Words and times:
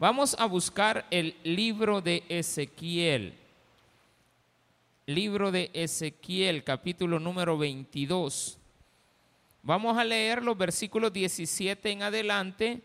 Vamos 0.00 0.36
a 0.38 0.46
buscar 0.46 1.06
el 1.10 1.34
libro 1.42 2.00
de 2.00 2.22
Ezequiel. 2.28 3.34
Libro 5.06 5.50
de 5.50 5.72
Ezequiel, 5.74 6.62
capítulo 6.62 7.18
número 7.18 7.58
22. 7.58 8.60
Vamos 9.64 9.98
a 9.98 10.04
leer 10.04 10.44
los 10.44 10.56
versículos 10.56 11.12
17 11.12 11.90
en 11.90 12.04
adelante, 12.04 12.80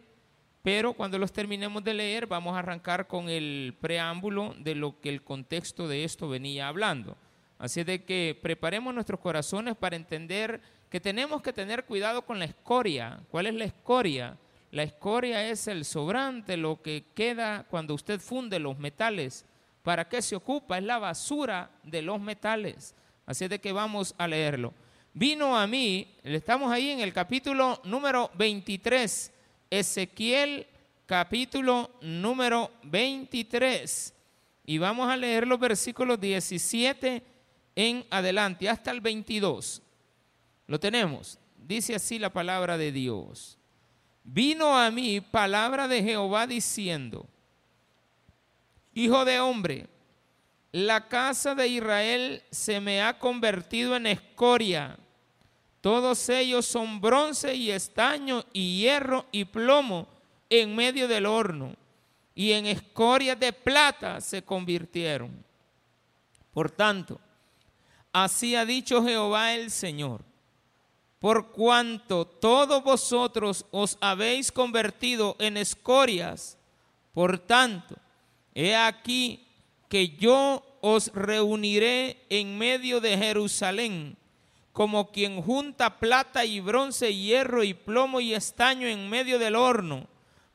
pero 0.64 0.94
cuando 0.94 1.20
los 1.20 1.32
terminemos 1.32 1.84
de 1.84 1.94
leer 1.94 2.26
vamos 2.26 2.56
a 2.56 2.60
arrancar 2.60 3.06
con 3.06 3.30
el 3.30 3.78
preámbulo 3.80 4.56
de 4.58 4.74
lo 4.74 5.00
que 5.00 5.10
el 5.10 5.22
contexto 5.22 5.88
de 5.88 6.06
esto 6.06 6.28
venía 6.28 6.68
hablando. 6.68 7.16
Así 7.60 7.84
de 7.84 8.04
que 8.04 8.36
preparemos 8.42 8.92
nuestros 8.92 9.20
corazones 9.20 9.76
para 9.76 9.96
entender 9.96 10.62
que 10.90 11.00
tenemos 11.00 11.44
que 11.44 11.54
tener 11.54 11.86
cuidado 11.86 12.24
con 12.24 12.40
la 12.40 12.46
escoria. 12.46 13.20
¿Cuál 13.30 13.46
es 13.46 13.54
la 13.54 13.66
escoria? 13.66 14.36
La 14.74 14.82
escoria 14.82 15.48
es 15.48 15.68
el 15.68 15.86
sobrante, 15.86 16.58
lo 16.58 16.82
que 16.82 17.06
queda 17.14 17.64
cuando 17.70 17.94
usted 17.94 18.20
funde 18.20 18.58
los 18.58 18.80
metales. 18.80 19.46
¿Para 19.84 20.10
qué 20.10 20.20
se 20.20 20.36
ocupa? 20.36 20.80
Es 20.80 20.84
la 20.84 20.98
basura 20.98 21.70
de 21.84 22.02
los 22.02 22.20
metales. 22.20 22.96
Así 23.28 23.48
de 23.48 23.60
que 23.60 23.72
vamos 23.72 24.16
a 24.18 24.28
leerlo. 24.28 24.74
Vino 25.14 25.56
a 25.56 25.68
mí, 25.68 26.16
estamos 26.24 26.72
ahí 26.72 26.90
en 26.90 27.02
el 27.02 27.14
capítulo 27.14 27.82
número 27.84 28.32
23, 28.34 29.32
Ezequiel 29.70 30.66
capítulo 31.06 31.92
número 32.02 32.72
23. 32.82 34.12
Y 34.66 34.80
vamos 34.80 35.08
a 35.08 35.16
leer 35.16 35.46
los 35.46 35.60
versículos 35.60 36.20
17 36.20 37.22
en 37.76 38.08
adelante, 38.10 38.68
hasta 38.68 38.90
el 38.90 39.02
22. 39.02 39.84
Lo 40.66 40.80
tenemos. 40.80 41.38
Dice 41.60 41.94
así 41.94 42.18
la 42.18 42.34
palabra 42.34 42.76
de 42.76 42.92
Dios 42.92 43.60
vino 44.24 44.78
a 44.78 44.90
mí 44.92 45.22
palabra 45.22 45.88
de 45.88 46.02
Jehová 46.02 46.48
diciendo, 46.48 47.26
Hijo 48.94 49.26
de 49.26 49.40
hombre, 49.40 49.88
la 50.72 51.08
casa 51.08 51.56
de 51.56 51.68
Israel 51.68 52.44
se 52.52 52.80
me 52.80 53.02
ha 53.02 53.18
convertido 53.18 53.96
en 53.96 54.08
escoria. 54.08 54.98
Todos 55.82 56.30
ellos 56.30 56.66
son 56.66 57.02
bronce 57.02 57.56
y 57.56 57.72
estaño 57.72 58.46
y 58.54 58.80
hierro 58.80 59.26
y 59.32 59.46
plomo 59.46 60.08
en 60.50 60.76
medio 60.76 61.08
del 61.08 61.26
horno. 61.26 61.76
Y 62.36 62.54
en 62.54 62.66
escoria 62.66 63.36
de 63.36 63.54
plata 63.54 64.22
se 64.22 64.42
convirtieron. 64.42 65.44
Por 66.52 66.72
tanto, 66.72 67.20
así 68.12 68.56
ha 68.56 68.66
dicho 68.66 69.04
Jehová 69.04 69.54
el 69.54 69.70
Señor 69.70 70.24
por 71.24 71.54
cuanto 71.54 72.26
todos 72.26 72.84
vosotros 72.84 73.66
os 73.72 73.98
habéis 74.02 74.52
convertido 74.52 75.38
en 75.40 75.56
escorias. 75.56 76.58
Por 77.14 77.40
tanto, 77.40 77.96
he 78.54 78.76
aquí 78.76 79.48
que 79.88 80.10
yo 80.10 80.62
os 80.82 81.14
reuniré 81.14 82.26
en 82.30 82.58
medio 82.58 83.00
de 83.00 83.18
Jerusalén, 83.18 84.18
como 84.74 85.14
quien 85.14 85.42
junta 85.42 85.98
plata 85.98 86.44
y 86.44 86.60
bronce, 86.60 87.16
hierro 87.16 87.64
y 87.64 87.74
plomo 87.74 88.20
y 88.20 88.34
estaño 88.34 88.86
en 88.86 89.10
medio 89.10 89.40
del 89.40 89.56
horno, 89.56 90.10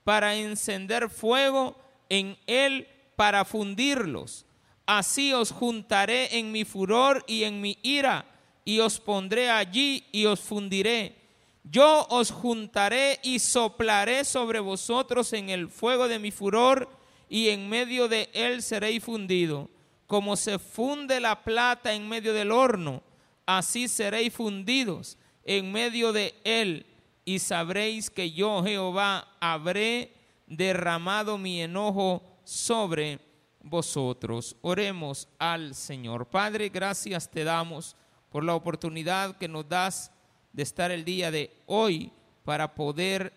para 0.05 0.35
encender 0.35 1.09
fuego 1.09 1.79
en 2.11 2.37
él 2.47 2.89
para 3.17 3.47
fundirlos. 3.47 4.45
Así 4.85 5.33
os 5.33 5.51
juntaré 5.51 6.39
en 6.39 6.53
mi 6.53 6.67
furor 6.67 7.25
y 7.27 7.45
en 7.45 7.63
mi 7.63 7.79
ira 7.81 8.27
y 8.69 8.81
os 8.81 9.01
pondré 9.01 9.49
allí 9.49 10.05
y 10.13 10.27
os 10.27 10.41
fundiré. 10.41 11.17
Yo 11.65 12.07
os 12.11 12.31
juntaré 12.31 13.19
y 13.23 13.39
soplaré 13.39 14.27
sobre 14.27 14.61
vosotros 14.61 15.33
en 15.33 15.49
el 15.49 15.71
fuego 15.71 16.07
de 16.07 16.19
mi 16.19 16.31
furor 16.31 16.87
y 17.31 17.49
en 17.49 17.67
medio 17.67 18.09
de 18.09 18.29
él 18.35 18.63
seréis 18.63 19.03
fundido. 19.03 19.71
Como 20.07 20.37
se 20.37 20.59
funde 20.59 21.19
la 21.19 21.43
plata 21.45 21.95
en 21.95 22.07
medio 22.11 22.35
del 22.35 22.53
horno, 22.53 23.03
así 23.47 23.89
seréis 23.89 24.35
fundidos 24.35 25.17
en 25.45 25.73
medio 25.73 26.13
de 26.13 26.35
él 26.45 26.85
y 27.25 27.39
sabréis 27.39 28.11
que 28.11 28.33
yo 28.33 28.63
Jehová 28.63 29.35
habré 29.41 30.13
derramado 30.47 31.39
mi 31.39 31.63
enojo 31.63 32.23
sobre 32.45 33.19
vosotros. 33.63 34.57
Oremos 34.61 35.27
al 35.39 35.75
Señor. 35.75 36.27
Padre, 36.27 36.69
gracias 36.69 37.31
te 37.31 37.45
damos 37.45 37.97
por 38.31 38.45
la 38.45 38.55
oportunidad 38.55 39.37
que 39.37 39.49
nos 39.49 39.69
das 39.69 40.11
de 40.53 40.63
estar 40.63 40.91
el 40.91 41.05
día 41.05 41.31
de 41.31 41.51
hoy 41.67 42.13
para 42.45 42.75
poder, 42.75 43.33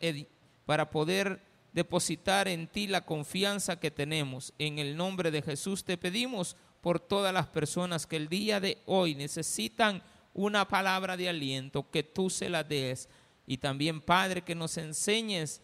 para 0.65 0.89
poder 0.89 1.41
depositar 1.73 2.47
en 2.47 2.67
ti 2.67 2.87
la 2.87 3.05
confianza 3.05 3.79
que 3.79 3.91
tenemos. 3.91 4.53
En 4.57 4.79
el 4.79 4.95
nombre 4.95 5.31
de 5.31 5.41
Jesús 5.41 5.83
te 5.83 5.97
pedimos 5.97 6.55
por 6.81 6.99
todas 6.99 7.33
las 7.33 7.47
personas 7.47 8.07
que 8.07 8.17
el 8.17 8.27
día 8.27 8.59
de 8.59 8.77
hoy 8.85 9.15
necesitan 9.15 10.01
una 10.33 10.67
palabra 10.67 11.17
de 11.17 11.29
aliento, 11.29 11.89
que 11.89 12.03
tú 12.03 12.29
se 12.29 12.49
la 12.49 12.63
des. 12.63 13.09
Y 13.45 13.57
también, 13.57 14.01
Padre, 14.01 14.41
que 14.41 14.55
nos 14.55 14.77
enseñes 14.77 15.61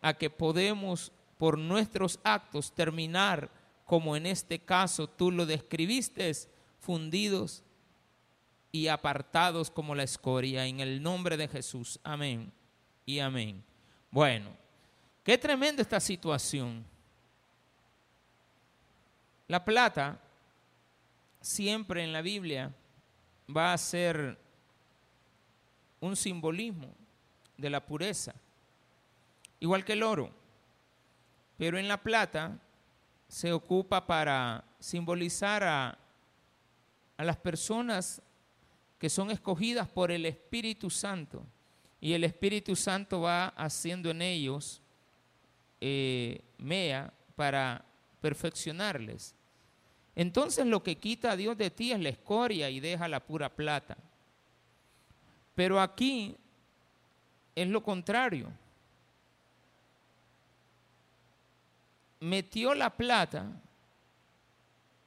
a 0.00 0.14
que 0.14 0.30
podemos 0.30 1.12
por 1.38 1.58
nuestros 1.58 2.20
actos 2.22 2.72
terminar 2.74 3.50
como 3.90 4.14
en 4.14 4.24
este 4.24 4.60
caso 4.60 5.08
tú 5.08 5.32
lo 5.32 5.46
describiste, 5.46 6.32
fundidos 6.78 7.64
y 8.72 8.88
apartados 8.88 9.70
como 9.70 9.94
la 9.94 10.04
escoria, 10.04 10.66
en 10.66 10.80
el 10.80 11.02
nombre 11.02 11.36
de 11.36 11.48
Jesús. 11.48 11.98
Amén 12.04 12.52
y 13.04 13.18
amén. 13.18 13.62
Bueno, 14.10 14.50
qué 15.24 15.36
tremenda 15.36 15.82
esta 15.82 16.00
situación. 16.00 16.84
La 19.48 19.64
plata 19.64 20.20
siempre 21.40 22.04
en 22.04 22.12
la 22.12 22.22
Biblia 22.22 22.72
va 23.54 23.72
a 23.72 23.78
ser 23.78 24.38
un 26.00 26.14
simbolismo 26.16 26.94
de 27.56 27.70
la 27.70 27.84
pureza, 27.84 28.34
igual 29.58 29.84
que 29.84 29.94
el 29.94 30.02
oro. 30.02 30.30
Pero 31.58 31.78
en 31.78 31.88
la 31.88 32.00
plata 32.00 32.58
se 33.28 33.52
ocupa 33.52 34.06
para 34.06 34.64
simbolizar 34.78 35.62
a, 35.62 35.98
a 37.16 37.24
las 37.24 37.36
personas 37.36 38.22
que 39.00 39.08
son 39.08 39.30
escogidas 39.30 39.88
por 39.88 40.12
el 40.12 40.26
Espíritu 40.26 40.90
Santo. 40.90 41.42
Y 42.02 42.12
el 42.12 42.22
Espíritu 42.22 42.76
Santo 42.76 43.22
va 43.22 43.48
haciendo 43.48 44.10
en 44.10 44.20
ellos 44.20 44.82
eh, 45.80 46.42
mea 46.58 47.10
para 47.34 47.82
perfeccionarles. 48.20 49.34
Entonces 50.14 50.66
lo 50.66 50.82
que 50.82 50.98
quita 50.98 51.32
a 51.32 51.36
Dios 51.36 51.56
de 51.56 51.70
ti 51.70 51.92
es 51.92 52.00
la 52.00 52.10
escoria 52.10 52.68
y 52.68 52.78
deja 52.78 53.08
la 53.08 53.20
pura 53.20 53.48
plata. 53.48 53.96
Pero 55.54 55.80
aquí 55.80 56.36
es 57.54 57.68
lo 57.68 57.82
contrario. 57.82 58.52
Metió 62.20 62.74
la 62.74 62.90
plata 62.90 63.46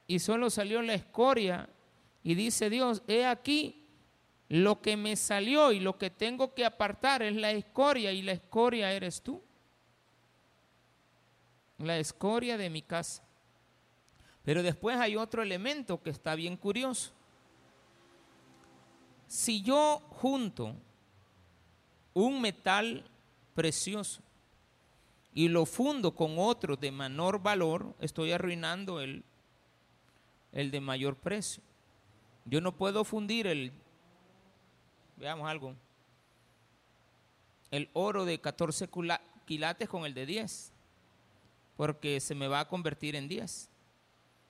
y 0.08 0.18
solo 0.18 0.50
salió 0.50 0.82
la 0.82 0.94
escoria 0.94 1.68
y 2.24 2.34
dice 2.34 2.68
Dios, 2.68 3.00
he 3.06 3.24
aquí 3.24 3.83
lo 4.48 4.80
que 4.80 4.96
me 4.96 5.16
salió 5.16 5.72
y 5.72 5.80
lo 5.80 5.96
que 5.96 6.10
tengo 6.10 6.54
que 6.54 6.64
apartar 6.64 7.22
es 7.22 7.34
la 7.34 7.50
escoria 7.50 8.12
y 8.12 8.22
la 8.22 8.32
escoria 8.32 8.92
eres 8.92 9.22
tú. 9.22 9.42
La 11.78 11.98
escoria 11.98 12.56
de 12.56 12.70
mi 12.70 12.82
casa. 12.82 13.24
Pero 14.44 14.62
después 14.62 14.96
hay 14.98 15.16
otro 15.16 15.42
elemento 15.42 16.02
que 16.02 16.10
está 16.10 16.34
bien 16.34 16.56
curioso. 16.56 17.12
Si 19.26 19.62
yo 19.62 20.02
junto 20.10 20.76
un 22.12 22.40
metal 22.40 23.04
precioso 23.54 24.22
y 25.32 25.48
lo 25.48 25.66
fundo 25.66 26.14
con 26.14 26.34
otro 26.38 26.76
de 26.76 26.92
menor 26.92 27.42
valor, 27.42 27.96
estoy 27.98 28.32
arruinando 28.32 29.00
el, 29.00 29.24
el 30.52 30.70
de 30.70 30.80
mayor 30.80 31.16
precio. 31.16 31.62
Yo 32.44 32.60
no 32.60 32.76
puedo 32.76 33.02
fundir 33.04 33.46
el 33.46 33.72
Veamos 35.16 35.48
algo. 35.48 35.74
El 37.70 37.88
oro 37.92 38.24
de 38.24 38.40
14 38.40 38.88
quilates 39.44 39.88
con 39.88 40.04
el 40.04 40.14
de 40.14 40.26
10, 40.26 40.72
porque 41.76 42.20
se 42.20 42.34
me 42.34 42.48
va 42.48 42.60
a 42.60 42.68
convertir 42.68 43.16
en 43.16 43.28
10. 43.28 43.68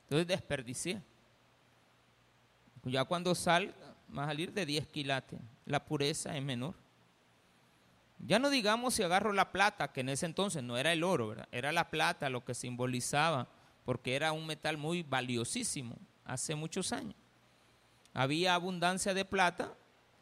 Entonces 0.05 0.27
desperdicié. 0.27 1.03
Ya 2.85 3.05
cuando 3.05 3.35
salga, 3.35 3.75
va 4.17 4.25
a 4.25 4.27
salir 4.27 4.53
de 4.53 4.67
10 4.67 4.87
quilates. 4.89 5.41
La 5.65 5.85
pureza 5.85 6.37
es 6.37 6.43
menor. 6.43 6.75
Ya 8.19 8.39
no 8.39 8.51
digamos 8.51 8.95
si 8.95 9.03
agarro 9.03 9.33
la 9.33 9.53
plata, 9.53 9.93
que 9.93 10.01
en 10.01 10.09
ese 10.11 10.27
entonces 10.27 10.63
no 10.63 10.77
era 10.77 10.93
el 10.93 11.03
oro, 11.03 11.35
era 11.51 11.73
la 11.73 11.91
plata 11.91 12.29
lo 12.29 12.45
que 12.45 12.55
simbolizaba, 12.55 13.49
porque 13.85 14.17
era 14.17 14.33
un 14.33 14.47
metal 14.47 14.79
muy 14.79 15.03
valiosísimo 15.03 15.97
hace 16.25 16.55
muchos 16.55 16.93
años. 16.93 17.17
Había 18.15 18.55
abundancia 18.55 19.13
de 19.13 19.25
plata 19.25 19.75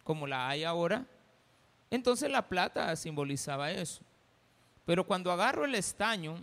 como 0.05 0.27
la 0.27 0.49
hay 0.49 0.65
ahora, 0.65 1.07
entonces 1.91 2.31
la 2.31 2.49
plata 2.49 2.95
simbolizaba 2.97 3.71
eso. 3.71 4.03
Pero 4.85 5.07
cuando 5.07 5.31
agarro 5.31 5.65
el 5.65 5.75
estaño, 5.75 6.37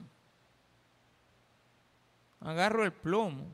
agarro 2.39 2.83
el 2.83 2.93
plomo. 2.93 3.45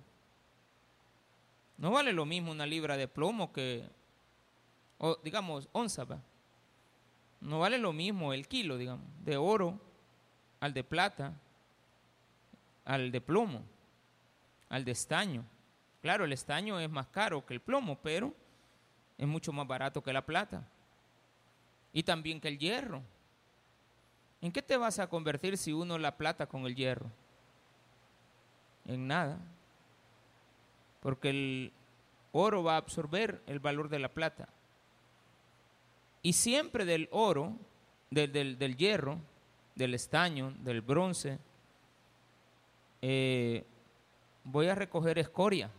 No 1.78 1.92
vale 1.92 2.13
lo 2.13 2.25
mismo 2.25 2.52
una 2.52 2.66
libra 2.66 2.98
de 2.98 3.07
plomo 3.07 3.52
que, 3.52 3.88
o 4.98 5.18
digamos, 5.24 5.68
onza, 5.72 6.06
No 7.42 7.60
vale 7.60 7.78
lo 7.78 7.94
mismo 7.94 8.34
el 8.34 8.48
kilo, 8.48 8.78
digamos, 8.78 9.06
de 9.24 9.38
oro 9.38 9.80
al 10.60 10.74
de 10.74 10.84
plata, 10.84 11.34
al 12.86 13.12
de 13.12 13.22
plomo, 13.22 13.63
al 14.69 14.86
de 14.86 14.92
estaño. 14.92 15.44
Claro, 16.01 16.25
el 16.25 16.34
estaño 16.34 16.80
es 16.80 16.90
más 16.90 17.08
caro 17.08 17.46
que 17.46 17.54
el 17.54 17.62
plomo, 17.62 17.98
pero 18.01 18.34
es 19.17 19.27
mucho 19.27 19.51
más 19.53 19.67
barato 19.67 20.03
que 20.03 20.13
la 20.13 20.25
plata. 20.25 20.67
Y 21.94 22.03
también 22.03 22.41
que 22.41 22.50
el 22.50 22.59
hierro. 22.59 23.01
¿En 24.41 24.51
qué 24.51 24.62
te 24.62 24.77
vas 24.77 25.00
a 25.00 25.07
convertir 25.07 25.57
si 25.57 25.71
uno 25.71 25.97
la 25.97 26.17
plata 26.17 26.47
con 26.47 26.65
el 26.65 26.75
hierro? 26.75 27.09
En 28.85 29.07
nada. 29.07 29.39
Porque 31.00 31.29
el 31.29 31.73
oro 32.31 32.63
va 32.63 32.73
a 32.73 32.77
absorber 32.77 33.41
el 33.47 33.59
valor 33.59 33.89
de 33.89 34.00
la 34.00 34.09
plata. 34.09 34.50
Y 36.21 36.33
siempre 36.33 36.85
del 36.85 37.07
oro, 37.12 37.56
del, 38.09 38.75
hierro, 38.75 39.19
del 39.75 39.94
estaño, 39.94 40.53
del 40.59 40.81
bronce, 40.81 41.39
eh, 43.01 43.63
voy 44.44 44.67
a 44.67 44.75
recoger 44.75 45.19
escoria, 45.19 45.69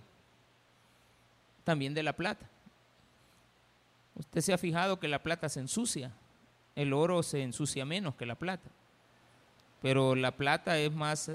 también 1.64 1.94
de 1.94 2.02
la 2.02 2.14
plata. 2.14 2.48
Usted 4.18 4.40
se 4.40 4.52
ha 4.52 4.58
fijado 4.58 4.98
que 4.98 5.08
la 5.08 5.22
plata 5.22 5.48
se 5.48 5.60
ensucia, 5.60 6.10
el 6.74 6.92
oro 6.92 7.22
se 7.22 7.42
ensucia 7.42 7.84
menos 7.84 8.14
que 8.14 8.26
la 8.26 8.34
plata, 8.34 8.68
pero 9.82 10.14
la 10.14 10.32
plata 10.32 10.78
es 10.78 10.92
más, 10.92 11.30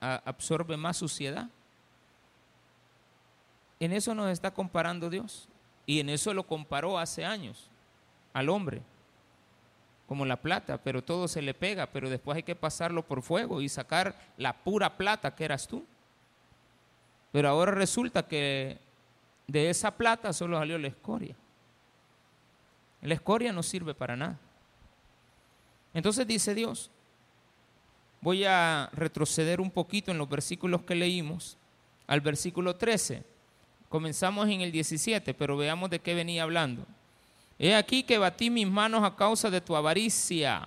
absorbe 0.00 0.76
más 0.76 0.96
suciedad. 0.96 1.48
En 3.80 3.92
eso 3.92 4.14
nos 4.14 4.30
está 4.30 4.52
comparando 4.52 5.10
Dios 5.10 5.48
y 5.84 5.98
en 5.98 6.08
eso 6.08 6.32
lo 6.32 6.46
comparó 6.46 6.98
hace 6.98 7.24
años 7.24 7.68
al 8.32 8.48
hombre, 8.48 8.82
como 10.06 10.24
la 10.24 10.36
plata, 10.36 10.78
pero 10.78 11.02
todo 11.02 11.26
se 11.26 11.42
le 11.42 11.54
pega, 11.54 11.86
pero 11.86 12.08
después 12.08 12.36
hay 12.36 12.42
que 12.44 12.54
pasarlo 12.54 13.02
por 13.02 13.22
fuego 13.22 13.60
y 13.60 13.68
sacar 13.68 14.14
la 14.36 14.52
pura 14.52 14.96
plata 14.96 15.34
que 15.34 15.44
eras 15.44 15.66
tú. 15.66 15.84
Pero 17.32 17.48
ahora 17.48 17.72
resulta 17.72 18.28
que 18.28 18.78
de 19.46 19.70
esa 19.70 19.90
plata 19.90 20.32
solo 20.32 20.58
salió 20.58 20.78
la 20.78 20.88
escoria. 20.88 21.34
La 23.02 23.14
escoria 23.14 23.52
no 23.52 23.62
sirve 23.62 23.94
para 23.94 24.16
nada. 24.16 24.38
Entonces 25.92 26.26
dice 26.26 26.54
Dios, 26.54 26.90
voy 28.20 28.44
a 28.44 28.88
retroceder 28.92 29.60
un 29.60 29.70
poquito 29.70 30.10
en 30.10 30.18
los 30.18 30.28
versículos 30.28 30.82
que 30.82 30.94
leímos 30.94 31.58
al 32.06 32.20
versículo 32.20 32.76
13. 32.76 33.24
Comenzamos 33.88 34.48
en 34.48 34.62
el 34.62 34.72
17, 34.72 35.34
pero 35.34 35.56
veamos 35.56 35.90
de 35.90 35.98
qué 35.98 36.14
venía 36.14 36.44
hablando. 36.44 36.86
He 37.58 37.74
aquí 37.74 38.04
que 38.04 38.18
batí 38.18 38.48
mis 38.48 38.66
manos 38.66 39.04
a 39.04 39.14
causa 39.14 39.50
de 39.50 39.60
tu 39.60 39.76
avaricia 39.76 40.62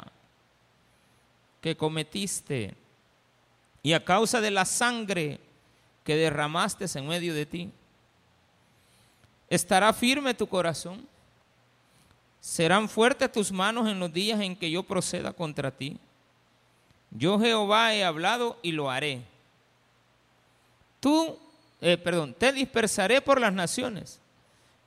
que 1.62 1.76
cometiste 1.76 2.76
y 3.82 3.94
a 3.94 4.04
causa 4.04 4.42
de 4.42 4.52
la 4.52 4.66
sangre 4.66 5.40
que 6.04 6.16
derramaste 6.16 6.86
en 6.94 7.08
medio 7.08 7.34
de 7.34 7.46
ti. 7.46 7.72
¿Estará 9.50 9.92
firme 9.94 10.34
tu 10.34 10.48
corazón? 10.48 11.08
¿Serán 12.46 12.88
fuertes 12.88 13.32
tus 13.32 13.52
manos 13.52 13.90
en 13.90 14.00
los 14.00 14.14
días 14.14 14.40
en 14.40 14.56
que 14.56 14.70
yo 14.70 14.84
proceda 14.84 15.34
contra 15.34 15.72
ti? 15.72 15.98
Yo 17.10 17.40
Jehová 17.40 17.96
he 17.96 18.04
hablado 18.04 18.60
y 18.62 18.72
lo 18.72 18.92
haré. 18.92 19.24
Tú, 21.00 21.40
eh, 21.82 21.98
perdón, 21.98 22.36
te 22.38 22.54
dispersaré 22.54 23.20
por 23.20 23.42
las 23.42 23.52
naciones 23.52 24.20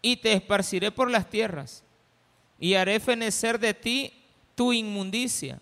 y 0.01 0.19
te 0.19 0.35
esparciré 0.35 0.93
por 0.93 1.11
las 1.11 1.29
tierras 1.29 1.83
y 2.61 2.75
haré 2.75 3.01
fenecer 3.01 3.59
de 3.59 3.75
ti 3.75 4.13
tu 4.55 4.73
inmundicia 4.73 5.61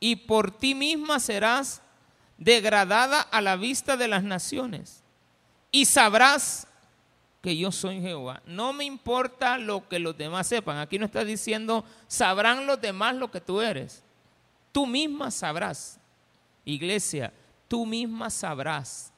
y 0.00 0.16
por 0.16 0.50
ti 0.50 0.74
misma 0.74 1.20
serás 1.20 1.82
degradada 2.38 3.20
a 3.20 3.42
la 3.42 3.56
vista 3.56 3.98
de 3.98 4.08
las 4.08 4.22
naciones 4.22 5.02
y 5.70 5.84
sabrás 5.84 6.66
que 7.40 7.56
yo 7.56 7.72
soy 7.72 8.00
Jehová. 8.00 8.42
No 8.46 8.72
me 8.72 8.84
importa 8.84 9.58
lo 9.58 9.88
que 9.88 9.98
los 9.98 10.16
demás 10.16 10.46
sepan. 10.46 10.78
Aquí 10.78 10.98
no 10.98 11.06
está 11.06 11.24
diciendo, 11.24 11.84
sabrán 12.06 12.66
los 12.66 12.80
demás 12.80 13.14
lo 13.16 13.30
que 13.30 13.40
tú 13.40 13.60
eres. 13.60 14.02
Tú 14.72 14.86
misma 14.86 15.30
sabrás. 15.30 15.98
Iglesia, 16.64 17.32
tú 17.66 17.86
misma 17.86 18.28
sabrás 18.28 19.12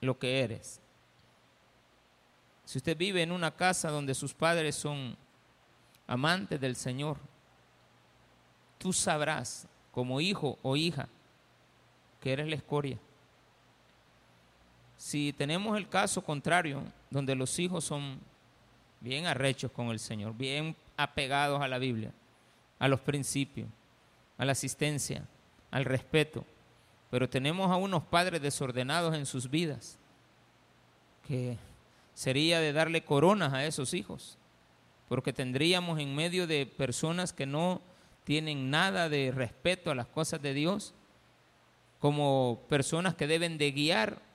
lo 0.00 0.18
que 0.18 0.40
eres. 0.40 0.80
Si 2.64 2.78
usted 2.78 2.96
vive 2.96 3.22
en 3.22 3.32
una 3.32 3.50
casa 3.50 3.90
donde 3.90 4.14
sus 4.14 4.34
padres 4.34 4.76
son 4.76 5.16
amantes 6.06 6.60
del 6.60 6.76
Señor, 6.76 7.16
tú 8.78 8.92
sabrás 8.92 9.66
como 9.90 10.20
hijo 10.20 10.58
o 10.62 10.76
hija 10.76 11.08
que 12.20 12.32
eres 12.32 12.48
la 12.48 12.56
escoria 12.56 12.98
si 15.00 15.32
tenemos 15.32 15.78
el 15.78 15.88
caso 15.88 16.22
contrario, 16.22 16.82
donde 17.08 17.34
los 17.34 17.58
hijos 17.58 17.84
son 17.84 18.20
bien 19.00 19.24
arrechos 19.24 19.72
con 19.72 19.88
el 19.88 19.98
Señor, 19.98 20.36
bien 20.36 20.76
apegados 20.94 21.62
a 21.62 21.68
la 21.68 21.78
Biblia, 21.78 22.12
a 22.78 22.86
los 22.86 23.00
principios, 23.00 23.66
a 24.36 24.44
la 24.44 24.52
asistencia, 24.52 25.24
al 25.70 25.86
respeto, 25.86 26.44
pero 27.10 27.30
tenemos 27.30 27.70
a 27.70 27.76
unos 27.76 28.02
padres 28.02 28.42
desordenados 28.42 29.14
en 29.14 29.24
sus 29.24 29.48
vidas, 29.48 29.96
que 31.26 31.56
sería 32.12 32.60
de 32.60 32.74
darle 32.74 33.02
coronas 33.02 33.54
a 33.54 33.64
esos 33.64 33.94
hijos, 33.94 34.36
porque 35.08 35.32
tendríamos 35.32 35.98
en 35.98 36.14
medio 36.14 36.46
de 36.46 36.66
personas 36.66 37.32
que 37.32 37.46
no 37.46 37.80
tienen 38.24 38.68
nada 38.68 39.08
de 39.08 39.32
respeto 39.34 39.90
a 39.90 39.94
las 39.94 40.08
cosas 40.08 40.42
de 40.42 40.52
Dios, 40.52 40.92
como 42.00 42.60
personas 42.68 43.14
que 43.14 43.26
deben 43.26 43.56
de 43.56 43.72
guiar 43.72 44.29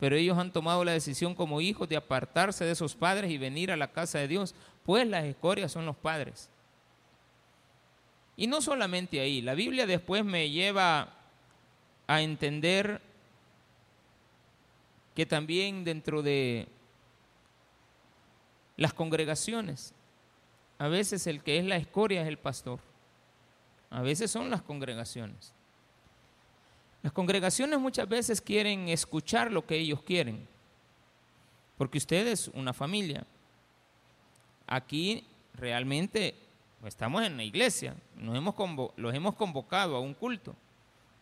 pero 0.00 0.16
ellos 0.16 0.38
han 0.38 0.50
tomado 0.50 0.82
la 0.82 0.92
decisión 0.92 1.34
como 1.34 1.60
hijos 1.60 1.86
de 1.88 1.96
apartarse 1.96 2.64
de 2.64 2.72
esos 2.72 2.96
padres 2.96 3.30
y 3.30 3.36
venir 3.36 3.70
a 3.70 3.76
la 3.76 3.92
casa 3.92 4.18
de 4.18 4.28
Dios, 4.28 4.54
pues 4.82 5.06
las 5.06 5.24
escorias 5.24 5.70
son 5.70 5.84
los 5.84 5.94
padres. 5.94 6.48
Y 8.34 8.46
no 8.46 8.62
solamente 8.62 9.20
ahí, 9.20 9.42
la 9.42 9.54
Biblia 9.54 9.86
después 9.86 10.24
me 10.24 10.48
lleva 10.48 11.12
a 12.06 12.22
entender 12.22 13.02
que 15.14 15.26
también 15.26 15.84
dentro 15.84 16.22
de 16.22 16.66
las 18.78 18.94
congregaciones, 18.94 19.92
a 20.78 20.88
veces 20.88 21.26
el 21.26 21.42
que 21.42 21.58
es 21.58 21.66
la 21.66 21.76
escoria 21.76 22.22
es 22.22 22.28
el 22.28 22.38
pastor, 22.38 22.80
a 23.90 24.00
veces 24.00 24.30
son 24.30 24.48
las 24.48 24.62
congregaciones. 24.62 25.52
Las 27.02 27.12
congregaciones 27.12 27.78
muchas 27.78 28.08
veces 28.08 28.40
quieren 28.40 28.88
escuchar 28.88 29.50
lo 29.50 29.66
que 29.66 29.76
ellos 29.76 30.02
quieren, 30.02 30.46
porque 31.78 31.98
usted 31.98 32.26
es 32.26 32.48
una 32.48 32.74
familia. 32.74 33.26
Aquí 34.66 35.24
realmente 35.54 36.34
estamos 36.84 37.22
en 37.22 37.38
la 37.38 37.44
iglesia, 37.44 37.94
nos 38.16 38.36
hemos 38.36 38.54
los 38.96 39.14
hemos 39.14 39.34
convocado 39.34 39.96
a 39.96 40.00
un 40.00 40.12
culto, 40.12 40.54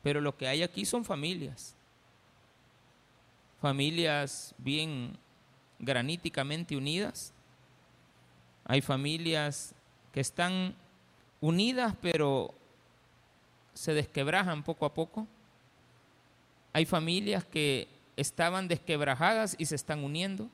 pero 0.02 0.20
lo 0.20 0.36
que 0.36 0.48
hay 0.48 0.62
aquí 0.62 0.84
son 0.84 1.04
familias, 1.04 1.74
familias 3.60 4.54
bien 4.58 5.16
graníticamente 5.78 6.76
unidas, 6.76 7.32
hay 8.64 8.80
familias 8.80 9.74
que 10.12 10.20
están 10.20 10.74
unidas 11.40 11.94
pero 12.02 12.52
se 13.74 13.94
desquebrajan 13.94 14.64
poco 14.64 14.84
a 14.84 14.92
poco 14.92 15.26
hay 16.72 16.84
familias 16.86 17.44
que 17.44 17.88
estaban 18.16 18.68
desquebrajadas 18.68 19.54
y 19.58 19.66
se 19.66 19.74
están 19.74 20.04
uniendo. 20.04 20.48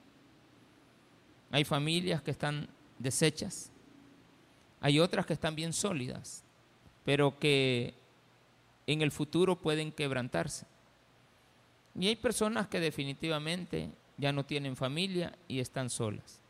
Hay 1.50 1.64
familias 1.64 2.22
que 2.22 2.30
están 2.30 2.68
deshechas. 2.98 3.70
Hay 4.80 5.00
otras 5.00 5.26
que 5.26 5.32
están 5.32 5.54
bien 5.54 5.72
sólidas, 5.72 6.44
pero 7.04 7.38
que 7.38 7.94
en 8.86 9.02
el 9.02 9.10
futuro 9.10 9.56
pueden 9.56 9.92
quebrantarse. 9.92 10.66
Y 11.98 12.08
hay 12.08 12.16
personas 12.16 12.68
que 12.68 12.80
definitivamente 12.80 13.90
ya 14.18 14.32
no 14.32 14.44
tienen 14.44 14.76
familia 14.76 15.36
y 15.48 15.60
están 15.60 15.90
solas. 15.90 16.40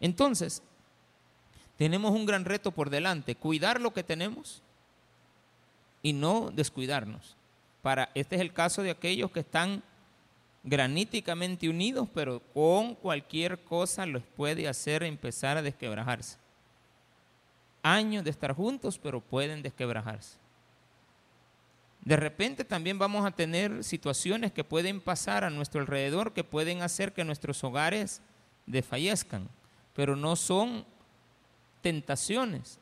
Entonces, 0.00 0.62
tenemos 1.76 2.10
un 2.12 2.26
gran 2.26 2.44
reto 2.44 2.72
por 2.72 2.90
delante, 2.90 3.36
cuidar 3.36 3.80
lo 3.80 3.92
que 3.92 4.02
tenemos 4.02 4.62
y 6.02 6.12
no 6.12 6.50
descuidarnos 6.50 7.36
para, 7.82 8.10
este 8.14 8.36
es 8.36 8.40
el 8.40 8.52
caso 8.52 8.82
de 8.82 8.90
aquellos 8.90 9.30
que 9.30 9.40
están 9.40 9.82
graníticamente 10.62 11.68
unidos, 11.68 12.08
pero 12.14 12.40
con 12.54 12.94
cualquier 12.94 13.58
cosa 13.64 14.06
los 14.06 14.22
puede 14.22 14.68
hacer 14.68 15.02
empezar 15.02 15.56
a 15.56 15.62
desquebrajarse. 15.62 16.38
Años 17.82 18.22
de 18.22 18.30
estar 18.30 18.54
juntos, 18.54 18.98
pero 18.98 19.20
pueden 19.20 19.60
desquebrajarse. 19.60 20.36
De 22.04 22.16
repente 22.16 22.64
también 22.64 22.98
vamos 22.98 23.26
a 23.26 23.30
tener 23.32 23.84
situaciones 23.84 24.52
que 24.52 24.64
pueden 24.64 25.00
pasar 25.00 25.44
a 25.44 25.50
nuestro 25.50 25.80
alrededor 25.80 26.32
que 26.32 26.44
pueden 26.44 26.82
hacer 26.82 27.12
que 27.12 27.24
nuestros 27.24 27.62
hogares 27.62 28.20
desfallezcan, 28.66 29.48
pero 29.94 30.16
no 30.16 30.36
son 30.36 30.84
tentaciones, 31.80 32.78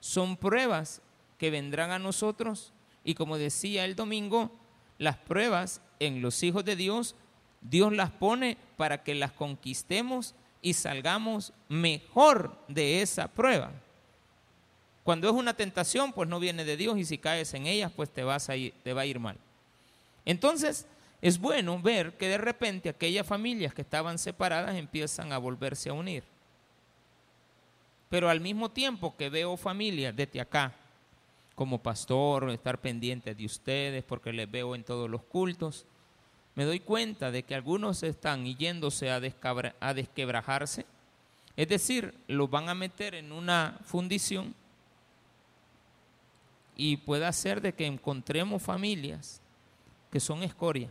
son 0.00 0.36
pruebas 0.36 1.00
que 1.38 1.50
vendrán 1.50 1.90
a 1.90 1.98
nosotros 1.98 2.72
y 3.04 3.14
como 3.14 3.38
decía 3.38 3.84
el 3.84 3.96
domingo, 3.96 4.50
las 4.98 5.16
pruebas 5.16 5.80
en 5.98 6.22
los 6.22 6.42
hijos 6.42 6.64
de 6.64 6.76
Dios, 6.76 7.14
Dios 7.60 7.92
las 7.92 8.10
pone 8.10 8.56
para 8.76 9.02
que 9.02 9.14
las 9.14 9.32
conquistemos 9.32 10.34
y 10.60 10.74
salgamos 10.74 11.52
mejor 11.68 12.56
de 12.68 13.02
esa 13.02 13.28
prueba. 13.28 13.72
Cuando 15.02 15.28
es 15.28 15.34
una 15.34 15.54
tentación, 15.54 16.12
pues 16.12 16.28
no 16.28 16.38
viene 16.38 16.64
de 16.64 16.76
Dios 16.76 16.96
y 16.98 17.04
si 17.04 17.18
caes 17.18 17.54
en 17.54 17.66
ellas, 17.66 17.90
pues 17.94 18.10
te, 18.10 18.22
vas 18.22 18.48
a 18.48 18.54
te 18.54 18.92
va 18.92 19.02
a 19.02 19.06
ir 19.06 19.18
mal. 19.18 19.36
Entonces, 20.24 20.86
es 21.20 21.38
bueno 21.38 21.80
ver 21.80 22.16
que 22.16 22.28
de 22.28 22.38
repente 22.38 22.88
aquellas 22.88 23.26
familias 23.26 23.74
que 23.74 23.82
estaban 23.82 24.18
separadas 24.18 24.76
empiezan 24.76 25.32
a 25.32 25.38
volverse 25.38 25.88
a 25.88 25.92
unir. 25.92 26.22
Pero 28.08 28.28
al 28.28 28.40
mismo 28.40 28.70
tiempo 28.70 29.16
que 29.16 29.30
veo 29.30 29.56
familias 29.56 30.14
desde 30.14 30.40
acá, 30.40 30.74
como 31.54 31.82
pastor, 31.82 32.50
estar 32.50 32.80
pendiente 32.80 33.34
de 33.34 33.44
ustedes 33.44 34.04
porque 34.04 34.32
les 34.32 34.50
veo 34.50 34.74
en 34.74 34.84
todos 34.84 35.08
los 35.08 35.22
cultos, 35.22 35.86
me 36.54 36.64
doy 36.64 36.80
cuenta 36.80 37.30
de 37.30 37.42
que 37.44 37.54
algunos 37.54 38.02
están 38.02 38.44
yéndose 38.44 39.10
a, 39.10 39.20
a 39.80 39.94
desquebrajarse, 39.94 40.86
es 41.56 41.68
decir, 41.68 42.14
los 42.28 42.50
van 42.50 42.68
a 42.68 42.74
meter 42.74 43.14
en 43.14 43.32
una 43.32 43.78
fundición 43.84 44.54
y 46.76 46.96
puede 46.96 47.30
ser 47.32 47.60
de 47.60 47.74
que 47.74 47.86
encontremos 47.86 48.62
familias 48.62 49.40
que 50.10 50.20
son 50.20 50.42
escoria. 50.42 50.90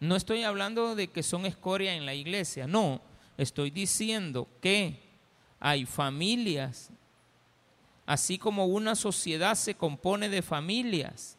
No 0.00 0.14
estoy 0.14 0.44
hablando 0.44 0.94
de 0.94 1.08
que 1.08 1.22
son 1.22 1.46
escoria 1.46 1.94
en 1.94 2.06
la 2.06 2.14
iglesia, 2.14 2.66
no, 2.66 3.00
estoy 3.36 3.70
diciendo 3.70 4.48
que 4.60 5.00
hay 5.58 5.86
familias, 5.86 6.90
así 8.08 8.38
como 8.38 8.64
una 8.64 8.96
sociedad 8.96 9.54
se 9.54 9.74
compone 9.74 10.30
de 10.30 10.40
familias, 10.40 11.36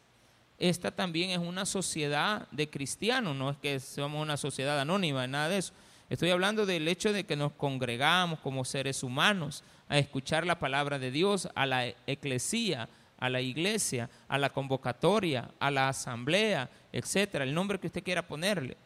esta 0.56 0.92
también 0.92 1.30
es 1.30 1.38
una 1.38 1.66
sociedad 1.66 2.46
de 2.52 2.70
cristianos, 2.70 3.34
no 3.34 3.50
es 3.50 3.56
que 3.56 3.80
somos 3.80 4.22
una 4.22 4.36
sociedad 4.36 4.78
anónima, 4.78 5.26
nada 5.26 5.48
de 5.48 5.58
eso. 5.58 5.72
Estoy 6.08 6.30
hablando 6.30 6.66
del 6.66 6.86
hecho 6.86 7.12
de 7.12 7.24
que 7.24 7.34
nos 7.34 7.50
congregamos 7.52 8.38
como 8.38 8.64
seres 8.64 9.02
humanos 9.02 9.64
a 9.88 9.98
escuchar 9.98 10.46
la 10.46 10.60
palabra 10.60 11.00
de 11.00 11.10
Dios, 11.10 11.48
a 11.56 11.66
la 11.66 11.88
eclesía, 12.06 12.88
a 13.18 13.28
la 13.28 13.40
iglesia, 13.40 14.08
a 14.28 14.38
la 14.38 14.50
convocatoria, 14.50 15.50
a 15.58 15.72
la 15.72 15.88
asamblea, 15.88 16.70
etcétera, 16.92 17.42
el 17.42 17.52
nombre 17.52 17.80
que 17.80 17.88
usted 17.88 18.04
quiera 18.04 18.28
ponerle. 18.28 18.76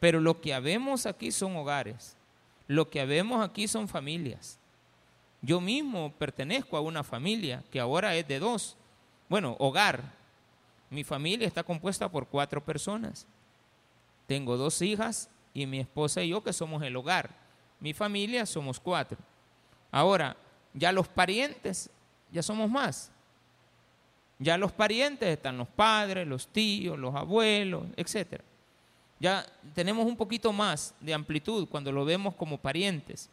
Pero 0.00 0.18
lo 0.18 0.40
que 0.40 0.52
habemos 0.52 1.06
aquí 1.06 1.30
son 1.30 1.54
hogares, 1.54 2.16
lo 2.66 2.90
que 2.90 3.00
habemos 3.00 3.44
aquí 3.48 3.68
son 3.68 3.86
familias. 3.86 4.59
Yo 5.42 5.60
mismo 5.60 6.12
pertenezco 6.18 6.76
a 6.76 6.80
una 6.80 7.02
familia 7.02 7.62
que 7.70 7.80
ahora 7.80 8.14
es 8.14 8.26
de 8.28 8.38
dos. 8.38 8.76
Bueno, 9.28 9.56
hogar. 9.58 10.18
Mi 10.90 11.04
familia 11.04 11.46
está 11.46 11.62
compuesta 11.62 12.10
por 12.10 12.26
cuatro 12.26 12.64
personas. 12.64 13.26
Tengo 14.26 14.56
dos 14.56 14.82
hijas 14.82 15.30
y 15.54 15.66
mi 15.66 15.80
esposa 15.80 16.22
y 16.22 16.30
yo 16.30 16.42
que 16.42 16.52
somos 16.52 16.82
el 16.82 16.96
hogar. 16.96 17.30
Mi 17.78 17.94
familia 17.94 18.44
somos 18.44 18.78
cuatro. 18.78 19.16
Ahora, 19.90 20.36
ya 20.74 20.92
los 20.92 21.08
parientes, 21.08 21.90
ya 22.30 22.42
somos 22.42 22.70
más. 22.70 23.10
Ya 24.38 24.56
los 24.56 24.72
parientes 24.72 25.28
están 25.28 25.58
los 25.58 25.68
padres, 25.68 26.26
los 26.26 26.46
tíos, 26.48 26.98
los 26.98 27.14
abuelos, 27.14 27.84
etc. 27.96 28.40
Ya 29.18 29.44
tenemos 29.74 30.06
un 30.06 30.16
poquito 30.16 30.52
más 30.52 30.94
de 31.00 31.14
amplitud 31.14 31.68
cuando 31.68 31.92
lo 31.92 32.04
vemos 32.04 32.34
como 32.34 32.58
parientes. 32.58 33.28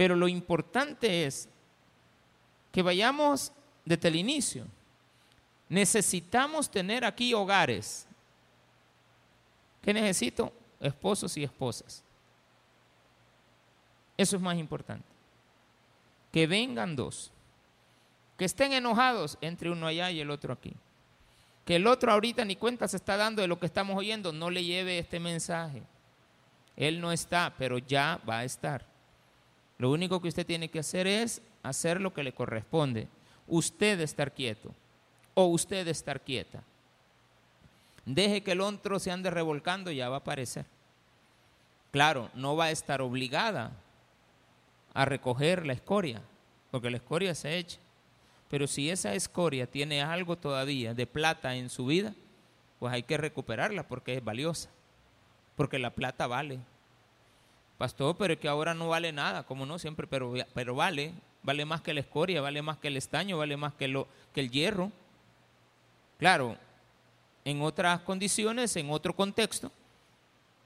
Pero 0.00 0.16
lo 0.16 0.28
importante 0.28 1.26
es 1.26 1.46
que 2.72 2.80
vayamos 2.80 3.52
desde 3.84 4.08
el 4.08 4.16
inicio. 4.16 4.64
Necesitamos 5.68 6.70
tener 6.70 7.04
aquí 7.04 7.34
hogares. 7.34 8.06
¿Qué 9.82 9.92
necesito? 9.92 10.54
esposos 10.80 11.36
y 11.36 11.44
esposas. 11.44 12.02
Eso 14.16 14.36
es 14.36 14.40
más 14.40 14.56
importante. 14.56 15.04
Que 16.32 16.46
vengan 16.46 16.96
dos. 16.96 17.30
Que 18.38 18.46
estén 18.46 18.72
enojados 18.72 19.36
entre 19.42 19.68
uno 19.68 19.86
allá 19.86 20.10
y 20.10 20.20
el 20.20 20.30
otro 20.30 20.54
aquí. 20.54 20.72
Que 21.66 21.76
el 21.76 21.86
otro 21.86 22.10
ahorita 22.10 22.42
ni 22.46 22.56
cuenta 22.56 22.88
se 22.88 22.96
está 22.96 23.18
dando 23.18 23.42
de 23.42 23.48
lo 23.48 23.60
que 23.60 23.66
estamos 23.66 23.98
oyendo, 23.98 24.32
no 24.32 24.48
le 24.48 24.64
lleve 24.64 24.98
este 24.98 25.20
mensaje. 25.20 25.82
Él 26.74 27.02
no 27.02 27.12
está, 27.12 27.52
pero 27.58 27.76
ya 27.76 28.18
va 28.26 28.38
a 28.38 28.44
estar. 28.44 28.89
Lo 29.80 29.90
único 29.90 30.20
que 30.20 30.28
usted 30.28 30.44
tiene 30.44 30.68
que 30.68 30.80
hacer 30.80 31.06
es 31.06 31.40
hacer 31.62 32.02
lo 32.02 32.12
que 32.12 32.22
le 32.22 32.34
corresponde. 32.34 33.08
Usted 33.48 33.98
estar 34.00 34.34
quieto 34.34 34.74
o 35.32 35.46
usted 35.46 35.88
estar 35.88 36.20
quieta. 36.20 36.62
Deje 38.04 38.42
que 38.42 38.52
el 38.52 38.60
otro 38.60 38.98
se 38.98 39.10
ande 39.10 39.30
revolcando 39.30 39.90
ya 39.90 40.10
va 40.10 40.16
a 40.16 40.18
aparecer. 40.18 40.66
Claro, 41.92 42.28
no 42.34 42.56
va 42.56 42.66
a 42.66 42.70
estar 42.72 43.00
obligada 43.00 43.72
a 44.92 45.06
recoger 45.06 45.64
la 45.64 45.72
escoria, 45.72 46.20
porque 46.70 46.90
la 46.90 46.98
escoria 46.98 47.34
se 47.34 47.56
echa. 47.56 47.78
Pero 48.50 48.66
si 48.66 48.90
esa 48.90 49.14
escoria 49.14 49.66
tiene 49.66 50.02
algo 50.02 50.36
todavía 50.36 50.92
de 50.92 51.06
plata 51.06 51.56
en 51.56 51.70
su 51.70 51.86
vida, 51.86 52.14
pues 52.78 52.92
hay 52.92 53.04
que 53.04 53.16
recuperarla 53.16 53.88
porque 53.88 54.12
es 54.12 54.22
valiosa, 54.22 54.68
porque 55.56 55.78
la 55.78 55.90
plata 55.90 56.26
vale. 56.26 56.58
Pastor, 57.80 58.14
pero 58.18 58.34
es 58.34 58.38
que 58.38 58.46
ahora 58.46 58.74
no 58.74 58.88
vale 58.90 59.10
nada, 59.10 59.42
como 59.44 59.64
no 59.64 59.78
siempre, 59.78 60.06
pero, 60.06 60.34
pero 60.52 60.74
vale, 60.74 61.14
vale 61.42 61.64
más 61.64 61.80
que 61.80 61.94
la 61.94 62.00
escoria, 62.00 62.42
vale 62.42 62.60
más 62.60 62.76
que 62.76 62.88
el 62.88 62.98
estaño, 62.98 63.38
vale 63.38 63.56
más 63.56 63.72
que, 63.72 63.88
lo, 63.88 64.06
que 64.34 64.40
el 64.40 64.50
hierro. 64.50 64.92
Claro, 66.18 66.58
en 67.42 67.62
otras 67.62 68.00
condiciones, 68.00 68.76
en 68.76 68.90
otro 68.90 69.16
contexto. 69.16 69.72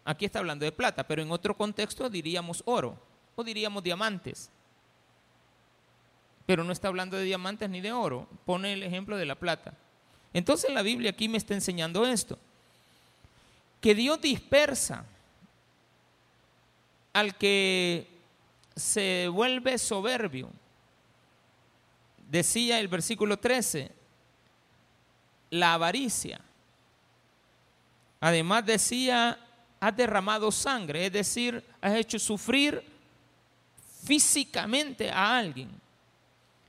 Aquí 0.04 0.24
está 0.24 0.40
hablando 0.40 0.64
de 0.64 0.72
plata, 0.72 1.06
pero 1.06 1.22
en 1.22 1.30
otro 1.30 1.56
contexto 1.56 2.10
diríamos 2.10 2.64
oro 2.66 2.98
o 3.36 3.44
diríamos 3.44 3.84
diamantes. 3.84 4.50
Pero 6.46 6.64
no 6.64 6.72
está 6.72 6.88
hablando 6.88 7.16
de 7.16 7.22
diamantes 7.22 7.70
ni 7.70 7.80
de 7.80 7.92
oro. 7.92 8.26
Pone 8.44 8.72
el 8.72 8.82
ejemplo 8.82 9.16
de 9.16 9.26
la 9.26 9.36
plata. 9.36 9.72
Entonces 10.32 10.72
la 10.72 10.82
Biblia 10.82 11.10
aquí 11.10 11.28
me 11.28 11.38
está 11.38 11.54
enseñando 11.54 12.04
esto. 12.04 12.36
Que 13.80 13.94
Dios 13.94 14.20
dispersa 14.20 15.04
al 17.14 17.34
que 17.36 18.06
se 18.76 19.28
vuelve 19.28 19.78
soberbio. 19.78 20.50
Decía 22.30 22.78
el 22.78 22.88
versículo 22.88 23.38
13, 23.38 23.90
la 25.50 25.72
avaricia 25.72 26.40
Además 28.24 28.64
decía, 28.64 29.38
has 29.78 29.94
derramado 29.94 30.50
sangre, 30.50 31.04
es 31.04 31.12
decir, 31.12 31.62
has 31.82 31.94
hecho 31.94 32.18
sufrir 32.18 32.82
físicamente 34.02 35.10
a 35.10 35.36
alguien. 35.36 35.68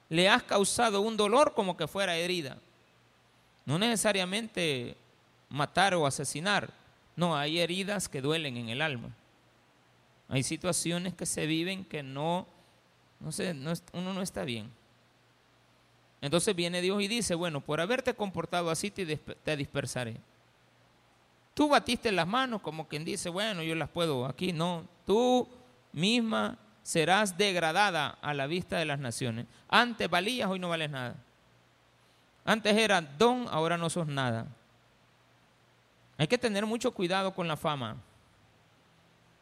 Le 0.09 0.27
has 0.27 0.43
causado 0.43 0.99
un 0.99 1.15
dolor 1.15 1.53
como 1.53 1.77
que 1.77 1.87
fuera 1.87 2.17
herida. 2.17 2.57
No 3.65 3.79
necesariamente 3.79 4.97
matar 5.47 5.95
o 5.95 6.05
asesinar. 6.05 6.73
No, 7.15 7.37
hay 7.37 7.61
heridas 7.61 8.09
que 8.09 8.19
duelen 8.19 8.57
en 8.57 8.67
el 8.67 8.81
alma. 8.81 9.15
Hay 10.27 10.43
situaciones 10.43 11.13
que 11.13 11.25
se 11.25 11.45
viven 11.45 11.85
que 11.85 12.03
no, 12.03 12.47
no 13.19 13.31
sé, 13.31 13.55
uno 13.93 14.13
no 14.13 14.21
está 14.21 14.43
bien. 14.43 14.71
Entonces 16.21 16.55
viene 16.55 16.81
Dios 16.81 17.01
y 17.01 17.07
dice, 17.07 17.35
bueno, 17.35 17.61
por 17.61 17.79
haberte 17.79 18.13
comportado 18.15 18.71
así 18.71 18.89
te 18.89 19.55
dispersaré. 19.57 20.17
Tú 21.53 21.69
batiste 21.69 22.11
las 22.11 22.27
manos 22.27 22.61
como 22.61 22.87
quien 22.87 23.05
dice, 23.05 23.29
bueno, 23.29 23.63
yo 23.63 23.75
las 23.75 23.89
puedo 23.89 24.25
aquí. 24.25 24.51
No, 24.51 24.87
tú 25.05 25.47
misma 25.93 26.57
serás 26.83 27.37
degradada 27.37 28.17
a 28.21 28.33
la 28.33 28.45
vista 28.45 28.77
de 28.77 28.85
las 28.85 28.99
naciones. 28.99 29.45
Antes 29.69 30.09
valías, 30.09 30.49
hoy 30.49 30.59
no 30.59 30.69
vales 30.69 30.89
nada. 30.89 31.15
Antes 32.43 32.75
era 32.75 33.01
don, 33.01 33.47
ahora 33.49 33.77
no 33.77 33.89
sos 33.89 34.05
nada. 34.05 34.47
Hay 36.17 36.27
que 36.27 36.37
tener 36.37 36.65
mucho 36.65 36.91
cuidado 36.91 37.33
con 37.33 37.47
la 37.47 37.57
fama. 37.57 37.97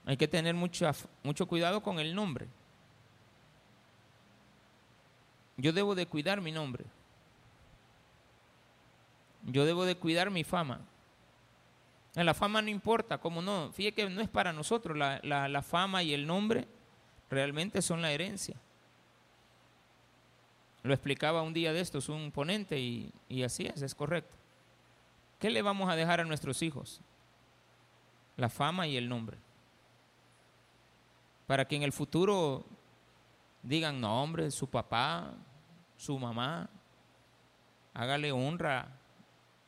Hay 0.05 0.17
que 0.17 0.27
tener 0.27 0.53
mucho, 0.53 0.89
mucho 1.24 1.48
cuidado 1.48 1.81
con 1.81 2.00
el 2.00 2.13
nombre. 2.13 2.48
Yo 5.57 5.72
debo 5.72 5.95
de 5.95 6.05
cuidar 6.05 6.41
mi 6.41 6.51
nombre. 6.51 6.86
Yo 9.45 9.65
debo 9.65 9.86
de 9.86 9.95
cuidar 9.95 10.29
mi 10.29 10.43
fama. 10.43 10.81
La 12.15 12.33
fama 12.33 12.62
no 12.62 12.69
importa, 12.69 13.17
¿cómo 13.17 13.41
no? 13.41 13.72
Fíjate 13.74 14.03
que 14.03 14.10
no 14.10 14.22
es 14.22 14.29
para 14.29 14.53
nosotros, 14.53 14.95
la, 14.95 15.19
la 15.22 15.62
fama 15.62 16.03
y 16.03 16.13
el 16.13 16.27
nombre 16.27 16.67
realmente 17.29 17.81
son 17.81 18.01
la 18.01 18.12
herencia. 18.12 18.55
Lo 20.83 20.93
explicaba 20.93 21.41
un 21.41 21.53
día 21.53 21.74
de 21.74 21.79
estos 21.79 22.10
un 22.10 22.31
ponente 22.31 22.77
y, 22.79 23.12
y 23.29 23.43
así 23.43 23.65
es, 23.65 23.81
es 23.81 23.95
correcto. 23.95 24.36
¿Qué 25.39 25.50
le 25.50 25.62
vamos 25.62 25.89
a 25.89 25.95
dejar 25.95 26.19
a 26.19 26.25
nuestros 26.25 26.62
hijos? 26.62 27.01
La 28.38 28.50
fama 28.50 28.86
y 28.88 28.98
el 28.98 29.10
nombre. 29.10 29.38
Para 31.47 31.65
que 31.65 31.75
en 31.75 31.83
el 31.83 31.91
futuro 31.91 32.65
digan, 33.62 34.00
no 34.00 34.21
hombre, 34.23 34.51
su 34.51 34.67
papá, 34.67 35.33
su 35.97 36.17
mamá, 36.17 36.69
hágale 37.93 38.31
honra 38.31 38.88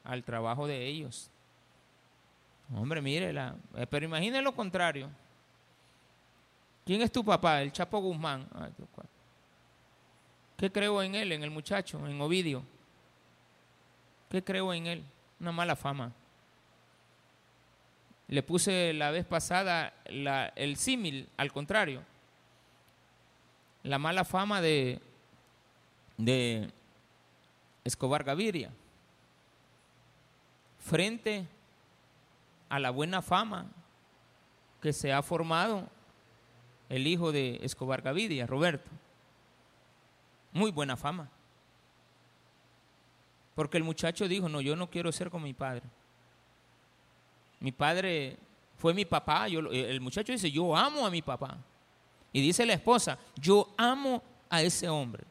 al 0.03 0.23
trabajo 0.23 0.67
de 0.67 0.85
ellos. 0.85 1.29
Hombre, 2.73 3.01
mírela. 3.01 3.55
Eh, 3.75 3.85
pero 3.87 4.05
imagine 4.05 4.41
lo 4.41 4.55
contrario. 4.55 5.09
¿Quién 6.85 7.01
es 7.01 7.11
tu 7.11 7.23
papá? 7.23 7.61
El 7.61 7.71
Chapo 7.71 7.99
Guzmán. 7.99 8.47
¿Qué 10.57 10.71
creo 10.71 11.01
en 11.01 11.15
él, 11.15 11.31
en 11.31 11.43
el 11.43 11.51
muchacho, 11.51 12.05
en 12.07 12.19
Ovidio? 12.21 12.63
¿Qué 14.29 14.43
creo 14.43 14.73
en 14.73 14.87
él? 14.87 15.03
Una 15.39 15.51
mala 15.51 15.75
fama. 15.75 16.11
Le 18.27 18.41
puse 18.43 18.93
la 18.93 19.11
vez 19.11 19.25
pasada 19.25 19.93
el 20.05 20.77
símil, 20.77 21.29
al 21.37 21.51
contrario. 21.51 22.01
La 23.83 23.99
mala 23.99 24.25
fama 24.25 24.61
de, 24.61 24.99
de 26.17 26.69
Escobar 27.83 28.23
Gaviria 28.23 28.71
frente 30.79 31.47
a 32.69 32.79
la 32.79 32.91
buena 32.91 33.21
fama 33.21 33.67
que 34.81 34.93
se 34.93 35.11
ha 35.11 35.21
formado 35.23 35.87
el 36.89 37.07
hijo 37.07 37.31
de 37.31 37.59
Escobar 37.63 38.01
Gaviria, 38.01 38.45
Roberto. 38.45 38.89
Muy 40.51 40.71
buena 40.71 40.95
fama. 40.95 41.29
Porque 43.55 43.77
el 43.77 43.83
muchacho 43.83 44.27
dijo, 44.27 44.49
no, 44.49 44.61
yo 44.61 44.75
no 44.75 44.89
quiero 44.89 45.11
ser 45.11 45.29
como 45.29 45.45
mi 45.45 45.53
padre. 45.53 45.83
Mi 47.59 47.71
padre 47.71 48.37
fue 48.77 48.93
mi 48.93 49.05
papá. 49.05 49.47
El 49.47 50.01
muchacho 50.01 50.31
dice, 50.31 50.51
yo 50.51 50.75
amo 50.75 51.05
a 51.05 51.09
mi 51.09 51.21
papá. 51.21 51.57
Y 52.31 52.41
dice 52.41 52.65
la 52.65 52.73
esposa, 52.73 53.17
yo 53.35 53.73
amo 53.77 54.21
a 54.49 54.61
ese 54.61 54.89
hombre. 54.89 55.23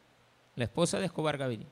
La 0.55 0.63
esposa 0.63 0.99
de 0.99 1.05
Escobar 1.05 1.37
Gaviria. 1.37 1.67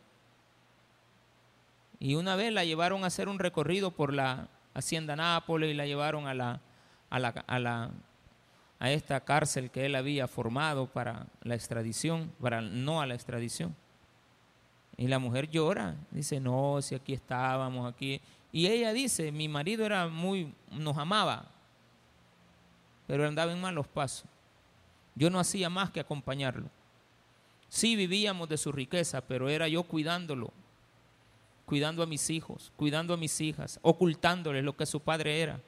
Y 1.99 2.15
una 2.15 2.35
vez 2.35 2.51
la 2.51 2.65
llevaron 2.65 3.03
a 3.03 3.07
hacer 3.07 3.29
un 3.29 3.39
recorrido 3.39 3.91
por 3.91 4.13
la 4.13 4.49
Hacienda 4.73 5.15
Nápoles 5.15 5.71
y 5.71 5.73
la 5.73 5.85
llevaron 5.85 6.27
a 6.27 6.31
a 7.09 7.19
la, 7.19 7.29
a 7.29 7.59
la 7.59 7.91
a 8.83 8.91
esta 8.91 9.21
cárcel 9.21 9.71
que 9.71 9.85
él 9.85 9.95
había 9.95 10.27
formado 10.27 10.87
para 10.87 11.27
la 11.41 11.55
extradición, 11.55 12.33
para 12.41 12.59
no 12.59 12.99
a 12.99 13.07
la 13.07 13.15
extradición. 13.15 13.73
Y 14.97 15.07
la 15.07 15.19
mujer 15.19 15.49
llora, 15.49 15.95
dice, 16.11 16.41
no, 16.41 16.81
si 16.81 16.93
aquí 16.93 17.13
estábamos, 17.13 17.89
aquí. 17.89 18.19
Y 18.53 18.67
ella 18.67 18.93
dice, 18.93 19.33
mi 19.33 19.49
marido 19.49 19.85
era 19.85 20.07
muy, 20.07 20.53
nos 20.71 20.97
amaba, 20.97 21.47
pero 23.05 23.27
andaba 23.27 23.51
en 23.51 23.59
malos 23.59 23.87
pasos. 23.87 24.29
Yo 25.15 25.29
no 25.29 25.39
hacía 25.39 25.69
más 25.69 25.91
que 25.91 25.99
acompañarlo. 25.99 26.69
Sí 27.67 27.97
vivíamos 27.97 28.47
de 28.47 28.57
su 28.57 28.71
riqueza, 28.71 29.19
pero 29.19 29.49
era 29.49 29.67
yo 29.67 29.83
cuidándolo, 29.83 30.53
cuidando 31.65 32.01
a 32.01 32.05
mis 32.05 32.29
hijos, 32.29 32.71
cuidando 32.77 33.13
a 33.13 33.17
mis 33.17 33.41
hijas, 33.41 33.77
ocultándoles 33.81 34.63
lo 34.63 34.77
que 34.77 34.85
su 34.85 35.01
padre 35.01 35.41
era 35.41 35.59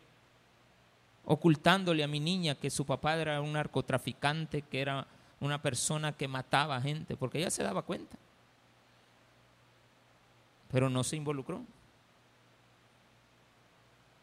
ocultándole 1.25 2.03
a 2.03 2.07
mi 2.07 2.19
niña 2.19 2.55
que 2.55 2.69
su 2.69 2.85
papá 2.85 3.15
era 3.15 3.41
un 3.41 3.53
narcotraficante, 3.53 4.61
que 4.61 4.81
era 4.81 5.07
una 5.39 5.61
persona 5.61 6.13
que 6.13 6.27
mataba 6.27 6.79
gente, 6.81 7.17
porque 7.17 7.39
ella 7.39 7.49
se 7.49 7.63
daba 7.63 7.81
cuenta. 7.81 8.17
Pero 10.71 10.89
no 10.89 11.03
se 11.03 11.15
involucró. 11.15 11.63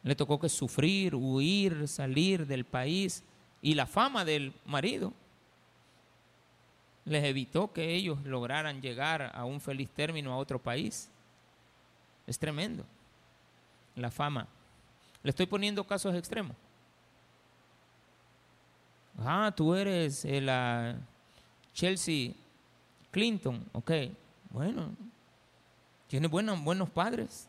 Le 0.02 0.16
tocó 0.16 0.40
que 0.40 0.48
sufrir, 0.48 1.14
huir, 1.14 1.86
salir 1.86 2.46
del 2.46 2.64
país 2.64 3.22
y 3.60 3.74
la 3.74 3.86
fama 3.86 4.24
del 4.24 4.52
marido 4.64 5.12
les 7.04 7.24
evitó 7.24 7.72
que 7.72 7.94
ellos 7.94 8.22
lograran 8.24 8.80
llegar 8.80 9.32
a 9.34 9.44
un 9.44 9.60
feliz 9.60 9.90
término 9.90 10.32
a 10.32 10.36
otro 10.36 10.60
país. 10.60 11.10
Es 12.26 12.38
tremendo. 12.38 12.84
La 13.96 14.10
fama. 14.10 14.46
Le 15.22 15.30
estoy 15.30 15.46
poniendo 15.46 15.84
casos 15.84 16.14
extremos. 16.14 16.56
Ah, 19.18 19.52
tú 19.54 19.74
eres 19.74 20.24
eh, 20.24 20.40
la 20.40 20.96
Chelsea 21.72 22.32
Clinton. 23.10 23.64
Ok, 23.72 23.92
bueno. 24.50 24.90
Tienes 26.06 26.30
buenos, 26.30 26.62
buenos 26.62 26.88
padres. 26.90 27.48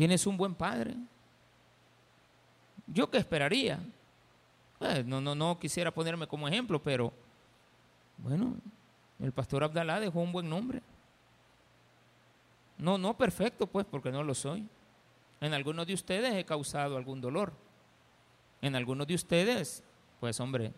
Tienes 0.00 0.26
un 0.26 0.38
buen 0.38 0.54
padre. 0.54 0.96
¿Yo 2.86 3.10
qué 3.10 3.18
esperaría? 3.18 3.78
Eh, 4.80 5.04
no, 5.06 5.20
no, 5.20 5.34
no 5.34 5.58
quisiera 5.58 5.90
ponerme 5.90 6.26
como 6.26 6.48
ejemplo, 6.48 6.82
pero 6.82 7.12
bueno, 8.16 8.54
el 9.18 9.30
pastor 9.30 9.62
Abdalá 9.62 10.00
dejó 10.00 10.20
un 10.20 10.32
buen 10.32 10.48
nombre. 10.48 10.80
No, 12.78 12.96
no 12.96 13.14
perfecto, 13.14 13.66
pues, 13.66 13.84
porque 13.84 14.10
no 14.10 14.24
lo 14.24 14.34
soy. 14.34 14.66
En 15.38 15.52
algunos 15.52 15.86
de 15.86 15.92
ustedes 15.92 16.32
he 16.34 16.46
causado 16.46 16.96
algún 16.96 17.20
dolor 17.20 17.52
en 18.62 18.76
algunos 18.76 19.06
de 19.06 19.16
ustedes, 19.16 19.84
pues 20.18 20.40
hombre, 20.40 20.72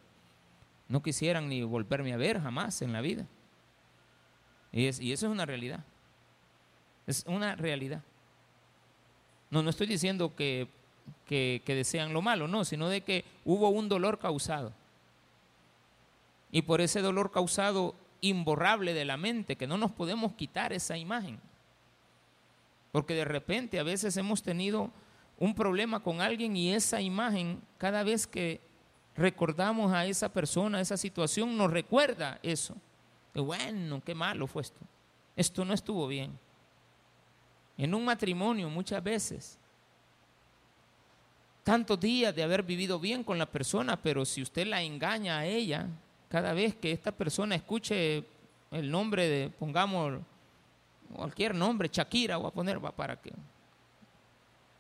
no 0.89 1.01
quisieran 1.01 1.49
ni 1.49 1.63
volverme 1.63 2.13
a 2.13 2.17
ver 2.17 2.41
jamás 2.41 2.83
en 2.83 2.93
la 2.93 3.01
vida. 3.01 3.29
Y, 4.73 4.89
eso 4.89 5.01
es 5.11 5.23
una 5.23 5.47
realidad. 5.47 5.85
Es 7.07 7.23
una 7.29 7.55
realidad. 7.55 8.03
No, 9.53 9.63
no 9.63 9.69
estoy 9.69 9.87
diciendo 9.87 10.35
que, 10.35 10.67
que, 11.27 11.63
desean 11.67 12.15
lo 12.15 12.23
malo, 12.23 12.49
no, 12.49 12.65
sino 12.65 12.89
de 12.89 13.03
que 13.03 13.27
hubo 13.45 13.69
un 13.69 13.87
dolor 13.87 14.19
causado. 14.19 14.73
Y 16.51 16.63
por 16.63 16.81
ese 16.81 17.03
dolor 17.03 17.31
causado 17.31 17.95
imborrable 18.23 18.95
de 18.95 19.05
la 19.05 19.19
mente, 19.19 19.57
que 19.57 19.67
no 19.67 19.77
nos 19.77 19.91
podemos 19.91 20.33
quitar 20.33 20.73
esa 20.73 20.97
imagen. 20.97 21.39
Porque 22.93 23.15
de 23.15 23.27
repente 23.27 23.79
a 23.79 23.83
veces 23.83 24.17
hemos 24.17 24.43
tenido 24.43 24.91
un 25.39 25.55
problema 25.55 26.01
con 26.01 26.23
alguien 26.23 26.57
y 26.57 26.73
esa 26.73 27.03
imagen, 27.03 27.61
cada 27.77 28.05
vez 28.05 28.27
que 28.27 28.59
recordamos 29.15 29.93
a 29.93 30.07
esa 30.07 30.33
persona, 30.33 30.79
a 30.79 30.81
esa 30.81 30.97
situación, 30.97 31.59
nos 31.59 31.71
recuerda 31.71 32.39
eso. 32.43 32.75
Bueno, 33.35 34.01
qué 34.03 34.15
malo 34.15 34.47
fue 34.47 34.63
esto. 34.63 34.81
Esto 35.37 35.63
no 35.67 35.75
estuvo 35.75 36.07
bien. 36.07 36.39
En 37.77 37.95
un 37.95 38.05
matrimonio 38.05 38.69
muchas 38.69 39.03
veces, 39.03 39.59
tantos 41.65 41.99
días 41.99 42.35
de 42.35 42.43
haber 42.43 42.63
vivido 42.63 42.99
bien 42.99 43.25
con 43.25 43.39
la 43.39 43.47
persona, 43.47 44.01
pero 44.01 44.25
si 44.25 44.43
usted 44.43 44.67
la 44.67 44.83
engaña 44.83 45.39
a 45.39 45.47
ella, 45.47 45.89
cada 46.29 46.53
vez 46.53 46.75
que 46.75 46.93
esta 46.93 47.13
persona 47.13 47.55
escuche 47.55 48.25
el 48.71 48.91
nombre 48.91 49.29
de, 49.29 49.51
pongamos 49.51 50.21
cualquier 51.13 51.55
nombre, 51.55 51.91
Shakira, 51.93 52.37
voy 52.37 52.49
a 52.49 52.51
poner, 52.51 52.81
para 52.81 53.21
que 53.21 53.33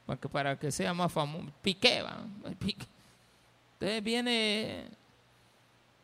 para 0.06 0.20
que, 0.20 0.28
para 0.28 0.58
que 0.58 0.72
sea 0.72 0.92
más 0.92 1.12
famoso. 1.12 1.52
Piqué, 1.62 2.02
va. 2.02 2.24
Entonces 2.44 4.02
viene 4.02 4.84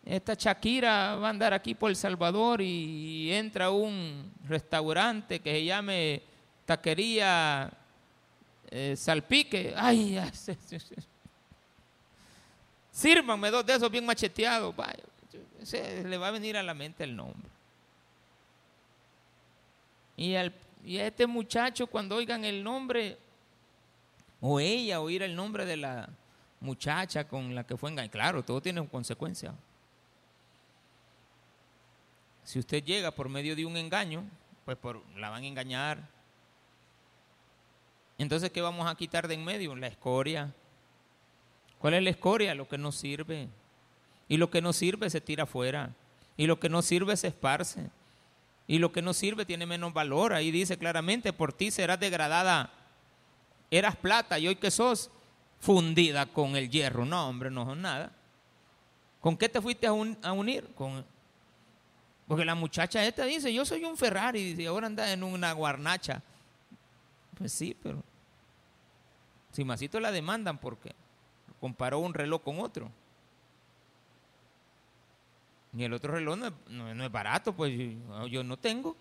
esta 0.05 0.35
Shakira, 0.35 1.16
va 1.16 1.27
a 1.27 1.31
andar 1.31 1.53
aquí 1.53 1.74
por 1.74 1.90
El 1.90 1.96
Salvador 1.96 2.61
y 2.61 3.33
entra 3.33 3.66
a 3.66 3.70
un 3.70 4.33
restaurante 4.46 5.40
que 5.40 5.51
se 5.51 5.64
llame 5.64 6.22
Taquería 6.68 7.72
eh, 8.70 8.94
Salpique. 8.94 9.72
Ay, 9.74 10.20
sírvanme 12.92 13.50
dos 13.50 13.64
de 13.64 13.74
esos 13.74 13.90
bien 13.90 14.04
macheteados. 14.04 14.76
Vaya, 14.76 15.02
se 15.62 16.04
le 16.04 16.18
va 16.18 16.28
a 16.28 16.31
venir 16.31 16.59
a 16.59 16.62
la 16.62 16.74
mente 16.74 17.04
el 17.04 17.16
nombre. 17.16 17.48
Y, 20.14 20.35
al, 20.35 20.52
y 20.85 20.98
a 20.98 21.07
este 21.07 21.26
muchacho, 21.26 21.87
cuando 21.87 22.16
oigan 22.16 22.44
el 22.44 22.62
nombre, 22.62 23.16
o 24.38 24.61
ella 24.61 25.00
oír 25.00 25.22
el 25.22 25.35
nombre 25.35 25.64
de 25.64 25.78
la 25.78 26.07
muchacha 26.61 27.26
con 27.26 27.54
la 27.54 27.64
que 27.64 27.78
fue 27.78 27.88
engañada. 27.88 28.12
Claro, 28.12 28.44
todo 28.44 28.61
tiene 28.61 28.87
consecuencia. 28.88 29.54
Si 32.44 32.59
usted 32.59 32.85
llega 32.85 33.11
por 33.11 33.31
medio 33.31 33.57
de 33.57 33.64
un 33.64 33.78
engaño, 33.78 34.22
pues 34.66 34.76
por, 34.76 35.02
la 35.16 35.31
van 35.31 35.44
a 35.44 35.46
engañar. 35.46 36.17
Entonces, 38.18 38.50
¿qué 38.50 38.61
vamos 38.61 38.87
a 38.87 38.94
quitar 38.96 39.28
de 39.28 39.35
en 39.35 39.44
medio? 39.44 39.74
La 39.76 39.87
escoria. 39.87 40.52
¿Cuál 41.78 41.94
es 41.94 42.02
la 42.02 42.11
escoria? 42.11 42.54
Lo 42.54 42.68
que 42.68 42.76
no 42.76 42.92
sirve. 42.92 43.48
Y 44.28 44.37
lo 44.37 44.50
que 44.50 44.61
no 44.61 44.72
sirve 44.72 45.09
se 45.09 45.20
tira 45.20 45.44
afuera. 45.44 45.94
Y 46.37 46.46
lo 46.46 46.59
que 46.59 46.68
no 46.68 46.83
sirve 46.83 47.16
se 47.16 47.28
esparce. 47.28 47.90
Y 48.66 48.78
lo 48.78 48.92
que 48.92 49.00
no 49.00 49.14
sirve 49.14 49.46
tiene 49.46 49.64
menos 49.64 49.94
valor. 49.94 50.35
Ahí 50.35 50.50
dice 50.50 50.76
claramente, 50.76 51.33
por 51.33 51.52
ti 51.52 51.70
serás 51.70 51.98
degradada 52.00 52.72
eras 53.70 53.96
plata 53.96 54.38
y 54.38 54.48
hoy 54.48 54.57
que 54.57 54.70
sos 54.70 55.11
fundida 55.61 56.26
con 56.26 56.57
el 56.57 56.70
hierro. 56.70 57.04
No, 57.04 57.28
hombre, 57.28 57.50
no 57.50 57.64
son 57.64 57.83
nada. 57.83 58.12
¿Con 59.20 59.37
qué 59.37 59.48
te 59.48 59.61
fuiste 59.61 59.87
a, 59.87 59.92
unir? 59.92 60.68
Con, 60.74 61.04
Porque 62.26 62.44
la 62.44 62.54
muchacha 62.54 63.04
esta 63.04 63.24
dice, 63.24 63.52
yo 63.52 63.64
soy 63.64 63.85
un 63.85 63.96
Ferrari 63.96 64.54
y 64.59 64.66
ahora 64.66 64.87
anda 64.87 65.12
en 65.12 65.22
una 65.22 65.52
guarnacha. 65.52 66.22
Pues 67.37 67.52
sí, 67.52 67.76
pero 67.83 68.02
si 69.59 69.64
masito 69.64 69.99
la 69.99 70.12
demandan 70.12 70.57
porque 70.57 70.94
comparó 71.61 71.99
un 71.99 72.14
reloj 72.14 72.44
con 72.44 72.61
otro. 72.61 72.92
Y 75.77 75.83
el 75.83 75.92
otro 75.92 76.12
reloj 76.12 76.38
no 76.68 77.05
es, 77.05 77.11
barato, 77.11 77.53
pues 77.53 77.73
yo, 78.31 78.44
no 78.44 78.57
tengo. 78.57 78.97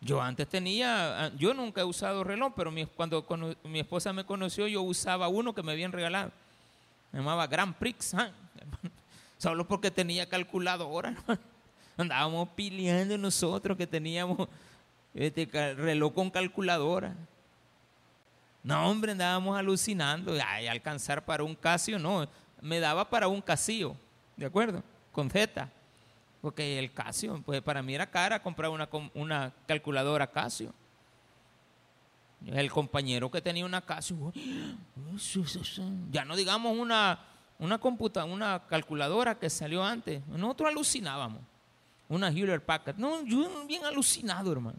Yo 0.00 0.20
antes 0.20 0.48
tenía, 0.48 1.26
ah, 1.26 1.30
yo 1.38 1.54
nunca 1.54 1.82
he 1.82 1.84
usado 1.84 2.24
reloj, 2.24 2.52
pero 2.56 2.72
cuando, 2.96 3.24
mi 3.62 3.78
esposa 3.78 4.12
me 4.12 4.26
conoció 4.26 4.66
yo 4.66 4.82
usaba 4.82 5.28
uno 5.28 5.54
que 5.54 5.62
me 5.62 5.70
habían 5.70 5.92
regalado. 5.92 6.32
Me 7.12 7.20
llamaba 7.20 7.46
Grand 7.46 7.76
Prix, 7.76 8.12
¿ah? 8.14 8.32
solo 9.38 9.68
porque 9.68 9.92
tenía 9.92 10.28
calculadora. 10.28 11.14
Andábamos 11.96 12.48
peleando 12.56 13.16
nosotros 13.16 13.78
que 13.78 13.86
teníamos 13.86 14.48
este 15.14 15.46
reloj 15.74 16.12
con 16.12 16.28
calculadora. 16.28 17.14
No, 18.62 18.90
hombre, 18.90 19.12
andábamos 19.12 19.56
alucinando. 19.58 20.36
Ay, 20.44 20.66
alcanzar 20.66 21.24
para 21.24 21.42
un 21.42 21.54
Casio, 21.54 21.98
no 21.98 22.28
me 22.60 22.80
daba 22.80 23.08
para 23.08 23.28
un 23.28 23.40
Casio, 23.40 23.96
¿de 24.36 24.46
acuerdo? 24.46 24.82
Con 25.12 25.30
Z. 25.30 25.70
Porque 26.40 26.78
el 26.78 26.92
Casio, 26.92 27.42
pues 27.44 27.60
para 27.62 27.82
mí 27.82 27.94
era 27.94 28.08
cara 28.08 28.42
comprar 28.42 28.70
una, 28.70 28.88
una 29.14 29.52
calculadora 29.66 30.26
Casio. 30.26 30.72
El 32.46 32.70
compañero 32.70 33.30
que 33.30 33.40
tenía 33.40 33.64
una 33.64 33.80
Casio, 33.80 34.32
ya 36.12 36.24
no 36.24 36.36
digamos 36.36 36.76
una, 36.76 37.18
una, 37.58 37.78
computa, 37.78 38.24
una 38.24 38.62
calculadora 38.68 39.36
que 39.36 39.50
salió 39.50 39.84
antes. 39.84 40.24
Nosotros 40.28 40.70
alucinábamos. 40.70 41.42
Una 42.08 42.30
Hewlett 42.30 42.62
Packard. 42.62 42.96
No, 42.96 43.22
yo 43.24 43.66
bien 43.66 43.84
alucinado, 43.84 44.52
hermano. 44.52 44.78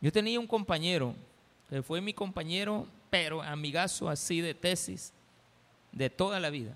Yo 0.00 0.10
tenía 0.10 0.40
un 0.40 0.48
compañero, 0.48 1.14
que 1.72 1.82
fue 1.82 2.02
mi 2.02 2.12
compañero, 2.12 2.86
pero 3.08 3.40
amigazo 3.40 4.10
así 4.10 4.42
de 4.42 4.52
tesis 4.52 5.10
de 5.90 6.10
toda 6.10 6.38
la 6.38 6.50
vida. 6.50 6.74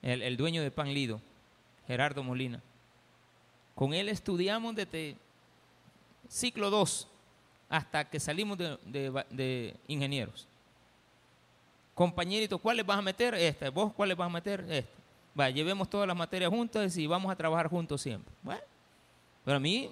El, 0.00 0.36
dueño 0.36 0.62
de 0.62 0.70
Pan 0.70 0.94
Lido, 0.94 1.20
Gerardo 1.88 2.22
Molina. 2.22 2.62
Con 3.74 3.92
él 3.92 4.08
estudiamos 4.08 4.76
desde 4.76 5.16
ciclo 6.28 6.70
2 6.70 7.08
hasta 7.68 8.08
que 8.08 8.20
salimos 8.20 8.58
de, 8.58 9.74
ingenieros. 9.88 10.46
Compañerito, 11.96 12.58
¿cuáles 12.58 12.86
vas 12.86 12.98
a 12.98 13.02
meter? 13.02 13.34
Este. 13.34 13.70
¿Vos 13.70 13.92
cuáles 13.92 14.16
vas 14.16 14.26
a 14.26 14.32
meter? 14.32 14.60
Este. 14.68 14.92
Va, 15.36 15.50
llevemos 15.50 15.90
todas 15.90 16.06
las 16.06 16.16
materias 16.16 16.50
juntas 16.50 16.96
y 16.96 17.08
vamos 17.08 17.32
a 17.32 17.34
trabajar 17.34 17.66
juntos 17.66 18.00
siempre. 18.00 18.32
Bueno, 18.40 18.62
pero 19.44 19.56
a 19.56 19.60
mí 19.60 19.90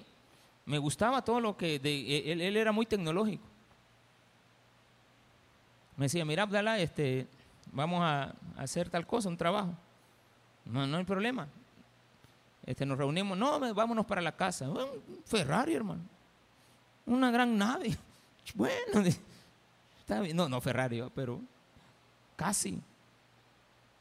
me 0.67 0.79
gustaba 0.79 1.21
todo 1.25 1.41
lo 1.41 1.57
que... 1.57 1.81
él, 1.83 2.41
él, 2.41 2.57
era 2.57 2.71
muy 2.71 2.87
tecnológico. 2.87 3.52
Me 5.97 6.07
decía, 6.07 6.25
mira, 6.25 6.45
Abdalá, 6.45 6.79
este, 6.79 7.27
vamos 7.71 8.01
a 8.03 8.35
hacer 8.57 8.89
tal 8.89 9.07
cosa, 9.07 9.29
un 9.29 9.37
trabajo. 9.37 9.75
No, 10.65 10.87
no 10.87 10.97
hay 10.97 11.05
problema. 11.05 11.49
Este, 12.65 12.87
nos 12.87 12.97
reunimos, 12.97 13.37
no, 13.37 13.75
vámonos 13.75 14.07
para 14.07 14.21
la 14.21 14.33
casa. 14.33 14.69
Un 14.69 14.87
Ferrari, 15.25 15.75
hermano. 15.75 16.03
Una 17.07 17.31
gran 17.31 17.57
nave. 17.57 17.97
Bueno. 18.55 19.09
No, 20.35 20.47
no 20.47 20.61
Ferrari, 20.61 21.03
pero 21.15 21.41
casi. 22.37 22.79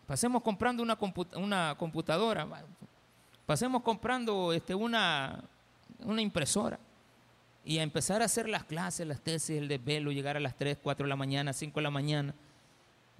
Pasemos 0.06 0.42
comprando 0.42 0.84
una, 0.84 0.98
una 1.36 1.76
computadora. 1.78 2.46
Pasemos 3.46 3.82
comprando 3.82 4.52
este, 4.52 4.76
una, 4.76 5.42
una 6.00 6.22
impresora. 6.22 6.78
Y 7.64 7.78
a 7.78 7.84
empezar 7.84 8.22
a 8.22 8.26
hacer 8.26 8.50
las 8.50 8.64
clases, 8.64 9.08
las 9.08 9.22
tesis, 9.22 9.58
el 9.58 9.68
desvelo, 9.68 10.12
llegar 10.12 10.38
a 10.38 10.40
las 10.40 10.58
3, 10.58 10.78
4 10.82 11.06
de 11.06 11.10
la 11.10 11.16
mañana, 11.16 11.54
5 11.54 11.80
de 11.80 11.84
la 11.84 11.92
mañana 11.92 12.34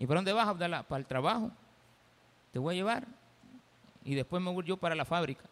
¿Y 0.02 0.08
para 0.08 0.18
dónde 0.18 0.34
vas, 0.34 0.48
Abdalá? 0.48 0.82
Para 0.82 1.00
el 1.00 1.06
trabajo. 1.06 1.52
Te 2.52 2.58
voy 2.58 2.74
a 2.74 2.78
llevar. 2.78 3.08
Y 4.04 4.16
después 4.16 4.42
me 4.42 4.52
voy 4.52 4.66
yo 4.66 4.76
para 4.76 4.96
la 4.96 5.06
fábrica. 5.06 5.44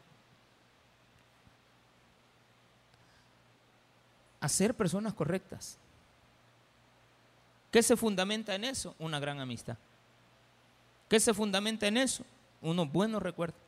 Hacer 4.39 4.73
personas 4.73 5.13
correctas. 5.13 5.77
¿Qué 7.69 7.83
se 7.83 7.95
fundamenta 7.95 8.55
en 8.55 8.63
eso? 8.63 8.95
Una 8.97 9.19
gran 9.19 9.39
amistad. 9.39 9.77
¿Qué 11.07 11.19
se 11.19 11.31
fundamenta 11.31 11.85
en 11.85 11.97
eso? 11.97 12.25
Unos 12.59 12.91
buenos 12.91 13.21
recuerdos. 13.21 13.61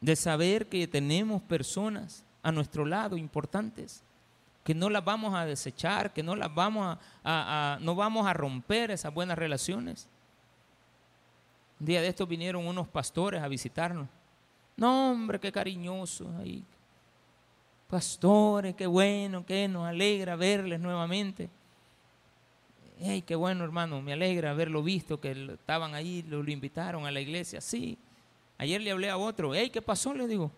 De 0.00 0.14
saber 0.14 0.68
que 0.68 0.86
tenemos 0.86 1.42
personas 1.42 2.22
a 2.44 2.52
nuestro 2.52 2.84
lado 2.84 3.16
importantes 3.16 4.04
que 4.62 4.74
no 4.74 4.88
las 4.88 5.04
vamos 5.04 5.34
a 5.34 5.44
desechar, 5.44 6.12
que 6.12 6.22
no 6.22 6.36
las 6.36 6.54
vamos 6.54 6.98
a, 7.22 7.78
no 7.80 7.94
vamos 7.94 8.26
a 8.26 8.32
romper 8.32 8.90
esas 8.90 9.12
buenas 9.12 9.36
relaciones. 9.36 10.08
Un 11.80 11.86
día 11.86 12.00
de 12.00 12.08
estos 12.08 12.28
vinieron 12.28 12.66
unos 12.66 12.86
pastores 12.88 13.42
a 13.42 13.48
visitarnos. 13.48 14.08
No, 14.76 15.12
hombre, 15.12 15.38
qué 15.38 15.52
cariñoso 15.52 16.30
ahí. 16.38 16.64
Pastores, 17.88 18.74
qué 18.74 18.86
bueno, 18.86 19.44
qué 19.44 19.68
nos 19.68 19.86
alegra 19.86 20.36
verles 20.36 20.80
nuevamente. 20.80 21.50
Hey, 22.98 23.22
qué 23.22 23.34
bueno, 23.34 23.64
hermano, 23.64 24.00
me 24.00 24.14
alegra 24.14 24.52
haberlo 24.52 24.82
visto, 24.82 25.20
que 25.20 25.32
estaban 25.52 25.94
ahí, 25.94 26.22
lo, 26.22 26.42
lo 26.42 26.50
invitaron 26.50 27.04
a 27.04 27.10
la 27.10 27.20
iglesia. 27.20 27.60
Sí. 27.60 27.98
Ayer 28.56 28.80
le 28.80 28.92
hablé 28.92 29.10
a 29.10 29.18
otro, 29.18 29.54
hey, 29.54 29.68
¿qué 29.68 29.82
pasó? 29.82 30.14
Le 30.14 30.26
digo, 30.26 30.50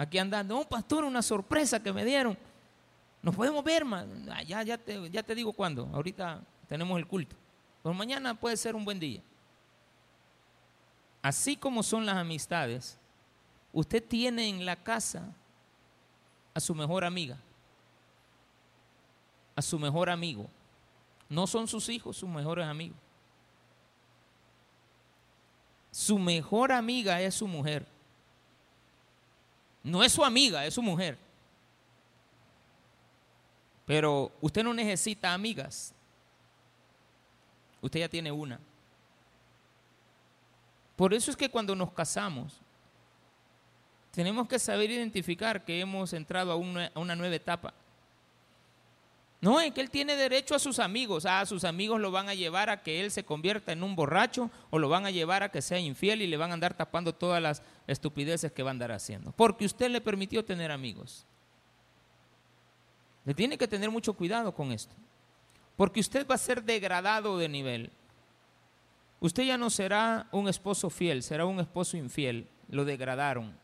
aquí 0.00 0.16
andando, 0.16 0.56
un 0.56 0.64
pastor, 0.64 1.04
una 1.04 1.20
sorpresa 1.20 1.82
que 1.82 1.92
me 1.92 2.04
dieron. 2.06 2.36
Nos 3.22 3.36
podemos 3.36 3.62
ver. 3.62 3.84
Ah, 4.30 4.42
ya, 4.42 4.62
ya, 4.62 4.78
te, 4.78 5.10
ya 5.10 5.22
te 5.22 5.34
digo 5.34 5.52
cuándo. 5.52 5.90
Ahorita 5.92 6.40
tenemos 6.66 6.98
el 6.98 7.06
culto. 7.06 7.36
Pero 7.82 7.94
mañana 7.94 8.34
puede 8.34 8.56
ser 8.56 8.74
un 8.74 8.84
buen 8.84 8.98
día. 8.98 9.20
Así 11.20 11.54
como 11.54 11.82
son 11.82 12.06
las 12.06 12.16
amistades, 12.16 12.98
usted 13.74 14.02
tiene 14.02 14.48
en 14.48 14.64
la 14.64 14.74
casa 14.74 15.34
a 16.54 16.60
su 16.60 16.74
mejor 16.74 17.04
amiga, 17.04 17.36
a 19.54 19.60
su 19.60 19.78
mejor 19.78 20.08
amigo. 20.08 20.48
No 21.28 21.46
son 21.46 21.68
sus 21.68 21.90
hijos 21.90 22.16
sus 22.16 22.28
mejores 22.28 22.66
amigos. 22.66 22.96
Su 25.90 26.18
mejor 26.18 26.72
amiga 26.72 27.20
es 27.20 27.34
su 27.34 27.46
mujer. 27.46 27.99
No 29.82 30.04
es 30.04 30.12
su 30.12 30.24
amiga, 30.24 30.66
es 30.66 30.74
su 30.74 30.82
mujer. 30.82 31.18
Pero 33.86 34.30
usted 34.40 34.62
no 34.62 34.72
necesita 34.74 35.32
amigas. 35.32 35.92
Usted 37.80 38.00
ya 38.00 38.08
tiene 38.08 38.30
una. 38.30 38.60
Por 40.96 41.14
eso 41.14 41.30
es 41.30 41.36
que 41.36 41.48
cuando 41.48 41.74
nos 41.74 41.92
casamos, 41.92 42.60
tenemos 44.10 44.46
que 44.48 44.58
saber 44.58 44.90
identificar 44.90 45.64
que 45.64 45.80
hemos 45.80 46.12
entrado 46.12 46.52
a 46.52 46.56
una, 46.56 47.16
nueva 47.16 47.34
etapa. 47.34 47.72
No, 49.40 49.58
es 49.58 49.72
que 49.72 49.80
él 49.80 49.88
tiene 49.88 50.16
derecho 50.16 50.54
a 50.54 50.58
sus 50.58 50.78
amigos. 50.78 51.24
Ah, 51.24 51.44
sus 51.46 51.64
amigos 51.64 51.98
lo 51.98 52.10
van 52.10 52.28
a 52.28 52.34
llevar 52.34 52.68
a 52.68 52.82
que 52.82 53.00
él 53.00 53.10
se 53.10 53.24
convierta 53.24 53.72
en 53.72 53.82
un 53.82 53.96
borracho 53.96 54.50
o 54.68 54.78
lo 54.78 54.90
van 54.90 55.06
a 55.06 55.10
llevar 55.10 55.42
a 55.42 55.50
que 55.50 55.62
sea 55.62 55.78
infiel 55.78 56.20
y 56.20 56.26
le 56.26 56.36
van 56.36 56.50
a 56.50 56.54
andar 56.54 56.74
tapando 56.74 57.14
todas 57.14 57.40
las 57.40 57.62
estupideces 57.86 58.52
que 58.52 58.62
va 58.62 58.70
a 58.70 58.72
andar 58.72 58.92
haciendo. 58.92 59.32
Porque 59.32 59.64
usted 59.64 59.90
le 59.90 60.02
permitió 60.02 60.44
tener 60.44 60.70
amigos. 60.70 61.24
Le 63.24 63.32
tiene 63.32 63.56
que 63.56 63.68
tener 63.68 63.90
mucho 63.90 64.12
cuidado 64.12 64.54
con 64.54 64.72
esto. 64.72 64.94
Porque 65.74 66.00
usted 66.00 66.26
va 66.26 66.34
a 66.34 66.38
ser 66.38 66.62
degradado 66.62 67.38
de 67.38 67.48
nivel. 67.48 67.90
Usted 69.20 69.44
ya 69.44 69.56
no 69.56 69.70
será 69.70 70.26
un 70.32 70.48
esposo 70.48 70.90
fiel, 70.90 71.22
será 71.22 71.46
un 71.46 71.60
esposo 71.60 71.96
infiel. 71.96 72.46
Lo 72.68 72.84
degradaron. 72.84 73.58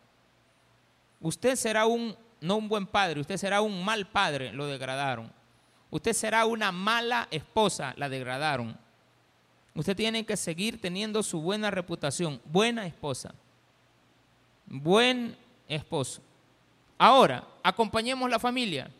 Usted 1.20 1.56
será 1.56 1.84
un, 1.84 2.16
no 2.40 2.56
un 2.56 2.68
buen 2.68 2.86
padre, 2.86 3.20
usted 3.20 3.36
será 3.36 3.60
un 3.60 3.84
mal 3.84 4.08
padre, 4.08 4.52
lo 4.52 4.66
degradaron. 4.66 5.30
Usted 5.90 6.12
será 6.12 6.46
una 6.46 6.72
mala 6.72 7.28
esposa, 7.30 7.94
la 7.96 8.08
degradaron. 8.08 8.76
Usted 9.74 9.96
tiene 9.96 10.24
que 10.24 10.36
seguir 10.36 10.80
teniendo 10.80 11.22
su 11.22 11.40
buena 11.40 11.70
reputación, 11.70 12.40
buena 12.44 12.86
esposa, 12.86 13.34
buen 14.66 15.36
esposo. 15.68 16.22
Ahora, 16.98 17.46
acompañemos 17.62 18.30
la 18.30 18.38
familia 18.38 18.90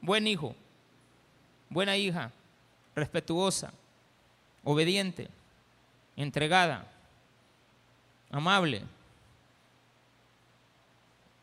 buen 0.00 0.26
hijo, 0.26 0.54
buena 1.68 1.96
hija, 1.96 2.32
respetuosa, 2.94 3.72
obediente, 4.64 5.28
entregada, 6.16 6.86
amable, 8.30 8.82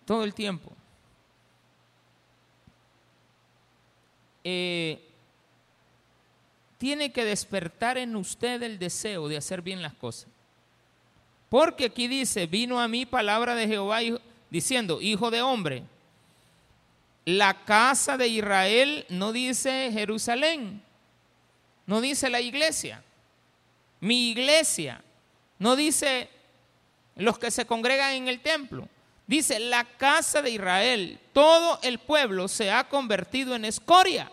todo 0.06 0.24
el 0.24 0.34
tiempo. 0.34 0.72
Eh, 4.50 5.02
tiene 6.78 7.12
que 7.12 7.26
despertar 7.26 7.98
en 7.98 8.16
usted 8.16 8.64
el 8.64 8.80
deseo 8.80 9.28
de 9.28 9.36
hacer 9.36 9.62
bien 9.62 9.82
las 9.82 9.94
cosas. 9.94 10.30
Porque 11.50 11.88
aquí 11.88 12.08
dice, 12.08 12.48
vino 12.48 12.80
a 12.80 12.88
mí 12.88 13.06
palabra 13.06 13.56
de 13.56 13.68
Jehová 13.68 14.00
diciendo, 14.50 15.02
hijo 15.02 15.32
de 15.32 15.42
hombre, 15.42 15.84
la 17.26 17.66
casa 17.66 18.16
de 18.16 18.30
Israel 18.30 19.06
no 19.10 19.34
dice 19.34 19.90
Jerusalén, 19.92 20.82
no 21.86 22.00
dice 22.00 22.30
la 22.30 22.40
iglesia, 22.40 23.04
mi 24.00 24.30
iglesia, 24.30 25.04
no 25.60 25.76
dice 25.76 26.30
los 27.18 27.38
que 27.38 27.52
se 27.52 27.66
congregan 27.66 28.14
en 28.14 28.30
el 28.30 28.40
templo, 28.40 28.88
dice 29.26 29.60
la 29.60 29.84
casa 29.84 30.42
de 30.42 30.52
Israel, 30.52 31.20
todo 31.34 31.80
el 31.84 32.00
pueblo 32.00 32.48
se 32.48 32.72
ha 32.72 32.88
convertido 32.88 33.54
en 33.54 33.66
escoria. 33.66 34.32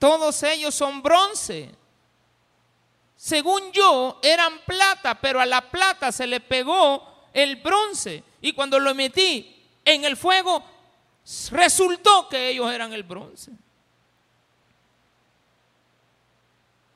Todos 0.00 0.42
ellos 0.44 0.74
son 0.74 1.02
bronce. 1.02 1.70
Según 3.16 3.70
yo, 3.70 4.18
eran 4.22 4.60
plata, 4.64 5.20
pero 5.20 5.42
a 5.42 5.46
la 5.46 5.70
plata 5.70 6.10
se 6.10 6.26
le 6.26 6.40
pegó 6.40 7.28
el 7.34 7.56
bronce. 7.56 8.24
Y 8.40 8.54
cuando 8.54 8.80
lo 8.80 8.94
metí 8.94 9.62
en 9.84 10.04
el 10.04 10.16
fuego, 10.16 10.64
resultó 11.50 12.30
que 12.30 12.48
ellos 12.48 12.72
eran 12.72 12.94
el 12.94 13.02
bronce. 13.02 13.52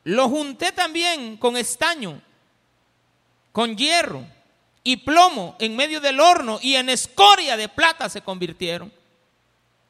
Lo 0.05 0.31
junté 0.31 0.73
también 0.73 1.37
con 1.37 1.59
estaño, 1.59 2.23
con 3.53 3.77
hierro 3.77 4.25
y 4.83 4.97
plomo 4.97 5.57
en 5.59 5.77
medio 5.77 6.01
del 6.01 6.21
horno 6.21 6.59
y 6.63 6.77
en 6.77 6.89
escoria 6.89 7.59
de 7.59 7.69
plata 7.69 8.09
se 8.09 8.23
convirtieron. 8.23 8.91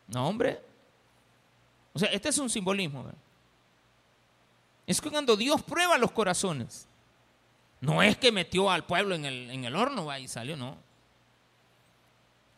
No, 0.09 0.27
hombre. 0.27 0.64
O 1.95 1.99
sea, 1.99 2.11
este 2.11 2.29
es 2.29 2.39
un 2.39 2.51
simbolismo. 2.51 3.07
Es 4.87 5.01
que 5.01 5.11
cuando 5.11 5.37
Dios 5.37 5.63
prueba 5.63 5.97
los 5.97 6.11
corazones, 6.11 6.87
no 7.81 8.03
es 8.03 8.17
que 8.17 8.33
metió 8.33 8.71
al 8.71 8.85
pueblo 8.85 9.15
en 9.15 9.25
el, 9.25 9.51
en 9.51 9.65
el 9.65 9.77
horno 9.77 10.15
y 10.19 10.29
salió, 10.29 10.57
no. 10.57 10.77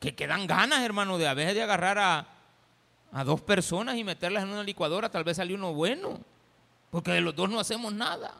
Que 0.00 0.14
quedan 0.14 0.46
ganas, 0.46 0.82
hermano, 0.82 1.18
de 1.18 1.28
a 1.28 1.34
veces 1.34 1.54
de 1.54 1.62
agarrar 1.62 1.98
a, 1.98 2.28
a 3.12 3.24
dos 3.24 3.40
personas 3.40 3.96
y 3.96 4.04
meterlas 4.04 4.42
en 4.42 4.50
una 4.50 4.62
licuadora, 4.62 5.10
tal 5.10 5.24
vez 5.24 5.36
salió 5.36 5.56
uno 5.56 5.72
bueno, 5.74 6.18
porque 6.90 7.12
de 7.12 7.20
los 7.20 7.36
dos 7.36 7.50
no 7.50 7.60
hacemos 7.60 7.92
nada. 7.92 8.34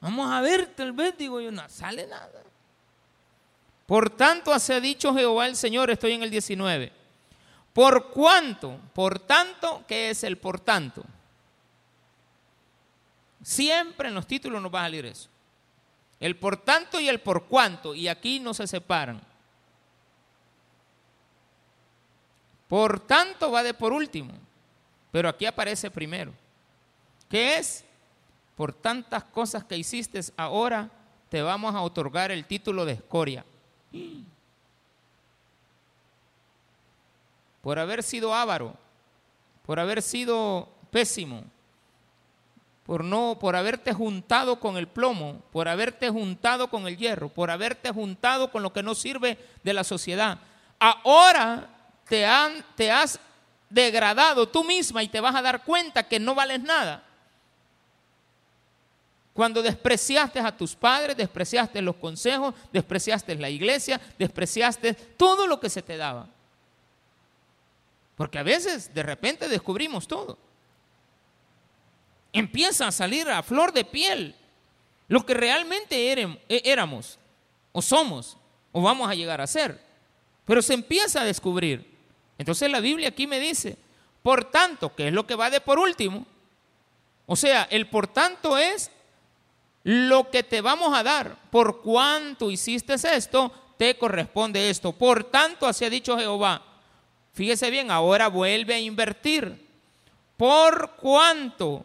Vamos 0.00 0.30
a 0.30 0.40
ver, 0.40 0.66
tal 0.66 0.92
vez, 0.92 1.16
digo 1.16 1.40
yo, 1.40 1.50
no 1.50 1.68
sale 1.68 2.06
nada. 2.06 2.42
Por 3.86 4.10
tanto, 4.10 4.52
ha 4.52 4.80
dicho 4.80 5.14
Jehová 5.14 5.46
el 5.46 5.56
Señor, 5.56 5.90
estoy 5.90 6.12
en 6.12 6.22
el 6.22 6.30
19. 6.30 7.03
Por 7.74 8.10
cuánto, 8.10 8.78
por 8.94 9.18
tanto, 9.18 9.84
¿qué 9.86 10.08
es 10.08 10.24
el 10.24 10.38
por 10.38 10.60
tanto? 10.60 11.04
Siempre 13.42 14.08
en 14.08 14.14
los 14.14 14.26
títulos 14.26 14.62
nos 14.62 14.72
va 14.72 14.80
a 14.80 14.84
salir 14.84 15.04
eso. 15.04 15.28
El 16.18 16.36
por 16.36 16.56
tanto 16.56 16.98
y 16.98 17.08
el 17.08 17.20
por 17.20 17.44
cuánto, 17.44 17.94
y 17.94 18.08
aquí 18.08 18.40
no 18.40 18.54
se 18.54 18.66
separan. 18.66 19.20
Por 22.68 23.00
tanto 23.00 23.50
va 23.50 23.62
de 23.62 23.74
por 23.74 23.92
último, 23.92 24.32
pero 25.12 25.28
aquí 25.28 25.44
aparece 25.44 25.90
primero. 25.90 26.32
¿Qué 27.28 27.58
es? 27.58 27.84
por 28.56 28.72
tantas 28.72 29.24
cosas 29.24 29.64
que 29.64 29.76
hiciste, 29.76 30.20
ahora 30.36 30.90
te 31.28 31.42
vamos 31.42 31.74
a 31.74 31.82
otorgar 31.82 32.30
el 32.30 32.44
título 32.44 32.84
de 32.84 32.92
escoria. 32.92 33.44
Por 37.64 37.78
haber 37.78 38.02
sido 38.02 38.34
avaro, 38.34 38.76
por 39.64 39.80
haber 39.80 40.02
sido 40.02 40.68
pésimo, 40.90 41.44
por 42.84 43.02
no, 43.02 43.38
por 43.40 43.56
haberte 43.56 43.94
juntado 43.94 44.60
con 44.60 44.76
el 44.76 44.86
plomo, 44.86 45.40
por 45.50 45.66
haberte 45.66 46.10
juntado 46.10 46.68
con 46.68 46.86
el 46.86 46.98
hierro, 46.98 47.30
por 47.30 47.50
haberte 47.50 47.90
juntado 47.90 48.52
con 48.52 48.62
lo 48.62 48.74
que 48.74 48.82
no 48.82 48.94
sirve 48.94 49.38
de 49.62 49.72
la 49.72 49.82
sociedad. 49.82 50.38
Ahora 50.78 51.70
te, 52.06 52.26
han, 52.26 52.62
te 52.76 52.92
has 52.92 53.18
degradado 53.70 54.46
tú 54.46 54.62
misma 54.62 55.02
y 55.02 55.08
te 55.08 55.20
vas 55.20 55.34
a 55.34 55.40
dar 55.40 55.64
cuenta 55.64 56.06
que 56.06 56.20
no 56.20 56.34
vales 56.34 56.62
nada. 56.62 57.02
Cuando 59.32 59.62
despreciaste 59.62 60.38
a 60.38 60.54
tus 60.54 60.76
padres, 60.76 61.16
despreciaste 61.16 61.80
los 61.80 61.96
consejos, 61.96 62.54
despreciaste 62.70 63.34
la 63.36 63.48
iglesia, 63.48 63.98
despreciaste 64.18 64.92
todo 64.92 65.46
lo 65.46 65.58
que 65.58 65.70
se 65.70 65.80
te 65.80 65.96
daba. 65.96 66.33
Porque 68.16 68.38
a 68.38 68.42
veces 68.42 68.94
de 68.94 69.02
repente 69.02 69.48
descubrimos 69.48 70.06
todo. 70.06 70.38
Empieza 72.32 72.88
a 72.88 72.92
salir 72.92 73.28
a 73.28 73.42
flor 73.42 73.72
de 73.72 73.84
piel 73.84 74.34
lo 75.08 75.24
que 75.26 75.34
realmente 75.34 76.12
e, 76.12 76.62
éramos, 76.64 77.18
o 77.72 77.82
somos, 77.82 78.36
o 78.72 78.82
vamos 78.82 79.08
a 79.08 79.14
llegar 79.14 79.40
a 79.40 79.46
ser. 79.46 79.80
Pero 80.44 80.62
se 80.62 80.74
empieza 80.74 81.20
a 81.20 81.24
descubrir. 81.24 81.92
Entonces 82.38 82.70
la 82.70 82.80
Biblia 82.80 83.08
aquí 83.08 83.26
me 83.26 83.40
dice, 83.40 83.76
por 84.22 84.44
tanto, 84.50 84.94
que 84.94 85.08
es 85.08 85.12
lo 85.12 85.26
que 85.26 85.34
va 85.34 85.50
de 85.50 85.60
por 85.60 85.78
último. 85.78 86.26
O 87.26 87.36
sea, 87.36 87.68
el 87.70 87.88
por 87.88 88.06
tanto 88.06 88.58
es 88.58 88.90
lo 89.82 90.30
que 90.30 90.42
te 90.42 90.60
vamos 90.60 90.96
a 90.96 91.02
dar, 91.02 91.36
por 91.50 91.82
cuanto 91.82 92.50
hiciste 92.50 92.94
esto, 92.94 93.52
te 93.76 93.96
corresponde 93.98 94.70
esto. 94.70 94.92
Por 94.92 95.24
tanto, 95.24 95.66
así 95.66 95.84
ha 95.84 95.90
dicho 95.90 96.18
Jehová. 96.18 96.62
Fíjese 97.34 97.68
bien, 97.70 97.90
ahora 97.90 98.28
vuelve 98.28 98.74
a 98.74 98.80
invertir. 98.80 99.60
Por 100.36 100.92
cuanto 100.92 101.84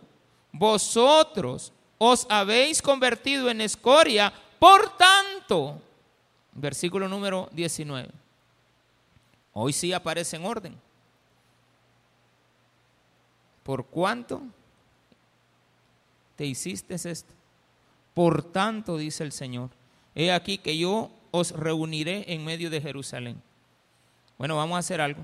vosotros 0.52 1.74
os 1.98 2.26
habéis 2.30 2.82
convertido 2.82 3.50
en 3.50 3.62
escoria, 3.62 4.32
por 4.60 4.96
tanto, 4.96 5.82
versículo 6.54 7.10
número 7.10 7.50
19. 7.52 8.10
Hoy 9.54 9.74
sí 9.74 9.92
aparece 9.92 10.38
en 10.38 10.46
orden. 10.46 10.80
Por 13.64 13.86
cuanto 13.86 14.42
te 16.36 16.46
hiciste 16.46 16.96
esto. 16.96 17.34
Por 18.14 18.44
tanto, 18.44 18.98
dice 18.98 19.24
el 19.24 19.32
Señor, 19.32 19.70
he 20.14 20.32
aquí 20.32 20.58
que 20.58 20.78
yo 20.78 21.12
os 21.32 21.52
reuniré 21.52 22.32
en 22.34 22.46
medio 22.46 22.70
de 22.70 22.82
Jerusalén. 22.82 23.42
Bueno, 24.38 24.56
vamos 24.56 24.76
a 24.76 24.80
hacer 24.80 25.02
algo. 25.02 25.22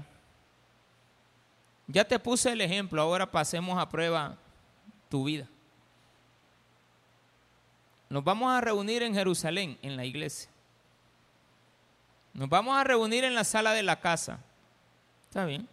Ya 1.87 2.03
te 2.03 2.17
puse 2.19 2.51
el 2.51 2.61
ejemplo, 2.61 3.01
ahora 3.01 3.29
pasemos 3.29 3.77
a 3.77 3.87
prueba 3.89 4.37
tu 5.09 5.23
vida. 5.25 5.47
Nos 8.09 8.23
vamos 8.23 8.51
a 8.51 8.61
reunir 8.61 9.03
en 9.03 9.13
Jerusalén, 9.13 9.77
en 9.81 9.95
la 9.95 10.05
iglesia. 10.05 10.49
Nos 12.33 12.49
vamos 12.49 12.75
a 12.75 12.83
reunir 12.83 13.23
en 13.23 13.35
la 13.35 13.43
sala 13.43 13.73
de 13.73 13.83
la 13.83 13.99
casa. 13.99 14.39
¿Está 15.27 15.45
bien? 15.45 15.67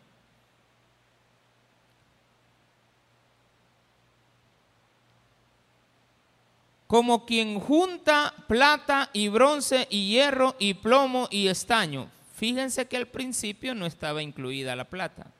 como 6.92 7.24
quien 7.24 7.58
junta 7.58 8.34
plata 8.46 9.08
y 9.14 9.28
bronce 9.28 9.86
y 9.88 10.08
hierro 10.08 10.56
y 10.58 10.74
plomo 10.74 11.26
y 11.30 11.48
estaño. 11.48 12.10
Fíjense 12.34 12.86
que 12.86 12.98
al 12.98 13.08
principio 13.08 13.74
no 13.74 13.86
estaba 13.86 14.22
incluida 14.22 14.76
la 14.76 14.84
plata. 14.84 15.32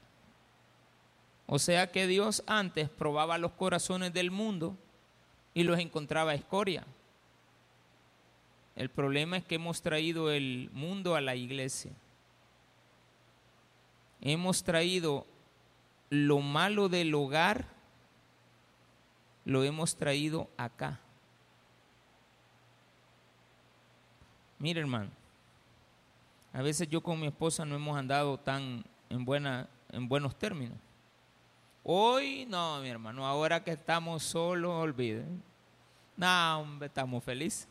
O 1.55 1.59
sea 1.59 1.93
que 1.93 2.07
Dios 2.07 2.43
antes 2.47 2.89
probaba 2.89 3.37
los 3.37 3.53
corazones 3.53 4.15
del 4.15 4.31
mundo 4.31 4.75
y 5.53 5.65
los 5.65 5.79
encontraba 5.79 6.33
escoria. 6.33 6.87
El 8.75 8.89
problema 8.89 9.37
es 9.37 9.45
que 9.45 9.57
hemos 9.57 9.83
traído 9.83 10.31
el 10.31 10.71
mundo 10.73 11.15
a 11.15 11.21
la 11.21 11.37
iglesia. 11.37 11.93
Hemos 14.23 14.65
traído 14.65 15.27
lo 16.09 16.39
malo 16.39 16.89
del 16.89 17.15
hogar, 17.15 17.67
lo 19.45 19.63
hemos 19.63 19.95
traído 19.97 20.49
acá. 20.57 21.01
Mire, 24.59 24.81
hermano, 24.81 25.11
a 26.55 26.63
veces 26.63 26.89
yo 26.89 27.03
con 27.03 27.21
mi 27.21 27.27
esposa 27.27 27.67
no 27.67 27.75
hemos 27.75 27.99
andado 27.99 28.39
tan 28.39 28.87
en, 29.11 29.27
buena, 29.27 29.69
en 29.91 30.09
buenos 30.09 30.35
términos. 30.39 30.79
Hoy 31.85 32.47
no, 32.47 32.81
mi 32.81 32.89
hermano, 32.89 33.27
ahora 33.27 33.65
que 33.65 33.73
estamos 33.73 34.23
solos, 34.23 34.71
olviden. 34.73 35.43
No, 36.17 36.61
hombre, 36.61 36.87
estamos 36.87 37.25
felices. 37.25 37.69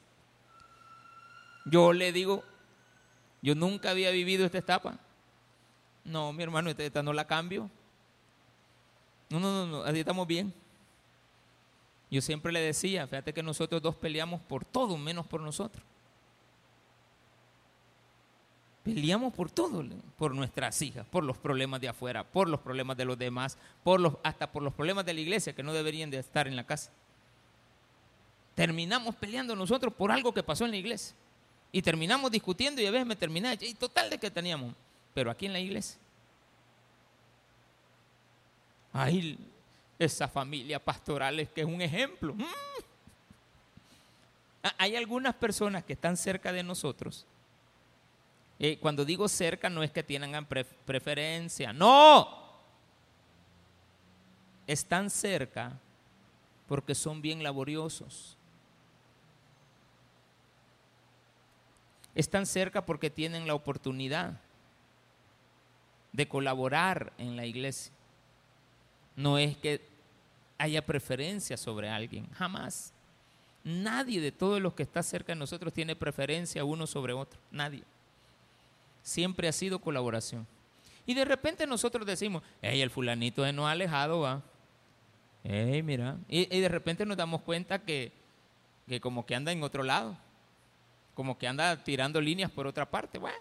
Yo 1.65 1.93
le 1.93 2.11
digo, 2.11 2.43
yo 3.41 3.55
nunca 3.55 3.91
había 3.91 4.11
vivido 4.11 4.45
esta 4.45 4.57
etapa. 4.57 4.97
No, 6.03 6.33
mi 6.33 6.43
hermano, 6.43 6.69
esta 6.69 6.83
etapa 6.83 7.03
no 7.03 7.13
la 7.13 7.25
cambio. 7.25 7.69
No, 9.29 9.39
no, 9.39 9.65
no, 9.65 9.67
no, 9.67 9.83
así 9.83 9.99
estamos 9.99 10.27
bien. 10.27 10.53
Yo 12.09 12.21
siempre 12.21 12.51
le 12.51 12.59
decía, 12.59 13.07
fíjate 13.07 13.33
que 13.33 13.41
nosotros 13.41 13.81
dos 13.81 13.95
peleamos 13.95 14.41
por 14.41 14.65
todo 14.65 14.97
menos 14.97 15.25
por 15.25 15.39
nosotros. 15.39 15.81
Peleamos 18.83 19.31
por 19.33 19.51
todo, 19.51 19.83
por 20.17 20.33
nuestras 20.33 20.81
hijas, 20.81 21.05
por 21.05 21.23
los 21.23 21.37
problemas 21.37 21.79
de 21.81 21.89
afuera, 21.89 22.23
por 22.23 22.49
los 22.49 22.59
problemas 22.59 22.97
de 22.97 23.05
los 23.05 23.17
demás, 23.17 23.57
por 23.83 23.99
los, 23.99 24.17
hasta 24.23 24.51
por 24.51 24.63
los 24.63 24.73
problemas 24.73 25.05
de 25.05 25.13
la 25.13 25.19
iglesia 25.19 25.53
que 25.53 25.61
no 25.61 25.71
deberían 25.71 26.09
de 26.09 26.17
estar 26.17 26.47
en 26.47 26.55
la 26.55 26.65
casa. 26.65 26.91
terminamos 28.55 29.15
peleando 29.15 29.55
nosotros 29.55 29.93
por 29.93 30.11
algo 30.11 30.33
que 30.33 30.41
pasó 30.41 30.65
en 30.65 30.71
la 30.71 30.77
iglesia. 30.77 31.15
Y 31.71 31.81
terminamos 31.81 32.31
discutiendo 32.31 32.81
y 32.81 32.85
a 32.85 32.91
veces 32.91 33.07
me 33.07 33.15
terminé, 33.15 33.57
y 33.61 33.73
total 33.75 34.09
de 34.09 34.17
que 34.17 34.29
teníamos. 34.29 34.73
Pero 35.13 35.29
aquí 35.31 35.45
en 35.45 35.53
la 35.53 35.59
iglesia. 35.59 35.99
Hay 38.91 39.37
esa 39.97 40.27
familia 40.27 40.83
pastoral 40.83 41.47
que 41.53 41.61
es 41.61 41.67
un 41.67 41.81
ejemplo. 41.81 42.33
Mm. 42.33 42.45
Hay 44.77 44.95
algunas 44.95 45.35
personas 45.35 45.83
que 45.83 45.93
están 45.93 46.17
cerca 46.17 46.51
de 46.51 46.63
nosotros. 46.63 47.25
Eh, 48.63 48.77
cuando 48.77 49.03
digo 49.03 49.27
cerca 49.27 49.71
no 49.71 49.81
es 49.81 49.89
que 49.89 50.03
tengan 50.03 50.45
preferencia, 50.45 51.73
no. 51.73 52.27
Están 54.67 55.09
cerca 55.09 55.79
porque 56.67 56.93
son 56.93 57.23
bien 57.23 57.41
laboriosos. 57.41 58.37
Están 62.13 62.45
cerca 62.45 62.85
porque 62.85 63.09
tienen 63.09 63.47
la 63.47 63.55
oportunidad 63.55 64.39
de 66.11 66.27
colaborar 66.27 67.13
en 67.17 67.35
la 67.35 67.47
iglesia. 67.47 67.91
No 69.15 69.39
es 69.39 69.57
que 69.57 69.81
haya 70.59 70.85
preferencia 70.85 71.57
sobre 71.57 71.89
alguien, 71.89 72.29
jamás. 72.33 72.93
Nadie 73.63 74.21
de 74.21 74.31
todos 74.31 74.61
los 74.61 74.75
que 74.75 74.83
está 74.83 75.01
cerca 75.01 75.31
de 75.31 75.39
nosotros 75.39 75.73
tiene 75.73 75.95
preferencia 75.95 76.63
uno 76.63 76.85
sobre 76.85 77.13
otro, 77.13 77.39
nadie. 77.49 77.83
Siempre 79.03 79.47
ha 79.47 79.51
sido 79.51 79.79
colaboración. 79.79 80.47
Y 81.05 81.13
de 81.13 81.25
repente 81.25 81.65
nosotros 81.65 82.05
decimos, 82.05 82.43
hey, 82.61 82.81
el 82.81 82.89
fulanito 82.89 83.49
no 83.51 83.67
ha 83.67 83.71
alejado, 83.71 84.21
va. 84.21 84.41
Hey, 85.43 85.81
mira. 85.81 86.17
Y, 86.27 86.45
de 86.45 86.69
repente 86.69 87.05
nos 87.05 87.17
damos 87.17 87.41
cuenta 87.41 87.79
que, 87.79 88.11
que 88.87 89.01
como 89.01 89.25
que 89.25 89.35
anda 89.35 89.51
en 89.51 89.63
otro 89.63 89.83
lado, 89.83 90.15
como 91.15 91.37
que 91.37 91.47
anda 91.47 91.83
tirando 91.83 92.21
líneas 92.21 92.51
por 92.51 92.67
otra 92.67 92.89
parte. 92.89 93.17
Bueno, 93.17 93.37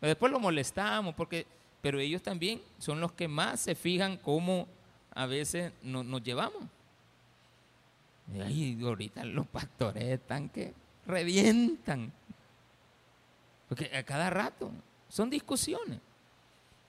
después 0.00 0.32
lo 0.32 0.40
molestamos, 0.40 1.14
porque, 1.14 1.46
pero 1.80 2.00
ellos 2.00 2.22
también 2.22 2.60
son 2.78 3.00
los 3.00 3.12
que 3.12 3.28
más 3.28 3.60
se 3.60 3.74
fijan 3.74 4.16
cómo 4.16 4.66
a 5.14 5.26
veces 5.26 5.72
nos 5.82 6.22
llevamos. 6.22 6.62
Y 8.48 8.82
ahorita 8.82 9.24
los 9.24 9.46
pastores 9.46 10.04
están 10.04 10.48
que 10.48 10.72
revientan. 11.06 12.12
Porque 13.72 13.96
a 13.96 14.02
cada 14.02 14.28
rato 14.28 14.70
son 15.08 15.30
discusiones, 15.30 15.98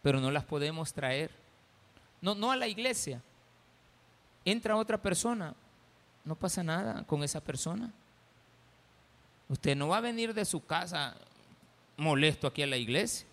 pero 0.02 0.20
no 0.20 0.30
las 0.30 0.44
podemos 0.44 0.92
traer. 0.92 1.32
No, 2.20 2.36
no 2.36 2.52
a 2.52 2.58
la 2.58 2.68
iglesia. 2.68 3.22
Entra 4.44 4.76
otra 4.76 5.02
persona, 5.02 5.56
no 6.26 6.36
pasa 6.36 6.62
nada 6.62 7.06
con 7.06 7.24
esa 7.24 7.40
persona. 7.40 7.90
Usted 9.48 9.78
no 9.78 9.88
va 9.88 10.00
a 10.00 10.02
venir 10.02 10.34
de 10.34 10.44
su 10.44 10.66
casa 10.66 11.16
molesto 11.96 12.48
aquí 12.48 12.64
a 12.64 12.68
la 12.68 12.76
iglesia. 12.76 13.26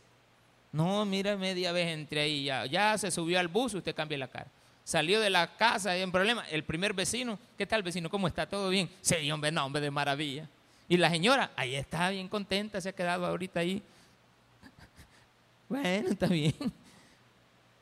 No, 0.70 1.04
mira, 1.04 1.36
media 1.36 1.72
vez 1.72 1.88
entre 1.88 2.20
ahí, 2.20 2.44
ya, 2.44 2.66
ya 2.66 2.96
se 2.98 3.10
subió 3.10 3.40
al 3.40 3.48
bus, 3.48 3.74
usted 3.74 3.96
cambia 3.96 4.16
la 4.16 4.28
cara 4.28 4.46
salió 4.84 5.20
de 5.20 5.30
la 5.30 5.56
casa, 5.56 5.90
hay 5.90 6.04
un 6.04 6.12
problema. 6.12 6.44
El 6.50 6.62
primer 6.62 6.94
vecino, 6.94 7.36
¿qué 7.58 7.66
tal 7.66 7.82
vecino? 7.82 8.08
¿Cómo 8.08 8.28
está? 8.28 8.48
¿Todo 8.48 8.68
bien? 8.68 8.88
Sí, 9.00 9.28
hombre, 9.32 9.50
no, 9.50 9.66
hombre, 9.66 9.80
de 9.80 9.90
maravilla. 9.90 10.48
Y 10.90 10.98
la 10.98 11.08
señora, 11.08 11.52
ahí 11.56 11.76
está 11.76 12.10
bien 12.10 12.28
contenta, 12.28 12.80
se 12.80 12.88
ha 12.90 12.92
quedado 12.92 13.24
ahorita 13.24 13.60
ahí. 13.60 13.82
Bueno, 15.68 16.10
está 16.10 16.26
bien. 16.26 16.52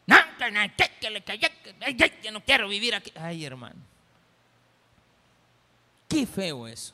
No, 0.06 0.16
no 2.32 2.40
quiero 2.44 2.68
vivir 2.68 2.94
aquí. 2.94 3.10
Ay, 3.14 3.46
hermano. 3.46 3.80
Qué 6.06 6.26
feo 6.26 6.68
eso. 6.68 6.92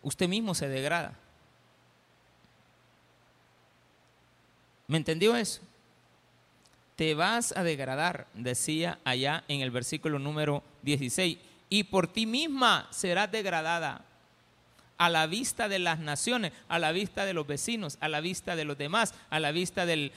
Usted 0.00 0.28
mismo 0.28 0.54
se 0.54 0.68
degrada. 0.68 1.12
¿Me 4.86 4.96
entendió 4.96 5.36
eso? 5.36 5.60
te 7.00 7.14
vas 7.14 7.56
a 7.56 7.62
degradar, 7.62 8.26
decía 8.34 8.98
allá 9.04 9.42
en 9.48 9.62
el 9.62 9.70
versículo 9.70 10.18
número 10.18 10.62
16, 10.82 11.38
y 11.70 11.84
por 11.84 12.12
ti 12.12 12.26
misma 12.26 12.88
serás 12.90 13.32
degradada 13.32 14.04
a 15.00 15.08
la 15.08 15.26
vista 15.26 15.66
de 15.66 15.78
las 15.78 15.98
naciones, 15.98 16.52
a 16.68 16.78
la 16.78 16.92
vista 16.92 17.24
de 17.24 17.32
los 17.32 17.46
vecinos, 17.46 17.96
a 18.02 18.08
la 18.10 18.20
vista 18.20 18.54
de 18.54 18.66
los 18.66 18.76
demás, 18.76 19.14
a 19.30 19.40
la 19.40 19.50
vista 19.50 19.86
del, 19.86 20.12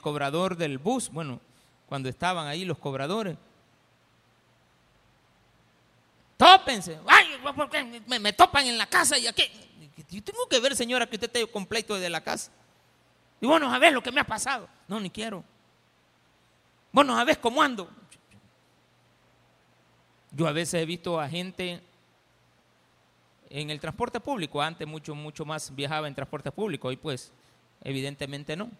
cobrador 0.00 0.56
del 0.56 0.78
bus, 0.78 1.10
bueno, 1.10 1.38
cuando 1.86 2.08
estaban 2.08 2.46
ahí 2.46 2.64
los 2.64 2.78
cobradores. 2.78 3.36
Tópense, 6.38 6.98
ay, 7.06 7.26
me, 8.06 8.18
me 8.18 8.32
topan 8.32 8.66
en 8.66 8.78
la 8.78 8.86
casa 8.86 9.18
y 9.18 9.26
aquí. 9.26 9.50
Yo 10.08 10.22
tengo 10.22 10.48
que 10.48 10.60
ver, 10.60 10.74
señora, 10.74 11.06
que 11.06 11.16
usted 11.16 11.26
esté 11.26 11.46
completo 11.52 11.96
de 11.96 12.08
la 12.08 12.22
casa. 12.22 12.50
Y 13.38 13.46
bueno, 13.46 13.70
a 13.70 13.78
ver 13.78 13.92
lo 13.92 14.02
que 14.02 14.12
me 14.12 14.22
ha 14.22 14.26
pasado. 14.26 14.66
No, 14.88 14.98
ni 14.98 15.10
quiero. 15.10 15.44
Bueno, 16.90 17.14
¿sabes 17.14 17.36
cómo 17.36 17.60
ando? 17.60 17.90
Yo 20.30 20.46
a 20.48 20.52
veces 20.52 20.80
he 20.80 20.86
visto 20.86 21.20
a 21.20 21.28
gente 21.28 21.82
en 23.50 23.70
el 23.70 23.80
transporte 23.80 24.20
público, 24.20 24.60
antes 24.60 24.86
mucho, 24.86 25.14
mucho 25.14 25.44
más 25.44 25.74
viajaba 25.74 26.08
en 26.08 26.14
transporte 26.14 26.50
público, 26.50 26.88
hoy 26.88 26.96
pues 26.96 27.32
evidentemente 27.82 28.56
no. 28.56 28.70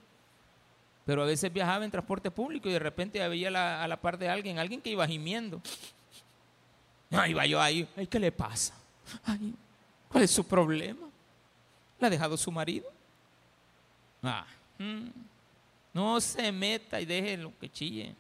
Pero 1.05 1.23
a 1.23 1.27
veces 1.27 1.53
viajaba 1.53 1.85
en 1.85 1.91
transporte 1.91 2.31
público 2.31 2.69
y 2.69 2.73
de 2.73 2.79
repente 2.79 3.23
había 3.23 3.83
a 3.83 3.87
la 3.87 4.01
par 4.01 4.19
de 4.19 4.29
alguien, 4.29 4.59
alguien 4.59 4.81
que 4.81 4.91
iba 4.91 5.07
gimiendo. 5.07 5.63
Ahí 7.13 7.31
iba 7.31 7.47
yo 7.47 7.61
ahí, 7.61 7.89
¿qué 8.11 8.19
le 8.19 8.33
pasa? 8.33 8.75
¿Cuál 10.09 10.25
es 10.25 10.31
su 10.31 10.45
problema? 10.45 11.09
¿Le 12.01 12.07
ha 12.07 12.11
dejado 12.11 12.37
su 12.37 12.51
marido? 12.51 12.91
Ah, 14.23 14.47
mm. 14.79 15.09
No 15.95 16.21
se 16.21 16.51
meta 16.53 17.01
y 17.01 17.07
deje 17.07 17.37
lo 17.37 17.57
que 17.59 17.71
chille. 17.71 18.15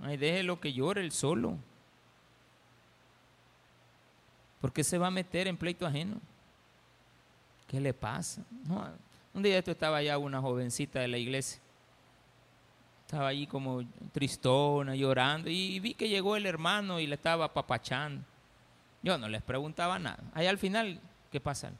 Ay, 0.00 0.16
deje 0.16 0.42
lo 0.42 0.58
que 0.58 0.72
llore 0.72 1.02
el 1.02 1.12
solo. 1.12 1.56
¿Por 4.62 4.72
qué 4.72 4.84
se 4.84 4.96
va 4.96 5.08
a 5.08 5.10
meter 5.10 5.48
en 5.48 5.56
pleito 5.56 5.84
ajeno? 5.84 6.20
¿Qué 7.66 7.80
le 7.80 7.92
pasa? 7.92 8.42
un 9.34 9.42
día 9.42 9.58
esto 9.58 9.72
estaba 9.72 10.00
ya 10.02 10.16
una 10.18 10.40
jovencita 10.40 11.00
de 11.00 11.08
la 11.08 11.18
iglesia. 11.18 11.60
Estaba 13.04 13.26
allí 13.26 13.48
como 13.48 13.82
tristona, 14.12 14.94
llorando, 14.94 15.50
y 15.50 15.80
vi 15.80 15.94
que 15.94 16.08
llegó 16.08 16.36
el 16.36 16.46
hermano 16.46 17.00
y 17.00 17.08
le 17.08 17.16
estaba 17.16 17.46
apapachando. 17.46 18.22
Yo 19.02 19.18
no 19.18 19.28
les 19.28 19.42
preguntaba 19.42 19.98
nada. 19.98 20.22
Ahí 20.32 20.46
al 20.46 20.58
final, 20.58 21.00
¿qué 21.32 21.40
pasa? 21.40 21.72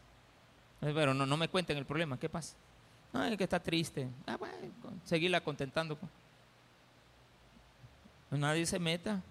Pero 0.81 1.15
no, 1.15 1.25
no 1.25 1.37
me 1.37 1.49
cuenten 1.49 1.79
el 1.79 1.87
problema, 1.87 2.19
¿qué 2.19 2.29
pasa? 2.29 2.57
Ay, 3.13 3.37
que 3.37 3.45
está 3.45 3.61
triste. 3.61 4.09
Ah, 4.27 4.37
bueno, 4.37 4.57
seguirla 5.05 5.41
contentando. 5.41 5.95
Pues. 5.95 6.11
pues 8.29 8.41
nadie 8.41 8.67
se 8.67 8.81
meta. 8.81 9.23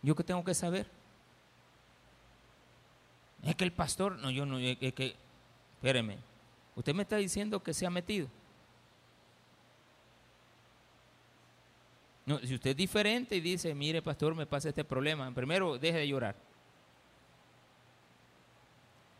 ¿Yo 0.00 0.16
qué 0.16 0.24
tengo 0.24 0.42
que 0.42 0.54
saber? 0.54 0.97
Es 3.44 3.54
que 3.54 3.64
el 3.64 3.72
pastor, 3.72 4.18
no, 4.18 4.30
yo 4.30 4.44
no, 4.44 4.58
es 4.58 4.76
que, 4.76 5.16
espéreme, 5.74 6.18
usted 6.76 6.94
me 6.94 7.02
está 7.02 7.16
diciendo 7.16 7.62
que 7.62 7.72
se 7.72 7.86
ha 7.86 7.90
metido. 7.90 8.28
No, 12.26 12.38
si 12.40 12.54
usted 12.54 12.70
es 12.70 12.76
diferente 12.76 13.36
y 13.36 13.40
dice, 13.40 13.74
mire 13.74 14.02
pastor, 14.02 14.34
me 14.34 14.44
pasa 14.44 14.68
este 14.68 14.84
problema, 14.84 15.32
primero 15.32 15.78
deje 15.78 15.98
de 15.98 16.08
llorar. 16.08 16.36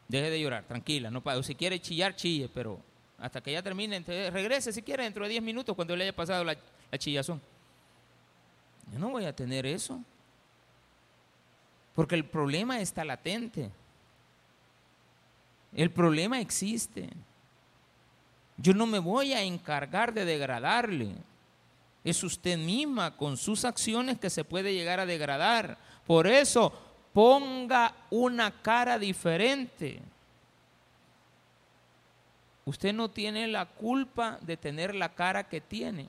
Deje 0.09 0.31
de 0.31 0.41
llorar, 0.41 0.65
tranquila, 0.65 1.11
no 1.11 1.23
o 1.25 1.43
si 1.43 1.55
quiere 1.55 1.81
chillar, 1.81 2.17
chille, 2.17 2.49
pero 2.53 2.81
hasta 3.19 3.41
que 3.41 3.53
ya 3.53 3.63
termine. 3.63 4.01
regrese 4.31 4.73
si 4.73 4.83
quiere 4.83 5.03
dentro 5.03 5.25
de 5.25 5.31
10 5.31 5.43
minutos 5.43 5.75
cuando 5.75 5.95
le 5.97 6.05
haya 6.05 6.15
pasado 6.15 6.45
la, 6.45 6.57
chillazón. 6.97 7.41
Yo 8.93 8.99
no 8.99 9.11
voy 9.11 9.25
a 9.25 9.35
tener 9.35 9.67
eso. 9.67 10.01
Porque 11.95 12.15
el 12.15 12.25
problema 12.25 12.81
está 12.81 13.05
latente. 13.05 13.71
El 15.75 15.91
problema 15.91 16.41
existe. 16.41 17.09
Yo 18.57 18.75
no 18.75 18.87
me 18.87 18.99
voy 18.99 19.33
a 19.33 19.43
encargar 19.43 20.13
de 20.13 20.25
degradarle. 20.25 21.15
Es 22.05 22.23
usted 22.25 22.59
misma 22.59 23.17
con 23.17 23.37
sus 23.37 23.65
acciones 23.65 24.19
que 24.19 24.31
se 24.31 24.45
puede 24.45 24.75
llegar 24.75 24.99
a 24.99 25.07
degradar. 25.07 25.79
Por 26.07 26.27
eso, 26.27 26.73
ponga 27.13 27.95
una 28.11 28.51
cara 28.63 28.99
diferente. 28.99 30.01
Usted 32.65 32.93
no 32.93 33.09
tiene 33.09 33.47
la 33.47 33.67
culpa 33.67 34.39
de 34.43 34.57
tener 34.57 34.95
la 34.95 35.09
cara 35.15 35.45
que 35.45 35.61
tiene. 35.61 36.09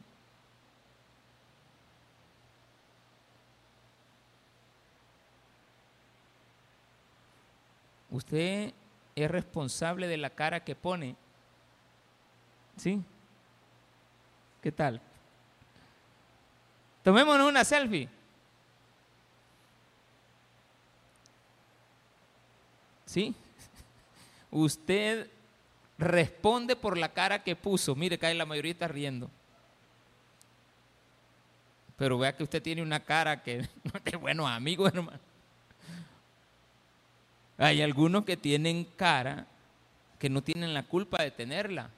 Usted 8.12 8.74
es 9.16 9.30
responsable 9.30 10.08
de 10.08 10.18
la 10.18 10.30
cara 10.30 10.64
que 10.64 10.76
pone. 10.76 11.16
¿Sí? 12.78 13.02
¿Qué 14.62 14.72
tal? 14.72 15.02
Tomémonos 17.04 17.48
una 17.48 17.64
selfie. 17.64 18.10
¿Sí? 23.06 23.34
Usted 24.52 25.30
responde 25.98 26.76
por 26.76 26.98
la 26.98 27.14
cara 27.14 27.44
que 27.44 27.56
puso. 27.56 27.96
Mire, 27.96 28.18
cae 28.18 28.36
la 28.36 28.46
mayoría 28.46 28.72
está 28.72 28.88
riendo. 28.88 29.30
Pero 31.98 32.18
vea 32.18 32.36
que 32.36 32.44
usted 32.44 32.62
tiene 32.62 32.82
una 32.82 33.02
cara 33.02 33.44
que 33.44 33.58
no 33.84 33.92
es 33.94 34.04
de 34.04 34.16
buenos 34.16 34.48
amigos, 34.48 34.94
hermano. 34.94 35.29
Hay 37.60 37.82
algunos 37.82 38.24
que 38.24 38.38
tienen 38.38 38.86
cara 38.96 39.46
que 40.18 40.30
no 40.30 40.42
tienen 40.42 40.74
la 40.74 40.84
culpa 40.84 41.22
de 41.22 41.30
tenerla. 41.30 41.90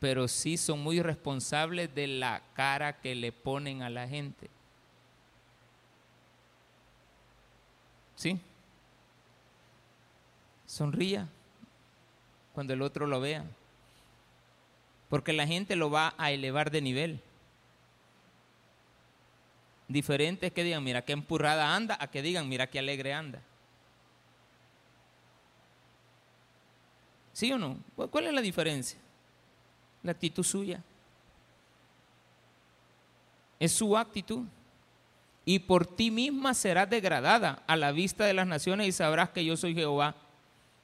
Pero 0.00 0.26
sí 0.28 0.56
son 0.56 0.82
muy 0.82 1.02
responsables 1.02 1.94
de 1.94 2.06
la 2.06 2.42
cara 2.54 3.00
que 3.00 3.14
le 3.14 3.32
ponen 3.32 3.82
a 3.82 3.90
la 3.90 4.08
gente. 4.08 4.48
¿Sí? 8.16 8.40
Sonría 10.66 11.28
cuando 12.54 12.72
el 12.72 12.80
otro 12.80 13.06
lo 13.06 13.20
vea. 13.20 13.44
Porque 15.10 15.34
la 15.34 15.46
gente 15.46 15.76
lo 15.76 15.90
va 15.90 16.14
a 16.16 16.32
elevar 16.32 16.70
de 16.70 16.80
nivel. 16.80 17.20
Diferente 19.86 20.46
es 20.46 20.52
que 20.52 20.64
digan, 20.64 20.82
mira 20.82 21.04
qué 21.04 21.12
empurrada 21.12 21.74
anda, 21.74 21.96
a 22.00 22.06
que 22.06 22.22
digan, 22.22 22.48
mira 22.48 22.68
qué 22.68 22.78
alegre 22.78 23.12
anda. 23.12 23.40
¿Sí 27.32 27.52
o 27.52 27.58
no? 27.58 27.76
¿Cuál 28.10 28.28
es 28.28 28.32
la 28.32 28.40
diferencia? 28.40 28.98
La 30.02 30.12
actitud 30.12 30.44
suya. 30.44 30.82
Es 33.58 33.72
su 33.72 33.96
actitud. 33.96 34.44
Y 35.44 35.58
por 35.58 35.86
ti 35.86 36.10
misma 36.10 36.54
serás 36.54 36.88
degradada 36.88 37.62
a 37.66 37.76
la 37.76 37.92
vista 37.92 38.24
de 38.24 38.32
las 38.32 38.46
naciones 38.46 38.88
y 38.88 38.92
sabrás 38.92 39.30
que 39.30 39.44
yo 39.44 39.56
soy 39.56 39.74
Jehová. 39.74 40.14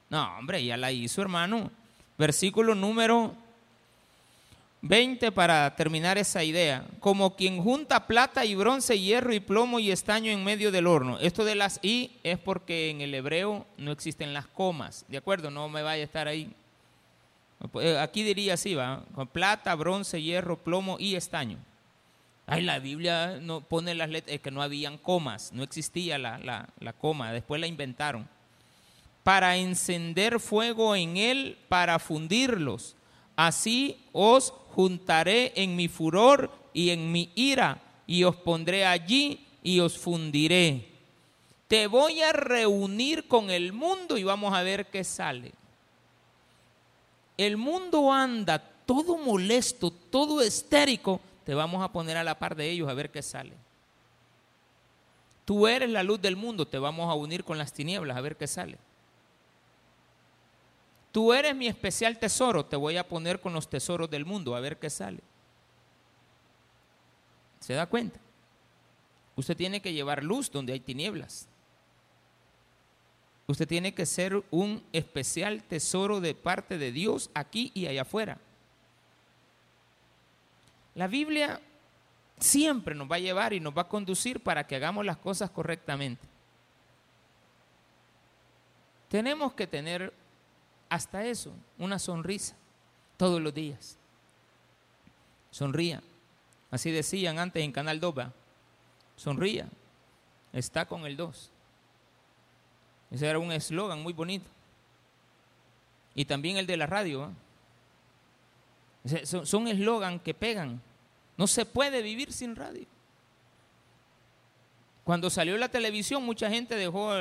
No, 0.09 0.37
hombre, 0.37 0.63
ya 0.63 0.77
la 0.77 0.91
hizo, 0.91 1.21
hermano. 1.21 1.71
Versículo 2.17 2.75
número 2.75 3.35
20 4.81 5.31
para 5.31 5.75
terminar 5.75 6.17
esa 6.17 6.43
idea. 6.43 6.85
Como 6.99 7.35
quien 7.35 7.61
junta 7.61 8.07
plata 8.07 8.45
y 8.45 8.55
bronce, 8.55 8.99
hierro 8.99 9.33
y 9.33 9.39
plomo 9.39 9.79
y 9.79 9.91
estaño 9.91 10.31
en 10.31 10.43
medio 10.43 10.71
del 10.71 10.87
horno. 10.87 11.19
Esto 11.19 11.45
de 11.45 11.55
las 11.55 11.79
i 11.83 12.11
es 12.23 12.39
porque 12.39 12.89
en 12.89 13.01
el 13.01 13.13
hebreo 13.13 13.65
no 13.77 13.91
existen 13.91 14.33
las 14.33 14.47
comas. 14.47 15.05
¿De 15.07 15.17
acuerdo? 15.17 15.51
No 15.51 15.69
me 15.69 15.83
vaya 15.83 16.01
a 16.01 16.05
estar 16.05 16.27
ahí. 16.27 16.51
Eh, 17.79 17.97
aquí 17.99 18.23
diría 18.23 18.55
así, 18.55 18.73
va. 18.73 19.03
Con 19.13 19.27
plata, 19.27 19.75
bronce, 19.75 20.21
hierro, 20.21 20.57
plomo 20.57 20.97
y 20.99 21.15
estaño. 21.15 21.57
Ay, 22.47 22.63
la 22.63 22.79
Biblia 22.79 23.37
no 23.39 23.61
pone 23.61 23.93
las 23.93 24.09
letras, 24.09 24.39
que 24.39 24.51
no 24.51 24.61
habían 24.61 24.97
comas, 24.97 25.53
no 25.53 25.63
existía 25.63 26.17
la, 26.17 26.67
la 26.79 26.93
coma, 26.93 27.31
después 27.31 27.61
la 27.61 27.67
inventaron. 27.67 28.27
Para 29.23 29.55
encender 29.55 30.39
fuego 30.39 30.95
en 30.95 31.15
él, 31.15 31.57
para 31.69 31.97
fundirlos. 31.99 32.95
Así 33.41 33.97
os 34.13 34.53
juntaré 34.75 35.51
en 35.55 35.75
mi 35.75 35.87
furor 35.87 36.51
y 36.73 36.91
en 36.91 37.11
mi 37.11 37.31
ira, 37.33 37.81
y 38.05 38.23
os 38.23 38.35
pondré 38.35 38.85
allí 38.85 39.47
y 39.63 39.79
os 39.79 39.97
fundiré. 39.97 40.87
Te 41.67 41.87
voy 41.87 42.21
a 42.21 42.33
reunir 42.33 43.27
con 43.27 43.49
el 43.49 43.73
mundo 43.73 44.19
y 44.19 44.23
vamos 44.23 44.53
a 44.53 44.61
ver 44.61 44.91
qué 44.91 45.03
sale. 45.03 45.53
El 47.35 47.57
mundo 47.57 48.13
anda 48.13 48.59
todo 48.59 49.17
molesto, 49.17 49.89
todo 49.89 50.41
estérico, 50.41 51.19
te 51.43 51.55
vamos 51.55 51.83
a 51.83 51.91
poner 51.91 52.17
a 52.17 52.23
la 52.23 52.37
par 52.37 52.55
de 52.55 52.69
ellos 52.69 52.89
a 52.89 52.93
ver 52.93 53.09
qué 53.09 53.23
sale. 53.23 53.53
Tú 55.45 55.65
eres 55.65 55.89
la 55.89 56.03
luz 56.03 56.21
del 56.21 56.35
mundo, 56.35 56.67
te 56.67 56.77
vamos 56.77 57.09
a 57.09 57.15
unir 57.15 57.43
con 57.43 57.57
las 57.57 57.73
tinieblas 57.73 58.15
a 58.15 58.21
ver 58.21 58.37
qué 58.37 58.45
sale. 58.45 58.77
Tú 61.11 61.33
eres 61.33 61.55
mi 61.55 61.67
especial 61.67 62.17
tesoro, 62.17 62.65
te 62.65 62.75
voy 62.75 62.97
a 62.97 63.07
poner 63.07 63.41
con 63.41 63.53
los 63.53 63.69
tesoros 63.69 64.09
del 64.09 64.25
mundo, 64.25 64.55
a 64.55 64.61
ver 64.61 64.79
qué 64.79 64.89
sale. 64.89 65.19
¿Se 67.59 67.73
da 67.73 67.85
cuenta? 67.85 68.19
Usted 69.35 69.55
tiene 69.55 69.81
que 69.81 69.93
llevar 69.93 70.23
luz 70.23 70.49
donde 70.49 70.73
hay 70.73 70.79
tinieblas. 70.79 71.47
Usted 73.47 73.67
tiene 73.67 73.93
que 73.93 74.05
ser 74.05 74.41
un 74.49 74.83
especial 74.93 75.63
tesoro 75.63 76.21
de 76.21 76.33
parte 76.33 76.77
de 76.77 76.91
Dios 76.91 77.29
aquí 77.33 77.71
y 77.73 77.87
allá 77.87 78.03
afuera. 78.03 78.37
La 80.95 81.07
Biblia 81.07 81.59
siempre 82.39 82.95
nos 82.95 83.11
va 83.11 83.17
a 83.17 83.19
llevar 83.19 83.53
y 83.53 83.59
nos 83.59 83.77
va 83.77 83.83
a 83.83 83.87
conducir 83.87 84.41
para 84.41 84.65
que 84.65 84.75
hagamos 84.75 85.05
las 85.05 85.17
cosas 85.17 85.49
correctamente. 85.49 86.25
Tenemos 89.09 89.53
que 89.53 89.67
tener 89.67 90.13
hasta 90.91 91.25
eso, 91.25 91.53
una 91.77 91.97
sonrisa 91.97 92.53
todos 93.15 93.41
los 93.41 93.53
días. 93.53 93.97
Sonría. 95.49 96.03
Así 96.69 96.91
decían 96.91 97.39
antes 97.39 97.63
en 97.63 97.71
Canal 97.71 98.01
2, 98.01 98.13
sonría. 99.15 99.69
Está 100.51 100.85
con 100.85 101.05
el 101.05 101.15
2. 101.15 101.49
Ese 103.09 103.25
era 103.25 103.39
un 103.39 103.53
eslogan 103.53 104.03
muy 104.03 104.11
bonito. 104.11 104.49
Y 106.13 106.25
también 106.25 106.57
el 106.57 106.67
de 106.67 106.75
la 106.75 106.87
radio. 106.87 107.31
Son 109.23 109.69
eslogan 109.69 110.19
que 110.19 110.33
pegan. 110.33 110.81
No 111.37 111.47
se 111.47 111.65
puede 111.65 112.01
vivir 112.01 112.33
sin 112.33 112.53
radio. 112.53 112.85
Cuando 115.05 115.29
salió 115.29 115.57
la 115.57 115.69
televisión, 115.69 116.25
mucha 116.25 116.49
gente 116.49 116.75
dejó 116.75 117.13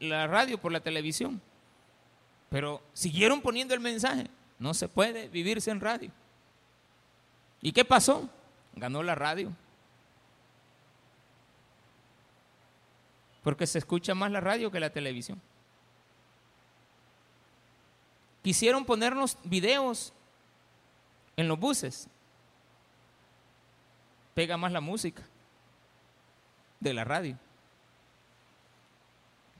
la 0.00 0.26
radio 0.26 0.58
por 0.58 0.70
la 0.70 0.80
televisión. 0.80 1.40
Pero 2.48 2.82
siguieron 2.92 3.40
poniendo 3.40 3.74
el 3.74 3.80
mensaje. 3.80 4.28
No 4.58 4.74
se 4.74 4.88
puede 4.88 5.28
vivir 5.28 5.60
sin 5.60 5.80
radio. 5.80 6.10
¿Y 7.60 7.72
qué 7.72 7.84
pasó? 7.84 8.28
Ganó 8.74 9.02
la 9.02 9.14
radio. 9.14 9.52
Porque 13.42 13.66
se 13.66 13.78
escucha 13.78 14.14
más 14.14 14.30
la 14.30 14.40
radio 14.40 14.70
que 14.70 14.80
la 14.80 14.90
televisión. 14.90 15.40
Quisieron 18.42 18.84
ponernos 18.84 19.38
videos 19.44 20.12
en 21.36 21.48
los 21.48 21.58
buses. 21.58 22.08
Pega 24.34 24.56
más 24.56 24.72
la 24.72 24.80
música 24.80 25.22
de 26.80 26.94
la 26.94 27.04
radio. 27.04 27.38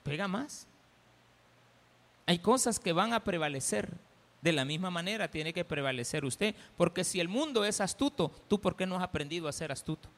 Pega 0.03 0.29
más. 0.29 0.67
Hay 2.27 2.41
cosas 2.41 2.81
que 2.81 2.93
van 2.93 3.13
a 3.13 3.25
prevalecer. 3.25 3.91
De 4.43 4.53
la 4.53 4.65
misma 4.65 4.91
manera 4.91 5.31
tiene 5.31 5.53
que 5.53 5.65
prevalecer 5.65 6.25
usted. 6.25 6.55
Porque 6.77 7.05
si 7.05 7.21
el 7.21 7.29
mundo 7.29 7.65
es 7.65 7.81
astuto, 7.81 8.33
¿tú 8.49 8.61
por 8.61 8.77
qué 8.77 8.87
no 8.87 8.97
has 8.97 9.03
aprendido 9.03 9.49
a 9.49 9.53
ser 9.53 9.73
astuto? 9.73 10.09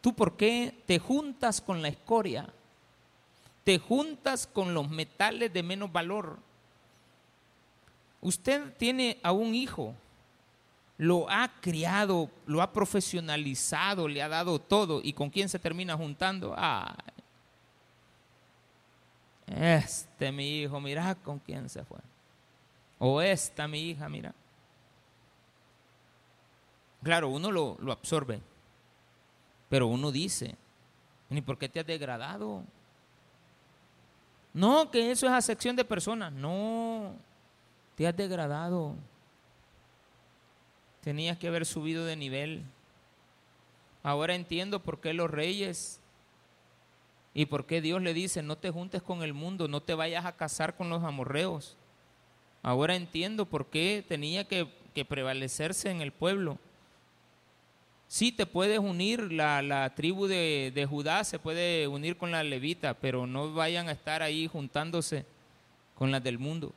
¿Tú 0.00 0.14
por 0.14 0.36
qué 0.36 0.72
te 0.86 0.98
juntas 0.98 1.60
con 1.60 1.82
la 1.82 1.88
escoria? 1.88 2.48
Te 3.64 3.78
juntas 3.78 4.46
con 4.46 4.72
los 4.72 4.88
metales 4.88 5.52
de 5.52 5.62
menos 5.62 5.92
valor. 5.92 6.38
Usted 8.20 8.72
tiene 8.76 9.18
a 9.22 9.32
un 9.32 9.54
hijo, 9.54 9.94
lo 10.98 11.28
ha 11.28 11.48
criado, 11.60 12.30
lo 12.46 12.62
ha 12.62 12.72
profesionalizado, 12.72 14.08
le 14.08 14.22
ha 14.22 14.28
dado 14.28 14.60
todo. 14.60 15.00
¿Y 15.02 15.12
con 15.12 15.30
quién 15.30 15.48
se 15.48 15.58
termina 15.58 15.96
juntando? 15.96 16.54
Ay, 16.56 16.94
este 19.46 20.32
mi 20.32 20.60
hijo, 20.60 20.80
mira 20.80 21.14
con 21.14 21.38
quién 21.38 21.68
se 21.68 21.84
fue. 21.84 21.98
O 22.98 23.20
esta 23.20 23.68
mi 23.68 23.80
hija, 23.80 24.08
mira. 24.08 24.34
Claro, 27.02 27.28
uno 27.28 27.52
lo, 27.52 27.76
lo 27.80 27.92
absorbe, 27.92 28.40
pero 29.68 29.86
uno 29.86 30.10
dice, 30.10 30.56
¿y 31.30 31.40
por 31.40 31.58
qué 31.58 31.68
te 31.68 31.80
has 31.80 31.86
degradado? 31.86 32.64
No, 34.56 34.90
que 34.90 35.10
eso 35.10 35.26
es 35.26 35.32
acepción 35.32 35.76
de 35.76 35.84
personas. 35.84 36.32
No, 36.32 37.14
te 37.94 38.06
has 38.06 38.16
degradado. 38.16 38.94
Tenías 41.02 41.36
que 41.36 41.48
haber 41.48 41.66
subido 41.66 42.06
de 42.06 42.16
nivel. 42.16 42.64
Ahora 44.02 44.34
entiendo 44.34 44.80
por 44.82 44.98
qué 44.98 45.12
los 45.12 45.30
reyes 45.30 46.00
¿Y 47.38 47.44
por 47.44 47.66
qué 47.66 47.82
Dios 47.82 48.00
le 48.00 48.14
dice, 48.14 48.42
no 48.42 48.56
te 48.56 48.70
juntes 48.70 49.02
con 49.02 49.22
el 49.22 49.34
mundo, 49.34 49.68
no 49.68 49.82
te 49.82 49.92
vayas 49.92 50.24
a 50.24 50.36
casar 50.36 50.74
con 50.74 50.88
los 50.88 51.04
amorreos? 51.04 51.76
Ahora 52.62 52.96
entiendo 52.96 53.44
por 53.44 53.66
qué 53.66 54.02
tenía 54.08 54.48
que, 54.48 54.66
prevalecerse 55.04 55.90
en 55.90 56.00
el 56.00 56.12
pueblo. 56.12 56.58
Sí, 58.08 58.32
te 58.32 58.46
puedes 58.46 58.78
unir, 58.78 59.30
la, 59.32 59.92
tribu 59.94 60.26
de, 60.26 60.72
de, 60.74 60.86
Judá 60.86 61.24
se 61.24 61.38
puede 61.38 61.86
unir 61.88 62.16
con 62.16 62.30
la 62.30 62.42
levita, 62.42 62.94
pero 62.94 63.26
no 63.26 63.52
vayan 63.52 63.90
a 63.90 63.92
estar 63.92 64.22
ahí 64.22 64.46
juntándose 64.46 65.26
con 65.94 66.10
las 66.10 66.24
del 66.24 66.38
mundo. 66.38 66.72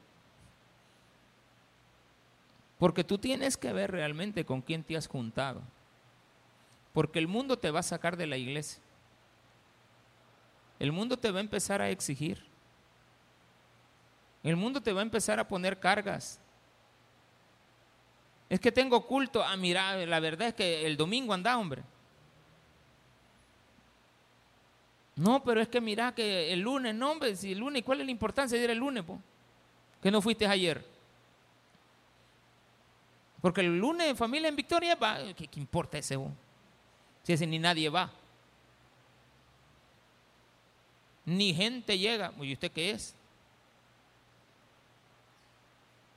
Porque 2.77 3.05
tú 3.05 3.17
tienes 3.17 3.55
que 3.55 3.71
ver 3.71 3.91
realmente 3.91 4.43
con 4.43 4.61
quién 4.61 4.83
te 4.83 4.97
has 4.97 5.07
juntado. 5.07 5.61
Porque 6.91 7.19
el 7.19 7.29
mundo 7.29 7.57
te 7.57 7.71
va 7.71 7.79
a 7.79 7.83
sacar 7.83 8.17
de 8.17 8.27
la 8.27 8.35
iglesia. 8.35 8.81
El 10.79 10.91
mundo 10.91 11.17
te 11.17 11.29
va 11.29 11.39
a 11.39 11.41
empezar 11.41 11.81
a 11.81 11.89
exigir. 11.89 12.43
El 14.41 14.55
mundo 14.55 14.81
te 14.81 14.93
va 14.93 15.01
a 15.01 15.03
empezar 15.03 15.39
a 15.39 15.47
poner 15.47 15.79
cargas. 15.79 16.39
Es 18.49 18.59
que 18.59 18.71
tengo 18.71 19.05
culto. 19.05 19.43
Ah, 19.43 19.57
mira, 19.57 19.95
la 20.05 20.19
verdad 20.19 20.47
es 20.47 20.53
que 20.53 20.85
el 20.85 20.95
domingo 20.95 21.33
anda, 21.33 21.57
hombre. 21.57 21.83
No, 25.17 25.43
pero 25.43 25.59
es 25.59 25.67
que 25.67 25.81
mira 25.81 26.15
que 26.15 26.53
el 26.53 26.61
lunes, 26.61 26.95
no, 26.95 27.11
hombre, 27.11 27.35
si 27.35 27.51
el 27.51 27.59
lunes, 27.59 27.83
¿cuál 27.83 27.99
es 27.99 28.05
la 28.05 28.11
importancia 28.11 28.57
de 28.57 28.63
ir 28.63 28.69
el 28.69 28.77
lunes? 28.77 29.03
Po? 29.03 29.19
Que 30.01 30.09
no 30.09 30.21
fuiste 30.21 30.47
ayer. 30.47 30.83
Porque 33.41 33.61
el 33.61 33.77
lunes 33.77 34.17
familia 34.17 34.47
en 34.47 34.55
Victoria 34.55 34.95
va, 34.95 35.17
¿qué, 35.35 35.49
importa 35.57 35.97
ese? 35.97 36.17
Si 37.23 37.33
ese 37.33 37.45
ni 37.45 37.59
nadie 37.59 37.89
va. 37.89 38.09
Ni 41.29 41.53
gente 41.53 41.95
llega. 41.95 42.33
¿Y 42.41 42.53
usted 42.53 42.71
qué 42.71 42.89
es? 42.89 43.13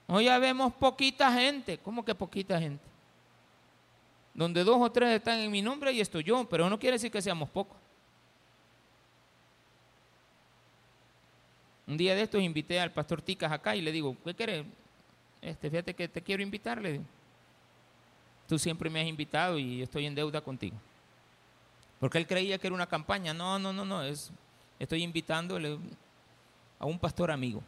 Hoy 0.06 0.24
ya 0.24 0.38
vemos 0.38 0.72
poquita 0.72 1.30
gente. 1.30 1.76
¿Cómo 1.76 2.02
que 2.02 2.14
poquita 2.14 2.58
gente? 2.58 2.82
Donde 4.32 4.64
dos 4.64 4.78
o 4.80 4.90
tres 4.90 5.10
están 5.10 5.38
en 5.40 5.50
mi 5.50 5.60
nombre 5.60 5.92
y 5.92 6.00
estoy 6.00 6.24
yo, 6.24 6.48
pero 6.48 6.70
no 6.70 6.78
quiere 6.78 6.94
decir 6.94 7.10
que 7.10 7.20
seamos 7.20 7.50
pocos. 7.50 7.76
Un 11.86 11.98
día 11.98 12.14
de 12.14 12.22
estos 12.22 12.40
invité 12.40 12.80
al 12.80 12.90
pastor 12.90 13.20
Ticas 13.20 13.52
acá 13.52 13.76
y 13.76 13.82
le 13.82 13.92
digo, 13.92 14.16
¿qué 14.24 14.34
quieres? 14.34 14.64
Este, 15.42 15.68
fíjate 15.68 15.92
que 15.92 16.08
te 16.08 16.22
quiero 16.22 16.42
invitar, 16.42 16.80
le 16.80 16.92
digo. 16.92 17.04
Tú 18.48 18.58
siempre 18.58 18.88
me 18.88 19.02
has 19.02 19.06
invitado 19.06 19.58
y 19.58 19.82
estoy 19.82 20.06
en 20.06 20.14
deuda 20.14 20.40
contigo. 20.40 20.76
Porque 22.00 22.16
él 22.16 22.26
creía 22.26 22.56
que 22.56 22.66
era 22.66 22.74
una 22.74 22.86
campaña. 22.86 23.34
No, 23.34 23.58
no, 23.58 23.74
no, 23.74 23.84
no. 23.84 24.02
Es, 24.02 24.32
estoy 24.82 25.02
invitándole 25.02 25.78
a 26.78 26.86
un 26.86 26.98
pastor 26.98 27.30
amigo. 27.30 27.62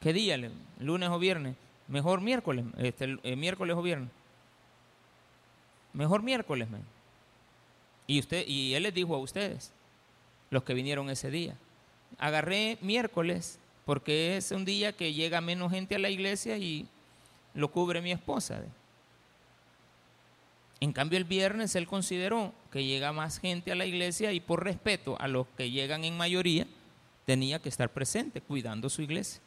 ¿Qué 0.00 0.12
día? 0.12 0.36
¿Lunes 0.80 1.08
o 1.08 1.18
viernes? 1.18 1.54
Mejor 1.86 2.20
miércoles, 2.20 2.64
este, 2.78 3.16
eh, 3.22 3.36
miércoles 3.36 3.76
o 3.76 3.82
viernes. 3.82 4.10
Mejor 5.92 6.22
miércoles, 6.22 6.68
Y 8.06 8.18
usted, 8.18 8.44
y 8.46 8.74
él 8.74 8.82
les 8.82 8.94
dijo 8.94 9.14
a 9.14 9.18
ustedes, 9.18 9.72
los 10.50 10.64
que 10.64 10.74
vinieron 10.74 11.08
ese 11.10 11.30
día 11.30 11.56
agarré 12.18 12.78
miércoles 12.80 13.58
porque 13.84 14.36
es 14.36 14.50
un 14.50 14.64
día 14.64 14.92
que 14.92 15.12
llega 15.12 15.40
menos 15.40 15.72
gente 15.72 15.94
a 15.94 15.98
la 15.98 16.10
iglesia 16.10 16.56
y 16.58 16.86
lo 17.54 17.70
cubre 17.70 18.00
mi 18.00 18.12
esposa. 18.12 18.62
En 20.82 20.92
cambio 20.92 21.16
el 21.16 21.24
viernes 21.24 21.76
él 21.76 21.86
consideró 21.86 22.52
que 22.72 22.84
llega 22.84 23.12
más 23.12 23.38
gente 23.38 23.70
a 23.70 23.76
la 23.76 23.86
iglesia 23.86 24.32
y 24.32 24.40
por 24.40 24.64
respeto 24.64 25.16
a 25.20 25.28
los 25.28 25.46
que 25.56 25.70
llegan 25.70 26.02
en 26.02 26.16
mayoría 26.16 26.66
tenía 27.24 27.60
que 27.60 27.68
estar 27.68 27.88
presente 27.90 28.40
cuidando 28.40 28.90
su 28.90 29.00
iglesia. 29.00 29.40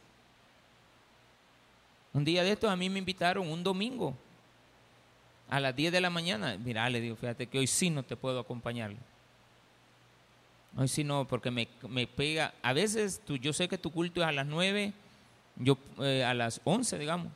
Un 2.14 2.24
día 2.24 2.42
de 2.42 2.54
estos 2.54 2.72
a 2.72 2.78
mí 2.78 2.90
me 2.90 3.00
invitaron 3.00 3.50
un 3.50 3.66
domingo 3.66 4.16
a 5.50 5.60
las 5.60 5.76
10 5.76 5.92
de 5.92 6.00
la 6.00 6.10
mañana. 6.10 6.58
Mira, 6.58 6.90
le 6.90 7.02
digo, 7.02 7.18
fíjate 7.18 7.48
que 7.48 7.60
hoy 7.60 7.68
sí 7.68 7.90
no 7.90 8.04
te 8.04 8.16
puedo 8.16 8.40
acompañar. 8.40 8.94
Hoy 10.78 10.88
sí 10.88 11.04
no, 11.04 11.28
porque 11.28 11.52
me, 11.52 12.08
pega. 12.08 12.54
A 12.62 12.72
veces 12.72 13.22
tú, 13.26 13.36
yo 13.36 13.52
sé 13.52 13.68
que 13.68 13.78
tu 13.78 13.92
culto 13.92 14.22
es 14.22 14.28
a 14.28 14.32
las 14.32 14.48
9, 14.48 14.94
yo 15.58 15.78
eh, 16.00 16.24
a 16.24 16.34
las 16.34 16.62
11, 16.64 16.98
digamos. 16.98 17.28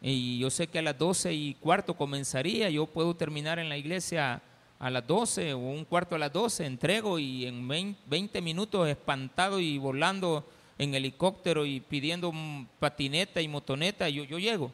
Y 0.00 0.38
yo 0.38 0.50
sé 0.50 0.68
que 0.68 0.78
a 0.78 0.82
las 0.82 0.96
12 0.96 1.32
y 1.32 1.54
cuarto 1.54 1.94
comenzaría. 1.94 2.70
Yo 2.70 2.86
puedo 2.86 3.14
terminar 3.14 3.58
en 3.58 3.68
la 3.68 3.76
iglesia 3.76 4.40
a 4.78 4.90
las 4.90 5.06
12 5.06 5.54
o 5.54 5.58
un 5.58 5.84
cuarto 5.84 6.14
a 6.14 6.18
las 6.18 6.32
12. 6.32 6.66
Entrego 6.66 7.18
y 7.18 7.46
en 7.46 7.66
20 7.68 8.40
minutos 8.40 8.88
espantado 8.88 9.58
y 9.60 9.78
volando 9.78 10.46
en 10.78 10.94
helicóptero 10.94 11.66
y 11.66 11.80
pidiendo 11.80 12.32
patineta 12.78 13.40
y 13.40 13.48
motoneta, 13.48 14.08
yo, 14.08 14.24
yo 14.24 14.38
llego 14.38 14.70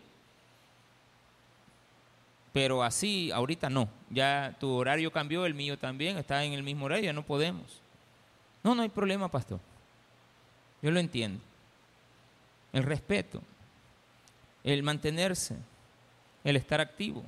pero 2.54 2.84
así 2.84 3.32
ahorita 3.32 3.68
no. 3.68 3.88
Ya 4.10 4.56
tu 4.60 4.70
horario 4.70 5.10
cambió, 5.10 5.44
el 5.44 5.54
mío 5.54 5.76
también, 5.76 6.16
está 6.18 6.44
en 6.44 6.52
el 6.52 6.62
mismo 6.62 6.84
horario, 6.84 7.06
ya 7.06 7.12
no 7.12 7.24
podemos. 7.24 7.80
No, 8.62 8.76
no 8.76 8.82
hay 8.82 8.88
problema, 8.88 9.28
pastor. 9.28 9.58
Yo 10.80 10.92
lo 10.92 11.00
entiendo. 11.00 11.40
El 12.72 12.84
respeto, 12.84 13.42
el 14.64 14.82
mantenerse, 14.82 15.56
el 16.42 16.56
estar 16.56 16.80
activo, 16.80 17.22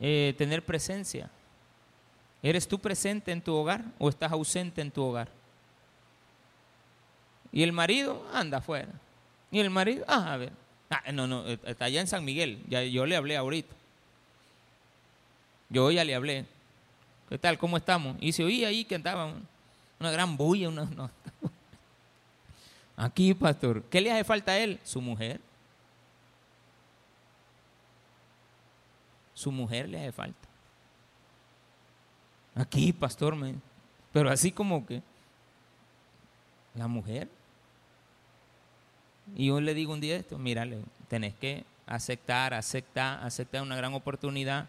eh, 0.00 0.34
tener 0.36 0.64
presencia. 0.64 1.30
¿Eres 2.42 2.68
tú 2.68 2.78
presente 2.78 3.32
en 3.32 3.40
tu 3.40 3.54
hogar 3.54 3.82
o 3.98 4.10
estás 4.10 4.30
ausente 4.30 4.82
en 4.82 4.90
tu 4.90 5.02
hogar? 5.02 5.28
Y 7.50 7.62
el 7.62 7.72
marido 7.72 8.22
anda 8.34 8.58
afuera. 8.58 8.92
Y 9.50 9.60
el 9.60 9.70
marido, 9.70 10.04
ah, 10.08 10.34
a 10.34 10.36
ver, 10.36 10.52
Ah, 10.90 11.12
no, 11.12 11.26
no, 11.26 11.46
eh, 11.46 11.58
está 11.64 11.86
allá 11.86 12.00
en 12.00 12.06
San 12.06 12.24
Miguel. 12.24 12.62
Ya, 12.68 12.82
yo 12.84 13.04
le 13.06 13.16
hablé 13.16 13.36
ahorita. 13.36 13.74
Yo 15.70 15.90
ya 15.90 16.04
le 16.04 16.14
hablé. 16.14 16.46
¿Qué 17.28 17.38
tal? 17.38 17.58
¿Cómo 17.58 17.76
estamos? 17.76 18.16
Y 18.20 18.32
se 18.32 18.44
oía 18.44 18.68
ahí 18.68 18.84
que 18.84 18.94
andaba 18.94 19.32
una 19.98 20.10
gran 20.10 20.36
bulla. 20.36 20.68
Una, 20.68 20.88
Aquí, 22.96 23.34
pastor. 23.34 23.82
¿Qué 23.84 24.00
le 24.00 24.12
hace 24.12 24.24
falta 24.24 24.52
a 24.52 24.58
él? 24.58 24.78
Su 24.84 25.00
mujer. 25.00 25.40
Su 29.34 29.50
mujer 29.50 29.88
le 29.88 30.00
hace 30.00 30.12
falta. 30.12 30.48
Aquí, 32.54 32.92
pastor. 32.92 33.36
Pero 34.12 34.30
así 34.30 34.52
como 34.52 34.86
que 34.86 35.02
la 36.74 36.86
mujer. 36.86 37.28
Y 39.36 39.46
yo 39.46 39.60
le 39.60 39.74
digo 39.74 39.92
un 39.92 40.00
día 40.00 40.16
esto, 40.16 40.38
mira, 40.38 40.66
tenés 41.08 41.34
que 41.34 41.64
aceptar, 41.86 42.54
aceptar, 42.54 43.24
aceptar 43.24 43.62
una 43.62 43.76
gran 43.76 43.94
oportunidad. 43.94 44.68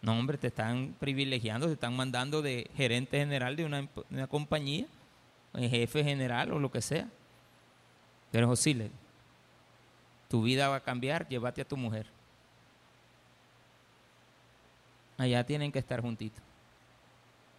No, 0.00 0.12
hombre, 0.18 0.38
te 0.38 0.48
están 0.48 0.94
privilegiando, 1.00 1.66
te 1.66 1.72
están 1.72 1.96
mandando 1.96 2.42
de 2.42 2.70
gerente 2.76 3.18
general 3.18 3.56
de 3.56 3.64
una, 3.64 3.88
compañía, 4.28 4.86
jefe 5.54 6.04
general 6.04 6.52
o 6.52 6.58
lo 6.58 6.70
que 6.70 6.82
sea. 6.82 7.08
Pero 8.34 8.48
José, 8.48 8.90
tu 10.28 10.42
vida 10.42 10.66
va 10.66 10.74
a 10.74 10.80
cambiar, 10.80 11.28
llévate 11.28 11.62
a 11.62 11.64
tu 11.64 11.76
mujer. 11.76 12.04
Allá 15.16 15.46
tienen 15.46 15.70
que 15.70 15.78
estar 15.78 16.00
juntitos. 16.00 16.42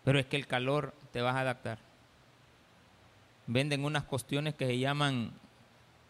Pero 0.04 0.20
es 0.20 0.26
que 0.26 0.36
el 0.36 0.48
calor 0.48 0.94
te 1.14 1.22
vas 1.22 1.34
a 1.34 1.40
adaptar. 1.40 1.78
Venden 3.48 3.86
unas 3.86 4.04
cuestiones 4.04 4.54
que 4.54 4.66
se 4.66 4.78
llaman 4.78 5.32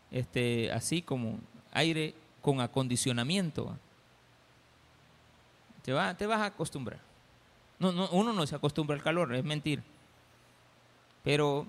este, 0.10 0.72
así 0.72 1.04
como 1.04 1.38
aire 1.72 2.16
con 2.42 2.60
acondicionamiento. 2.60 3.78
Te, 5.84 5.94
va, 5.94 6.18
te 6.18 6.26
vas 6.26 6.42
a 6.42 6.46
acostumbrar. 6.46 7.02
No, 7.78 7.92
no, 7.92 8.10
uno 8.10 8.34
no 8.34 8.48
se 8.48 8.56
acostumbra 8.56 8.96
al 8.96 9.04
calor, 9.04 9.32
es 9.36 9.44
mentir. 9.44 9.84
Pero 11.24 11.68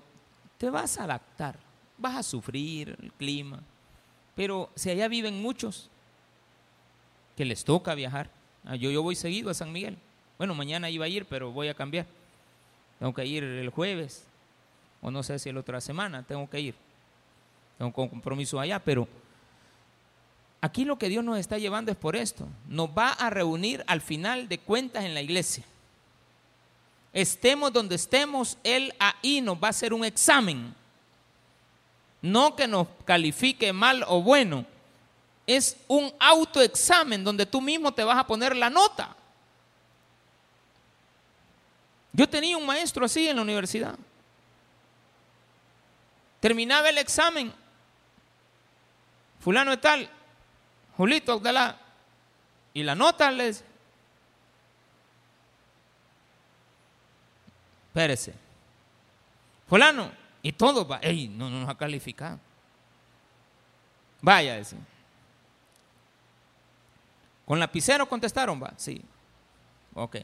te 0.57 0.71
vas 0.71 0.97
a 0.97 1.03
adaptar, 1.03 1.66
vas 1.97 2.15
a 2.15 2.23
sufrir 2.23 2.97
el 3.01 3.11
clima. 3.13 3.61
Pero 4.35 4.69
si 4.75 4.89
allá 4.89 5.07
viven 5.07 5.41
muchos 5.41 5.89
que 7.35 7.45
les 7.45 7.63
toca 7.63 7.95
viajar, 7.95 8.29
ah, 8.65 8.75
yo, 8.75 8.91
yo 8.91 9.01
voy 9.03 9.15
seguido 9.15 9.49
a 9.49 9.53
San 9.53 9.71
Miguel. 9.71 9.97
Bueno, 10.37 10.53
mañana 10.53 10.89
iba 10.89 11.05
a 11.05 11.09
ir, 11.09 11.25
pero 11.25 11.51
voy 11.51 11.67
a 11.67 11.73
cambiar. 11.73 12.05
Tengo 12.99 13.13
que 13.13 13.25
ir 13.25 13.43
el 13.43 13.69
jueves, 13.69 14.25
o 15.01 15.11
no 15.11 15.23
sé 15.23 15.39
si 15.39 15.51
la 15.51 15.59
otra 15.59 15.81
semana, 15.81 16.23
tengo 16.23 16.49
que 16.49 16.59
ir 16.59 16.75
tengo 17.77 17.93
compromiso 17.93 18.59
allá, 18.59 18.79
pero 18.79 19.07
aquí 20.61 20.83
lo 20.83 20.97
que 20.97 21.09
Dios 21.09 21.23
nos 21.23 21.37
está 21.37 21.57
llevando 21.57 21.91
es 21.91 21.97
por 21.97 22.15
esto. 22.15 22.47
Nos 22.67 22.89
va 22.89 23.11
a 23.11 23.29
reunir 23.29 23.83
al 23.87 24.01
final 24.01 24.49
de 24.49 24.57
cuentas 24.57 25.03
en 25.05 25.13
la 25.13 25.21
iglesia. 25.21 25.63
Estemos 27.13 27.71
donde 27.71 27.95
estemos, 27.95 28.57
Él 28.63 28.93
ahí 28.99 29.41
nos 29.41 29.57
va 29.57 29.67
a 29.67 29.69
hacer 29.69 29.93
un 29.93 30.03
examen. 30.03 30.73
No 32.21 32.55
que 32.55 32.67
nos 32.67 32.87
califique 33.05 33.71
mal 33.73 34.03
o 34.07 34.21
bueno. 34.21 34.65
Es 35.45 35.77
un 35.87 36.13
autoexamen 36.19 37.23
donde 37.23 37.45
tú 37.45 37.61
mismo 37.61 37.93
te 37.93 38.03
vas 38.03 38.17
a 38.17 38.27
poner 38.27 38.55
la 38.55 38.69
nota. 38.69 39.15
Yo 42.11 42.27
tenía 42.27 42.57
un 42.57 42.65
maestro 42.65 43.05
así 43.05 43.27
en 43.27 43.35
la 43.35 43.43
universidad. 43.43 43.95
Terminaba 46.39 46.89
el 46.89 46.97
examen 46.97 47.53
fulano 49.39 49.71
de 49.71 49.77
tal, 49.77 50.09
Julito 50.97 51.31
Abdalá, 51.31 51.77
y 52.73 52.83
la 52.83 52.95
nota 52.95 53.31
les... 53.31 53.63
Espérese. 57.87 58.33
Fulano, 59.67 60.11
y 60.47 60.53
todo 60.53 60.87
va, 60.87 60.99
ey, 60.99 61.27
no, 61.27 61.49
no 61.49 61.59
nos 61.59 61.69
ha 61.69 61.75
calificado. 61.75 62.39
Vaya, 64.21 64.55
decir. 64.55 64.79
¿Con 67.45 67.59
lapicero 67.59 68.07
contestaron? 68.07 68.63
Va, 68.63 68.71
sí. 68.77 69.01
Ok. 69.93 70.15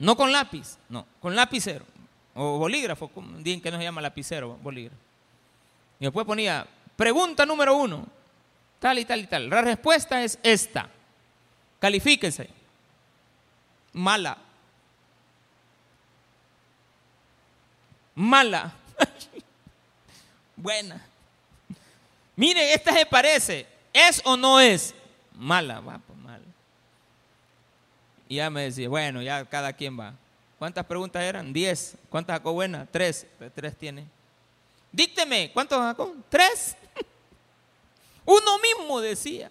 No 0.00 0.16
con 0.16 0.32
lápiz, 0.32 0.78
no, 0.88 1.06
con 1.20 1.36
lapicero. 1.36 1.84
O 2.34 2.58
bolígrafo, 2.58 3.08
dicen 3.38 3.60
que 3.60 3.70
no 3.70 3.78
se 3.78 3.84
llama 3.84 4.00
lapicero, 4.00 4.56
bolígrafo. 4.56 5.00
Y 6.00 6.04
después 6.04 6.26
ponía, 6.26 6.66
pregunta 6.96 7.46
número 7.46 7.76
uno, 7.76 8.04
tal 8.80 8.98
y 8.98 9.04
tal 9.04 9.20
y 9.20 9.26
tal. 9.28 9.48
La 9.48 9.62
respuesta 9.62 10.24
es 10.24 10.40
esta. 10.42 10.90
Califíquese. 11.78 12.50
Mala. 13.92 14.38
Mala. 18.14 18.72
Buena. 20.56 21.04
Mire, 22.36 22.74
esta 22.74 22.92
se 22.92 23.06
parece. 23.06 23.66
¿Es 23.92 24.22
o 24.24 24.36
no 24.36 24.60
es? 24.60 24.94
Mala, 25.34 25.80
va, 25.80 25.98
pues 25.98 26.18
mala. 26.18 26.44
Y 28.28 28.36
ya 28.36 28.50
me 28.50 28.62
decía, 28.62 28.88
bueno, 28.88 29.22
ya 29.22 29.44
cada 29.44 29.72
quien 29.72 29.98
va. 29.98 30.14
¿Cuántas 30.58 30.86
preguntas 30.86 31.22
eran? 31.22 31.52
Diez. 31.52 31.96
¿Cuántas 32.08 32.36
sacó 32.36 32.52
buena? 32.52 32.86
Tres. 32.90 33.26
Tres 33.54 33.76
tiene. 33.76 34.06
Dícteme, 34.92 35.50
¿cuántos 35.52 35.78
sacó? 35.78 36.14
Tres. 36.28 36.76
Uno 38.24 38.58
mismo 38.58 39.00
decía. 39.00 39.50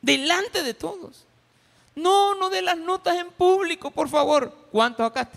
Delante 0.00 0.62
de 0.62 0.74
todos. 0.74 1.24
No, 1.94 2.34
no 2.34 2.48
de 2.50 2.62
las 2.62 2.76
notas 2.76 3.16
en 3.16 3.30
público, 3.30 3.90
por 3.90 4.08
favor. 4.08 4.52
¿Cuántos 4.70 5.06
acá? 5.06 5.28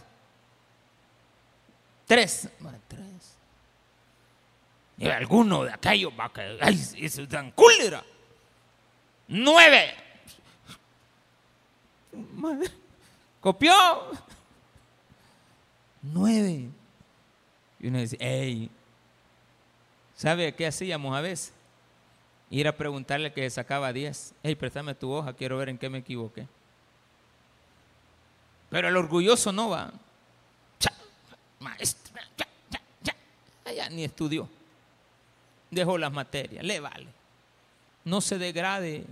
Tres. 2.05 2.49
tres. 2.87 3.35
Y 4.97 5.07
alguno 5.07 5.63
de 5.63 5.73
aquellos 5.73 6.13
va 6.17 6.25
a 6.25 6.29
caer. 6.31 6.57
¡Ay, 6.61 6.75
eso 6.97 7.21
es 7.21 7.29
tan 7.29 7.51
cólera! 7.51 8.03
¡Nueve! 9.27 9.93
Madre. 12.33 12.69
Copió. 13.41 13.73
Nueve. 16.01 16.69
Y 17.79 17.87
uno 17.87 17.99
dice, 17.99 18.17
¡ey! 18.19 18.69
¿Sabe 20.15 20.53
qué 20.55 20.67
hacíamos 20.67 21.15
a 21.15 21.21
veces? 21.21 21.51
Ir 22.49 22.67
a 22.67 22.77
preguntarle 22.77 23.33
que 23.33 23.49
sacaba 23.49 23.91
diez. 23.91 24.33
¡Ey, 24.43 24.55
préstame 24.55 24.95
tu 24.95 25.11
hoja! 25.11 25.33
Quiero 25.33 25.57
ver 25.57 25.69
en 25.69 25.77
qué 25.77 25.89
me 25.89 25.97
equivoqué. 25.97 26.47
Pero 28.69 28.87
el 28.87 28.95
orgulloso 28.95 29.51
no 29.51 29.69
va. 29.69 29.91
Ya, 32.37 32.47
ya, 32.71 32.81
ya. 33.03 33.15
Allá 33.65 33.89
ni 33.89 34.03
estudió 34.03 34.49
dejó 35.75 35.97
las 35.97 36.11
materias, 36.11 36.63
le 36.63 36.79
vale. 36.79 37.07
No 38.03 38.21
se 38.21 38.37
degrade, 38.37 39.05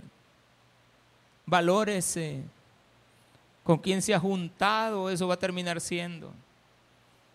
valórese 1.46 2.42
con 3.62 3.78
quien 3.78 4.02
se 4.02 4.14
ha 4.14 4.20
juntado, 4.20 5.10
eso 5.10 5.28
va 5.28 5.34
a 5.34 5.38
terminar 5.38 5.80
siendo. 5.80 6.32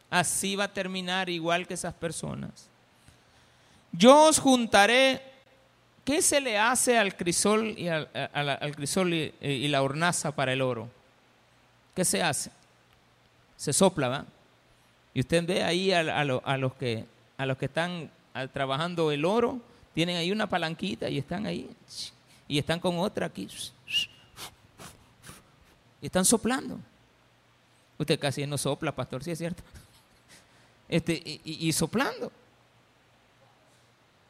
Así 0.10 0.56
va 0.56 0.66
a 0.66 0.74
terminar 0.74 1.30
igual 1.30 1.68
que 1.68 1.76
esas 1.76 1.94
personas. 1.94 2.68
Yo 3.92 4.26
os 4.26 4.40
juntaré. 4.40 5.22
¿Qué 6.06 6.24
se 6.24 6.42
le 6.42 6.58
hace 6.58 6.98
al 6.98 7.16
crisol 7.16 7.78
y, 7.78 7.88
al, 7.88 8.76
crisol 8.76 9.14
y, 9.14 9.68
la 9.68 9.84
hornaza 9.84 10.32
para 10.32 10.54
el 10.54 10.62
oro? 10.62 10.90
¿Qué 11.94 12.04
se 12.04 12.24
hace? 12.24 12.50
Se 13.56 13.74
sopla, 13.74 14.08
¿va? 14.08 14.26
Y 15.14 15.22
usted 15.22 15.46
ve 15.46 15.64
ahí 15.64 15.92
a, 15.92 16.24
los, 16.24 16.74
que, 16.76 17.06
a 17.38 17.46
los 17.46 17.58
que 17.58 17.66
están 17.66 18.12
trabajando 18.54 19.12
el 19.12 19.26
oro, 19.26 19.60
tienen 19.94 20.18
ahí 20.18 20.32
una 20.32 20.48
palanquita 20.48 21.10
y 21.10 21.18
están 21.18 21.46
ahí. 21.46 21.70
Y 22.48 22.58
están 22.58 22.80
con 22.80 22.98
otra 23.00 23.26
aquí. 23.26 23.48
Y 26.02 26.06
están 26.06 26.26
soplando. 26.26 26.80
Usted 27.98 28.20
casi 28.20 28.46
no 28.48 28.58
sopla, 28.58 28.96
pastor, 28.96 29.24
sí 29.24 29.32
es 29.32 29.38
cierto. 29.38 29.62
Este, 30.88 31.22
y, 31.44 31.72
soplando. 31.74 32.32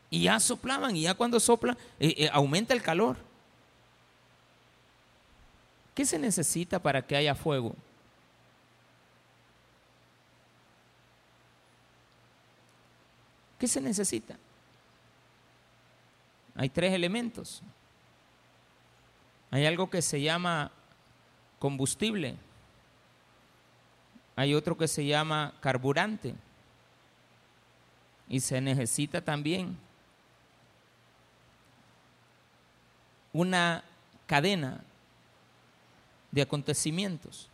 Y 0.09 0.23
ya 0.23 0.39
soplaban, 0.39 0.95
y 0.95 1.03
ya 1.03 1.13
cuando 1.13 1.39
sopla, 1.39 1.77
eh, 1.99 2.15
eh, 2.17 2.29
aumenta 2.33 2.73
el 2.73 2.81
calor. 2.81 3.15
¿Qué 5.93 6.05
se 6.05 6.17
necesita 6.17 6.79
para 6.79 7.01
que 7.01 7.15
haya 7.15 7.35
fuego? 7.35 7.75
¿Qué 13.59 13.67
se 13.67 13.81
necesita? 13.81 14.37
Hay 16.55 16.69
tres 16.69 16.93
elementos. 16.93 17.61
Hay 19.51 19.65
algo 19.65 19.89
que 19.89 20.01
se 20.01 20.21
llama 20.21 20.71
combustible. 21.59 22.37
Hay 24.37 24.53
otro 24.53 24.77
que 24.77 24.87
se 24.87 25.05
llama 25.05 25.53
carburante. 25.59 26.35
Y 28.29 28.39
se 28.39 28.61
necesita 28.61 29.21
también 29.21 29.77
una 33.33 33.83
cadena 34.25 34.81
de 36.31 36.43
acontecimientos 36.43 37.49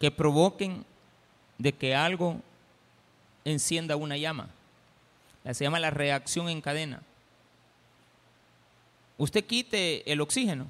que 0.00 0.10
provoquen 0.10 0.84
de 1.58 1.72
que 1.72 1.94
algo 1.94 2.40
encienda 3.44 3.94
una 3.94 4.16
llama 4.16 4.48
se 5.52 5.64
llama 5.64 5.78
la 5.78 5.90
reacción 5.90 6.48
en 6.48 6.62
cadena. 6.62 7.02
Usted 9.18 9.44
quite 9.44 10.10
el 10.10 10.20
oxígeno 10.20 10.66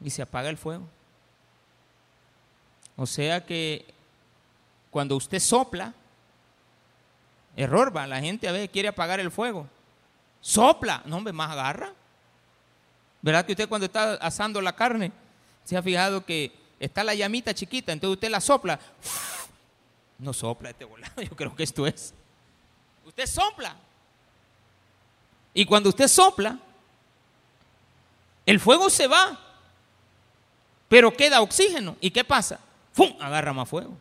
y 0.00 0.10
se 0.10 0.22
apaga 0.22 0.50
el 0.50 0.58
fuego. 0.58 0.86
O 2.96 3.06
sea 3.06 3.44
que 3.44 3.86
cuando 4.90 5.16
usted 5.16 5.40
sopla, 5.40 5.94
error 7.56 7.96
va, 7.96 8.06
la 8.06 8.20
gente 8.20 8.48
a 8.48 8.52
veces 8.52 8.68
quiere 8.70 8.88
apagar 8.88 9.18
el 9.20 9.30
fuego. 9.30 9.66
Sopla, 10.40 11.02
no 11.06 11.16
hombre, 11.16 11.32
más 11.32 11.50
agarra. 11.50 11.92
¿Verdad 13.22 13.46
que 13.46 13.52
usted 13.52 13.68
cuando 13.68 13.86
está 13.86 14.14
asando 14.14 14.60
la 14.60 14.74
carne, 14.74 15.12
se 15.64 15.76
ha 15.76 15.82
fijado 15.82 16.26
que 16.26 16.52
está 16.78 17.04
la 17.04 17.14
llamita 17.14 17.54
chiquita, 17.54 17.92
entonces 17.92 18.16
usted 18.16 18.30
la 18.30 18.40
sopla? 18.40 18.78
No 20.18 20.32
sopla 20.32 20.70
este 20.70 20.84
volado, 20.84 21.20
yo 21.22 21.34
creo 21.34 21.56
que 21.56 21.64
esto 21.64 21.84
es. 21.84 22.14
Usted 23.06 23.26
sopla. 23.26 23.76
Y 25.54 25.64
cuando 25.64 25.90
usted 25.90 26.08
sopla, 26.08 26.58
el 28.46 28.58
fuego 28.58 28.88
se 28.90 29.06
va, 29.06 29.38
pero 30.88 31.12
queda 31.12 31.42
oxígeno. 31.42 31.96
¿Y 32.00 32.10
qué 32.10 32.24
pasa? 32.24 32.58
¡Fum! 32.92 33.14
Agarra 33.20 33.52
más 33.52 33.68
fuego. 33.68 33.96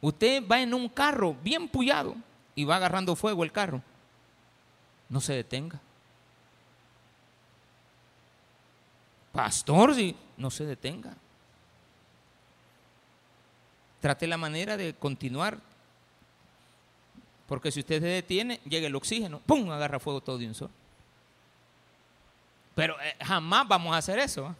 Usted 0.00 0.46
va 0.46 0.60
en 0.60 0.74
un 0.74 0.88
carro 0.88 1.36
bien 1.42 1.68
pullado 1.68 2.14
y 2.54 2.64
va 2.64 2.76
agarrando 2.76 3.16
fuego 3.16 3.42
el 3.42 3.52
carro. 3.52 3.82
No 5.08 5.20
se 5.20 5.32
detenga. 5.32 5.80
Pastor, 9.32 9.94
no 10.36 10.50
se 10.50 10.64
detenga. 10.64 11.14
Trate 14.00 14.26
la 14.26 14.36
manera 14.36 14.76
de 14.76 14.94
continuar 14.94 15.58
porque 17.46 17.70
si 17.70 17.80
usted 17.80 18.00
se 18.00 18.06
detiene, 18.06 18.60
llega 18.68 18.86
el 18.86 18.94
oxígeno, 18.94 19.40
¡pum! 19.40 19.70
agarra 19.70 19.98
fuego 20.00 20.20
todo 20.20 20.38
de 20.38 20.46
un 20.46 20.54
sol. 20.54 20.70
Pero 22.74 23.00
eh, 23.00 23.16
jamás 23.20 23.68
vamos 23.68 23.94
a 23.94 23.98
hacer 23.98 24.18
eso. 24.18 24.46
¿ah? 24.46 24.54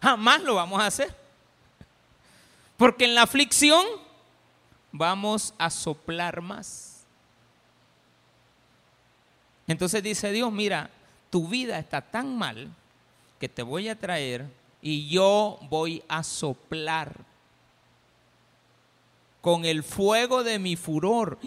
Jamás 0.00 0.42
lo 0.42 0.54
vamos 0.54 0.80
a 0.80 0.86
hacer. 0.86 1.14
Porque 2.76 3.04
en 3.04 3.14
la 3.14 3.22
aflicción 3.22 3.84
vamos 4.90 5.54
a 5.58 5.70
soplar 5.70 6.40
más. 6.40 7.04
Entonces 9.66 10.02
dice 10.02 10.30
Dios, 10.32 10.52
mira, 10.52 10.90
tu 11.30 11.48
vida 11.48 11.78
está 11.78 12.02
tan 12.02 12.36
mal 12.36 12.70
que 13.40 13.48
te 13.48 13.62
voy 13.62 13.88
a 13.88 13.98
traer 13.98 14.46
y 14.82 15.08
yo 15.08 15.58
voy 15.70 16.02
a 16.08 16.22
soplar 16.22 17.31
con 19.42 19.66
el 19.66 19.82
fuego 19.82 20.42
de 20.42 20.58
mi 20.58 20.76
furor. 20.76 21.38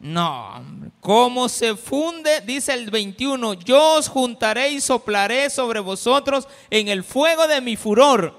No, 0.00 0.64
¿cómo 1.00 1.50
se 1.50 1.76
funde? 1.76 2.40
Dice 2.40 2.72
el 2.72 2.90
21, 2.90 3.52
yo 3.52 3.98
os 3.98 4.08
juntaré 4.08 4.70
y 4.72 4.80
soplaré 4.80 5.50
sobre 5.50 5.78
vosotros 5.78 6.48
en 6.70 6.88
el 6.88 7.04
fuego 7.04 7.46
de 7.46 7.60
mi 7.60 7.76
furor, 7.76 8.34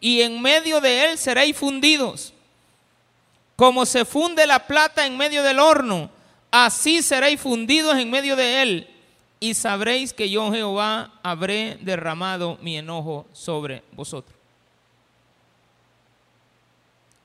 y 0.00 0.20
en 0.22 0.42
medio 0.42 0.80
de 0.80 1.06
él 1.06 1.18
seréis 1.18 1.56
fundidos. 1.56 2.34
Como 3.54 3.86
se 3.86 4.04
funde 4.04 4.46
la 4.46 4.66
plata 4.66 5.06
en 5.06 5.16
medio 5.16 5.44
del 5.44 5.60
horno, 5.60 6.10
así 6.50 7.02
seréis 7.02 7.40
fundidos 7.40 7.96
en 7.96 8.10
medio 8.10 8.34
de 8.34 8.62
él, 8.62 8.90
y 9.38 9.54
sabréis 9.54 10.12
que 10.12 10.28
yo 10.28 10.52
Jehová 10.52 11.12
habré 11.22 11.78
derramado 11.82 12.58
mi 12.60 12.76
enojo 12.76 13.26
sobre 13.32 13.84
vosotros. 13.92 14.37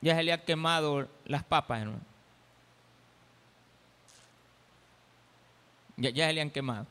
Ya 0.03 0.17
se 0.17 0.23
le 0.23 0.33
ha 0.33 0.43
quemado 0.43 1.07
las 1.23 1.45
papas, 1.45 1.79
hermano. 1.81 2.01
Ya, 5.95 6.27
se 6.27 6.33
le 6.33 6.41
han 6.41 6.49
quemado. 6.49 6.85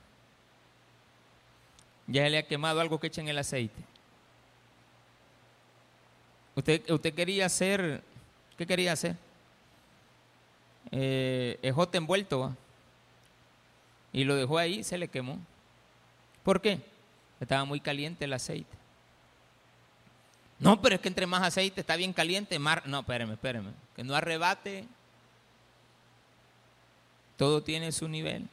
Ya 2.07 2.27
le 2.27 2.39
ha 2.39 2.47
quemado 2.47 2.81
algo 2.81 2.99
que 2.99 3.09
echen 3.09 3.29
el 3.29 3.37
aceite. 3.37 3.79
Usted, 6.55 6.91
usted 6.91 7.13
quería 7.13 7.45
hacer, 7.45 8.03
¿qué 8.57 8.67
quería 8.67 8.93
hacer? 8.95 9.15
Eh, 10.91 11.59
ejote 11.61 11.99
envuelto. 11.99 12.57
Y 14.15 14.25
lo 14.25 14.37
dejó 14.37 14.57
ahí, 14.57 14.83
se 14.83 14.97
le 14.97 15.09
quemó. 15.09 15.39
¿Por 16.43 16.63
qué? 16.63 16.81
Estaba 17.41 17.67
muy 17.67 17.81
caliente 17.81 18.25
el 18.25 18.33
aceite. 18.33 18.82
No, 20.63 20.81
pero 20.81 20.95
es 20.95 21.01
que 21.01 21.09
entre 21.09 21.27
más 21.27 21.43
aceite 21.43 21.81
está 21.81 21.97
bien 21.97 22.13
caliente, 22.13 22.57
más... 22.59 22.87
No, 22.87 23.01
espéreme, 23.01 23.33
espéreme. 23.33 23.73
Que 23.97 24.05
no 24.05 24.15
arrebate. 24.15 24.87
Todo 27.37 27.63
tiene 27.65 27.91
su 27.91 28.07
nivel. 28.07 28.49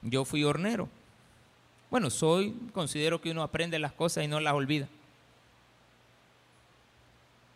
Yo 0.00 0.24
fui 0.24 0.42
hornero. 0.42 0.88
Bueno, 1.90 2.08
soy, 2.08 2.54
considero 2.72 3.20
que 3.20 3.30
uno 3.30 3.42
aprende 3.42 3.78
las 3.78 3.92
cosas 3.92 4.24
y 4.24 4.28
no 4.28 4.40
las 4.40 4.54
olvida. 4.54 4.88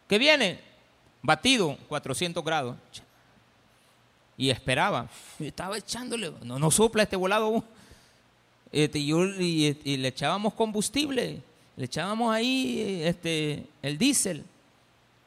¿Qué 0.07 0.19
viene? 0.19 0.61
Batido, 1.23 1.79
400 1.89 2.45
grados. 2.45 2.77
Y 4.37 4.51
esperaba. 4.51 5.09
Estaba 5.39 5.79
echándole, 5.79 6.33
no, 6.43 6.59
no 6.59 6.71
sopla 6.71 7.05
este 7.05 7.17
volado. 7.17 7.65
Este, 8.71 8.99
y, 8.99 9.81
y, 9.85 9.97
le 9.97 10.09
echábamos 10.09 10.53
combustible, 10.53 11.41
le 11.79 11.85
echábamos 11.85 12.35
ahí 12.35 13.03
este, 13.05 13.65
el 13.83 13.97
diésel. 13.97 14.45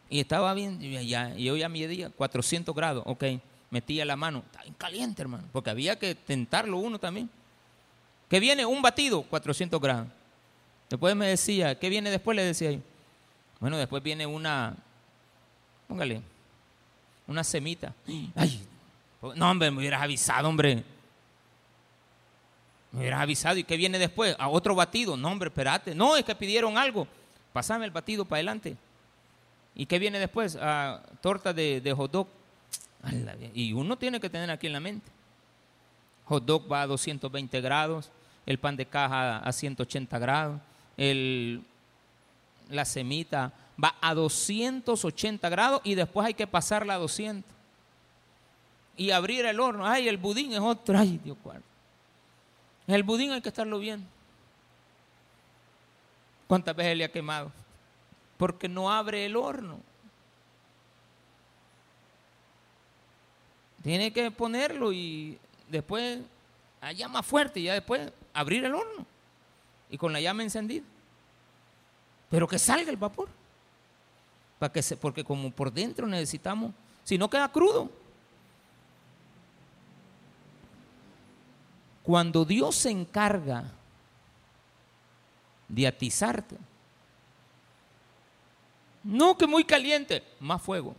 Y 0.10 0.20
estaba 0.20 0.54
bien, 0.54 0.82
ya, 1.08 1.34
yo 1.36 1.56
ya 1.56 1.70
medía 1.70 2.10
400 2.10 2.76
grados. 2.76 3.04
Ok, 3.08 3.24
metía 3.70 4.04
la 4.04 4.18
mano. 4.18 4.44
Estaba 4.46 4.64
bien 4.64 4.76
caliente, 4.78 5.22
hermano, 5.22 5.46
porque 5.54 5.70
había 5.70 5.98
que 5.98 6.14
tentarlo 6.14 6.78
uno 6.78 7.00
también. 7.00 7.30
¿Qué 8.28 8.42
viene? 8.42 8.66
Un 8.66 8.82
batido, 8.82 9.24
400 9.24 9.80
grados. 9.80 10.08
Después 10.90 11.16
me 11.16 11.28
decía, 11.28 11.80
¿qué 11.80 11.88
viene 11.88 12.12
después? 12.12 12.36
Le 12.36 12.44
decía 12.44 12.70
yo. 12.74 12.80
Bueno, 13.62 13.78
después 13.78 14.04
viene 14.04 14.26
una, 14.26 14.76
póngale, 15.88 16.22
una 17.28 17.46
semita. 17.46 17.96
Ay, 18.36 18.62
no, 19.36 19.50
hombre, 19.50 19.72
me 19.72 19.78
hubieras 19.78 20.02
avisado, 20.02 20.50
hombre. 20.50 20.84
Me 22.92 23.00
hubieras 23.00 23.22
avisado. 23.22 23.58
¿Y 23.58 23.64
qué 23.64 23.78
viene 23.78 24.00
después? 24.00 24.36
A 24.40 24.50
otro 24.50 24.76
batido. 24.76 25.16
No, 25.16 25.30
hombre, 25.30 25.50
espérate. 25.50 25.96
No, 25.96 26.18
es 26.18 26.26
que 26.26 26.36
pidieron 26.36 26.78
algo. 26.78 27.08
Pasame 27.54 27.86
el 27.86 27.92
batido 27.92 28.26
para 28.26 28.38
adelante. 28.38 28.76
¿Y 29.76 29.86
qué 29.86 30.00
viene 30.00 30.20
después? 30.20 30.58
A 30.60 31.02
torta 31.22 31.54
de, 31.54 31.82
de 31.82 31.94
hot 31.94 32.12
dog. 32.12 32.28
Y 33.54 33.74
uno 33.74 33.98
tiene 33.98 34.20
que 34.20 34.30
tener 34.30 34.50
aquí 34.52 34.68
en 34.68 34.74
la 34.74 34.80
mente. 34.80 35.10
Hot 36.26 36.46
dog 36.46 36.72
va 36.72 36.84
a 36.84 36.88
220 36.88 37.62
grados, 37.62 38.12
el 38.46 38.58
pan 38.58 38.76
de 38.76 38.86
caja 38.86 39.40
a 39.40 39.52
180 39.52 40.20
grados, 40.20 40.62
el 40.98 41.64
la 42.70 42.86
semita 42.86 43.52
va 43.82 43.96
a 44.02 44.14
280 44.14 45.50
grados 45.50 45.82
y 45.84 45.96
después 45.96 46.26
hay 46.28 46.34
que 46.34 46.48
pasarla 46.48 46.96
a 46.96 46.98
200. 46.98 47.52
Y 48.98 49.12
abrir 49.12 49.46
el 49.46 49.60
horno. 49.60 49.86
Ay, 49.86 50.08
el 50.08 50.18
budín 50.18 50.54
es 50.54 50.60
otro. 50.60 50.98
Ay, 50.98 51.20
Dios 51.24 51.38
guarda. 51.44 51.64
El 52.94 53.04
budín 53.04 53.32
hay 53.32 53.42
que 53.42 53.50
estarlo 53.50 53.80
viendo. 53.80 54.08
¿Cuántas 56.48 56.76
veces 56.76 56.98
le 56.98 57.06
ha 57.06 57.12
quemado? 57.12 57.52
Porque 58.38 58.68
no 58.68 58.92
abre 58.92 59.26
el 59.26 59.36
horno. 59.36 59.80
Tiene 63.84 64.12
que 64.12 64.30
ponerlo 64.30 64.92
y 64.92 65.40
después 65.70 66.20
a 66.82 66.92
llama 66.92 67.24
fuerte 67.24 67.60
y 67.60 67.64
ya 67.64 67.74
después 67.74 68.12
abrir 68.34 68.66
el 68.66 68.76
horno. 68.76 69.06
Y 69.90 69.98
con 69.98 70.14
la 70.14 70.22
llama 70.22 70.44
encendida 70.44 70.84
pero 72.32 72.48
que 72.48 72.58
salga 72.58 72.90
el 72.90 72.98
vapor. 72.98 73.28
Para 74.58 74.72
que 74.72 74.82
se, 74.82 74.96
porque 74.96 75.24
como 75.24 75.52
por 75.52 75.72
dentro 75.72 76.08
necesitamos, 76.08 76.72
si 77.04 77.18
no 77.18 77.30
queda 77.30 77.52
crudo. 77.52 77.92
Cuando 82.04 82.46
Dios 82.46 82.76
se 82.76 82.90
encarga 82.90 83.72
de 85.68 85.88
atizarte, 85.88 86.58
no 89.04 89.38
que 89.38 89.48
muy 89.48 89.64
caliente, 89.64 90.24
más 90.40 90.62
fuego. 90.62 90.96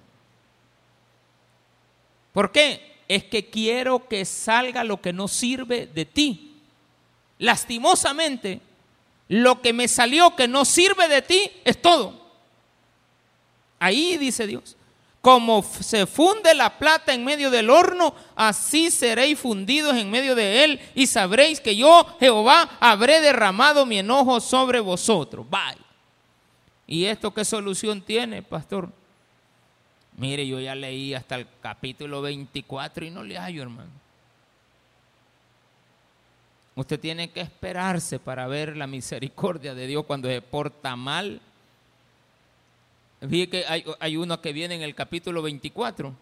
¿Por 2.32 2.50
qué? 2.50 3.00
Es 3.08 3.24
que 3.24 3.50
quiero 3.50 4.08
que 4.08 4.24
salga 4.24 4.84
lo 4.84 5.00
que 5.00 5.12
no 5.12 5.28
sirve 5.28 5.86
de 5.86 6.04
ti. 6.04 6.56
Lastimosamente, 7.38 8.60
lo 9.28 9.60
que 9.60 9.72
me 9.72 9.88
salió 9.88 10.34
que 10.36 10.48
no 10.48 10.64
sirve 10.64 11.08
de 11.08 11.22
ti 11.22 11.50
es 11.64 11.80
todo. 11.80 12.20
Ahí 13.78 14.16
dice 14.16 14.46
Dios. 14.46 14.76
Como 15.22 15.62
se 15.62 16.04
funde 16.06 16.52
la 16.52 16.78
plata 16.78 17.14
en 17.14 17.24
medio 17.24 17.48
del 17.48 17.70
horno, 17.70 18.12
así 18.34 18.90
seréis 18.90 19.38
fundidos 19.38 19.96
en 19.96 20.10
medio 20.10 20.34
de 20.34 20.64
él 20.64 20.80
y 20.96 21.06
sabréis 21.06 21.60
que 21.60 21.76
yo, 21.76 22.04
Jehová, 22.18 22.68
habré 22.80 23.20
derramado 23.20 23.86
mi 23.86 24.00
enojo 24.00 24.40
sobre 24.40 24.80
vosotros. 24.80 25.48
Vaya. 25.48 25.78
¿Y 26.88 27.04
esto 27.04 27.32
qué 27.32 27.44
solución 27.44 28.02
tiene, 28.02 28.42
pastor? 28.42 28.90
Mire, 30.16 30.44
yo 30.44 30.58
ya 30.58 30.74
leí 30.74 31.14
hasta 31.14 31.36
el 31.36 31.46
capítulo 31.60 32.20
24 32.20 33.04
y 33.06 33.10
no 33.10 33.22
le 33.22 33.38
hallo, 33.38 33.62
hermano. 33.62 33.90
Usted 36.74 36.98
tiene 36.98 37.30
que 37.30 37.42
esperarse 37.42 38.18
para 38.18 38.48
ver 38.48 38.76
la 38.76 38.88
misericordia 38.88 39.74
de 39.74 39.86
Dios 39.86 40.04
cuando 40.04 40.28
se 40.28 40.42
porta 40.42 40.96
mal. 40.96 41.40
Fíjate 43.28 43.50
que 43.50 43.94
hay, 44.00 44.16
uno 44.16 44.40
que 44.40 44.52
viene 44.52 44.74
en 44.74 44.82
el 44.82 44.94
capítulo 44.94 45.42
24, 45.42 46.12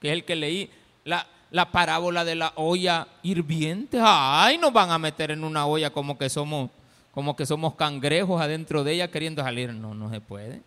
que 0.00 0.08
es 0.08 0.12
el 0.12 0.24
que 0.24 0.36
leí, 0.36 0.70
la, 1.04 1.26
la 1.50 1.72
parábola 1.72 2.24
de 2.24 2.36
la 2.36 2.52
olla 2.54 3.08
hirviente. 3.22 3.98
Ay, 4.00 4.56
nos 4.58 4.72
van 4.72 4.90
a 4.90 4.98
meter 4.98 5.32
en 5.32 5.42
una 5.42 5.66
olla 5.66 5.90
como 5.90 6.16
que 6.16 6.30
somos, 6.30 6.70
como 7.12 7.34
que 7.34 7.44
somos 7.44 7.74
cangrejos 7.74 8.40
adentro 8.40 8.84
de 8.84 8.92
ella 8.92 9.10
queriendo 9.10 9.42
salir. 9.42 9.72
No, 9.72 9.94
no 9.94 10.10
se 10.10 10.20
puede. 10.20 10.62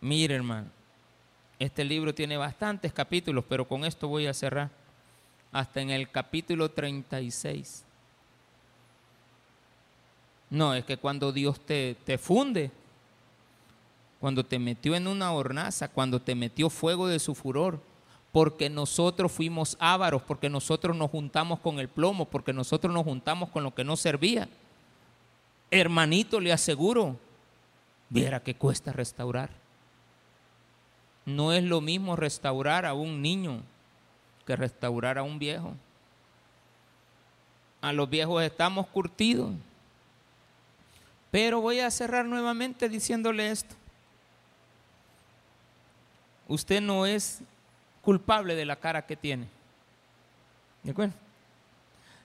Mire, 0.00 0.34
hermano, 0.34 0.66
este 1.60 1.84
libro 1.84 2.12
tiene 2.12 2.36
bastantes 2.36 2.92
capítulos, 2.92 3.44
pero 3.48 3.68
con 3.68 3.84
esto 3.84 4.08
voy 4.08 4.26
a 4.26 4.34
cerrar 4.34 4.68
hasta 5.52 5.80
en 5.80 5.90
el 5.90 6.10
capítulo 6.10 6.68
36. 6.70 7.84
No, 10.50 10.74
es 10.74 10.84
que 10.84 10.96
cuando 10.96 11.30
Dios 11.30 11.60
te, 11.60 11.96
te 12.04 12.18
funde, 12.18 12.72
cuando 14.22 14.44
te 14.44 14.60
metió 14.60 14.94
en 14.94 15.08
una 15.08 15.32
hornaza, 15.32 15.88
cuando 15.88 16.22
te 16.22 16.36
metió 16.36 16.70
fuego 16.70 17.08
de 17.08 17.18
su 17.18 17.34
furor, 17.34 17.80
porque 18.30 18.70
nosotros 18.70 19.32
fuimos 19.32 19.76
ávaros, 19.80 20.22
porque 20.22 20.48
nosotros 20.48 20.96
nos 20.96 21.10
juntamos 21.10 21.58
con 21.58 21.80
el 21.80 21.88
plomo, 21.88 22.26
porque 22.26 22.52
nosotros 22.52 22.94
nos 22.94 23.02
juntamos 23.02 23.48
con 23.48 23.64
lo 23.64 23.74
que 23.74 23.82
no 23.82 23.96
servía. 23.96 24.48
Hermanito, 25.72 26.38
le 26.38 26.52
aseguro, 26.52 27.16
viera 28.10 28.40
que 28.40 28.54
cuesta 28.54 28.92
restaurar. 28.92 29.50
No 31.26 31.52
es 31.52 31.64
lo 31.64 31.80
mismo 31.80 32.14
restaurar 32.14 32.86
a 32.86 32.94
un 32.94 33.22
niño 33.22 33.60
que 34.46 34.54
restaurar 34.54 35.18
a 35.18 35.24
un 35.24 35.40
viejo. 35.40 35.74
A 37.80 37.92
los 37.92 38.08
viejos 38.08 38.40
estamos 38.44 38.86
curtidos. 38.86 39.50
Pero 41.32 41.60
voy 41.60 41.80
a 41.80 41.90
cerrar 41.90 42.24
nuevamente 42.24 42.88
diciéndole 42.88 43.50
esto. 43.50 43.81
Usted 46.52 46.82
no 46.82 47.06
es 47.06 47.40
culpable 48.02 48.54
de 48.54 48.66
la 48.66 48.76
cara 48.76 49.06
que 49.06 49.16
tiene. 49.16 49.48
¿De 50.82 50.90
acuerdo? 50.90 51.14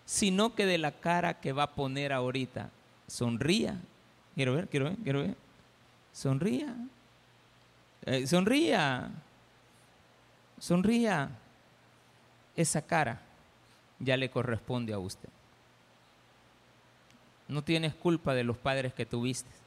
Sino 0.06 0.54
que 0.54 0.66
de 0.66 0.78
la 0.78 0.92
cara 0.92 1.40
que 1.40 1.54
va 1.54 1.64
a 1.64 1.76
poner 1.76 2.12
ahorita. 2.12 2.70
Sonría. 3.08 3.80
Quiero 4.36 4.54
ver, 4.54 4.68
quiero 4.68 4.86
ver, 4.88 4.98
quiero 4.98 5.22
ver. 5.22 5.36
Sonría. 6.12 6.76
Eh, 8.06 8.28
sonría. 8.28 9.12
Sonría 10.60 11.30
esa 12.58 12.82
cara 12.82 13.22
ya 13.98 14.18
le 14.18 14.30
corresponde 14.30 14.92
a 14.92 15.00
usted. 15.00 15.30
No 17.48 17.62
tienes 17.62 17.96
culpa 17.96 18.34
de 18.34 18.44
los 18.44 18.58
padres 18.58 18.94
que 18.94 19.06
tuviste. 19.06 19.67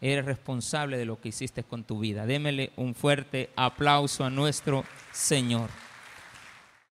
Eres 0.00 0.24
responsable 0.24 0.96
de 0.96 1.04
lo 1.04 1.20
que 1.20 1.30
hiciste 1.30 1.64
con 1.64 1.84
tu 1.84 1.98
vida. 1.98 2.26
Démele 2.26 2.72
un 2.76 2.94
fuerte 2.94 3.50
aplauso 3.56 4.24
a 4.24 4.30
nuestro 4.30 4.84
Señor. 5.12 5.70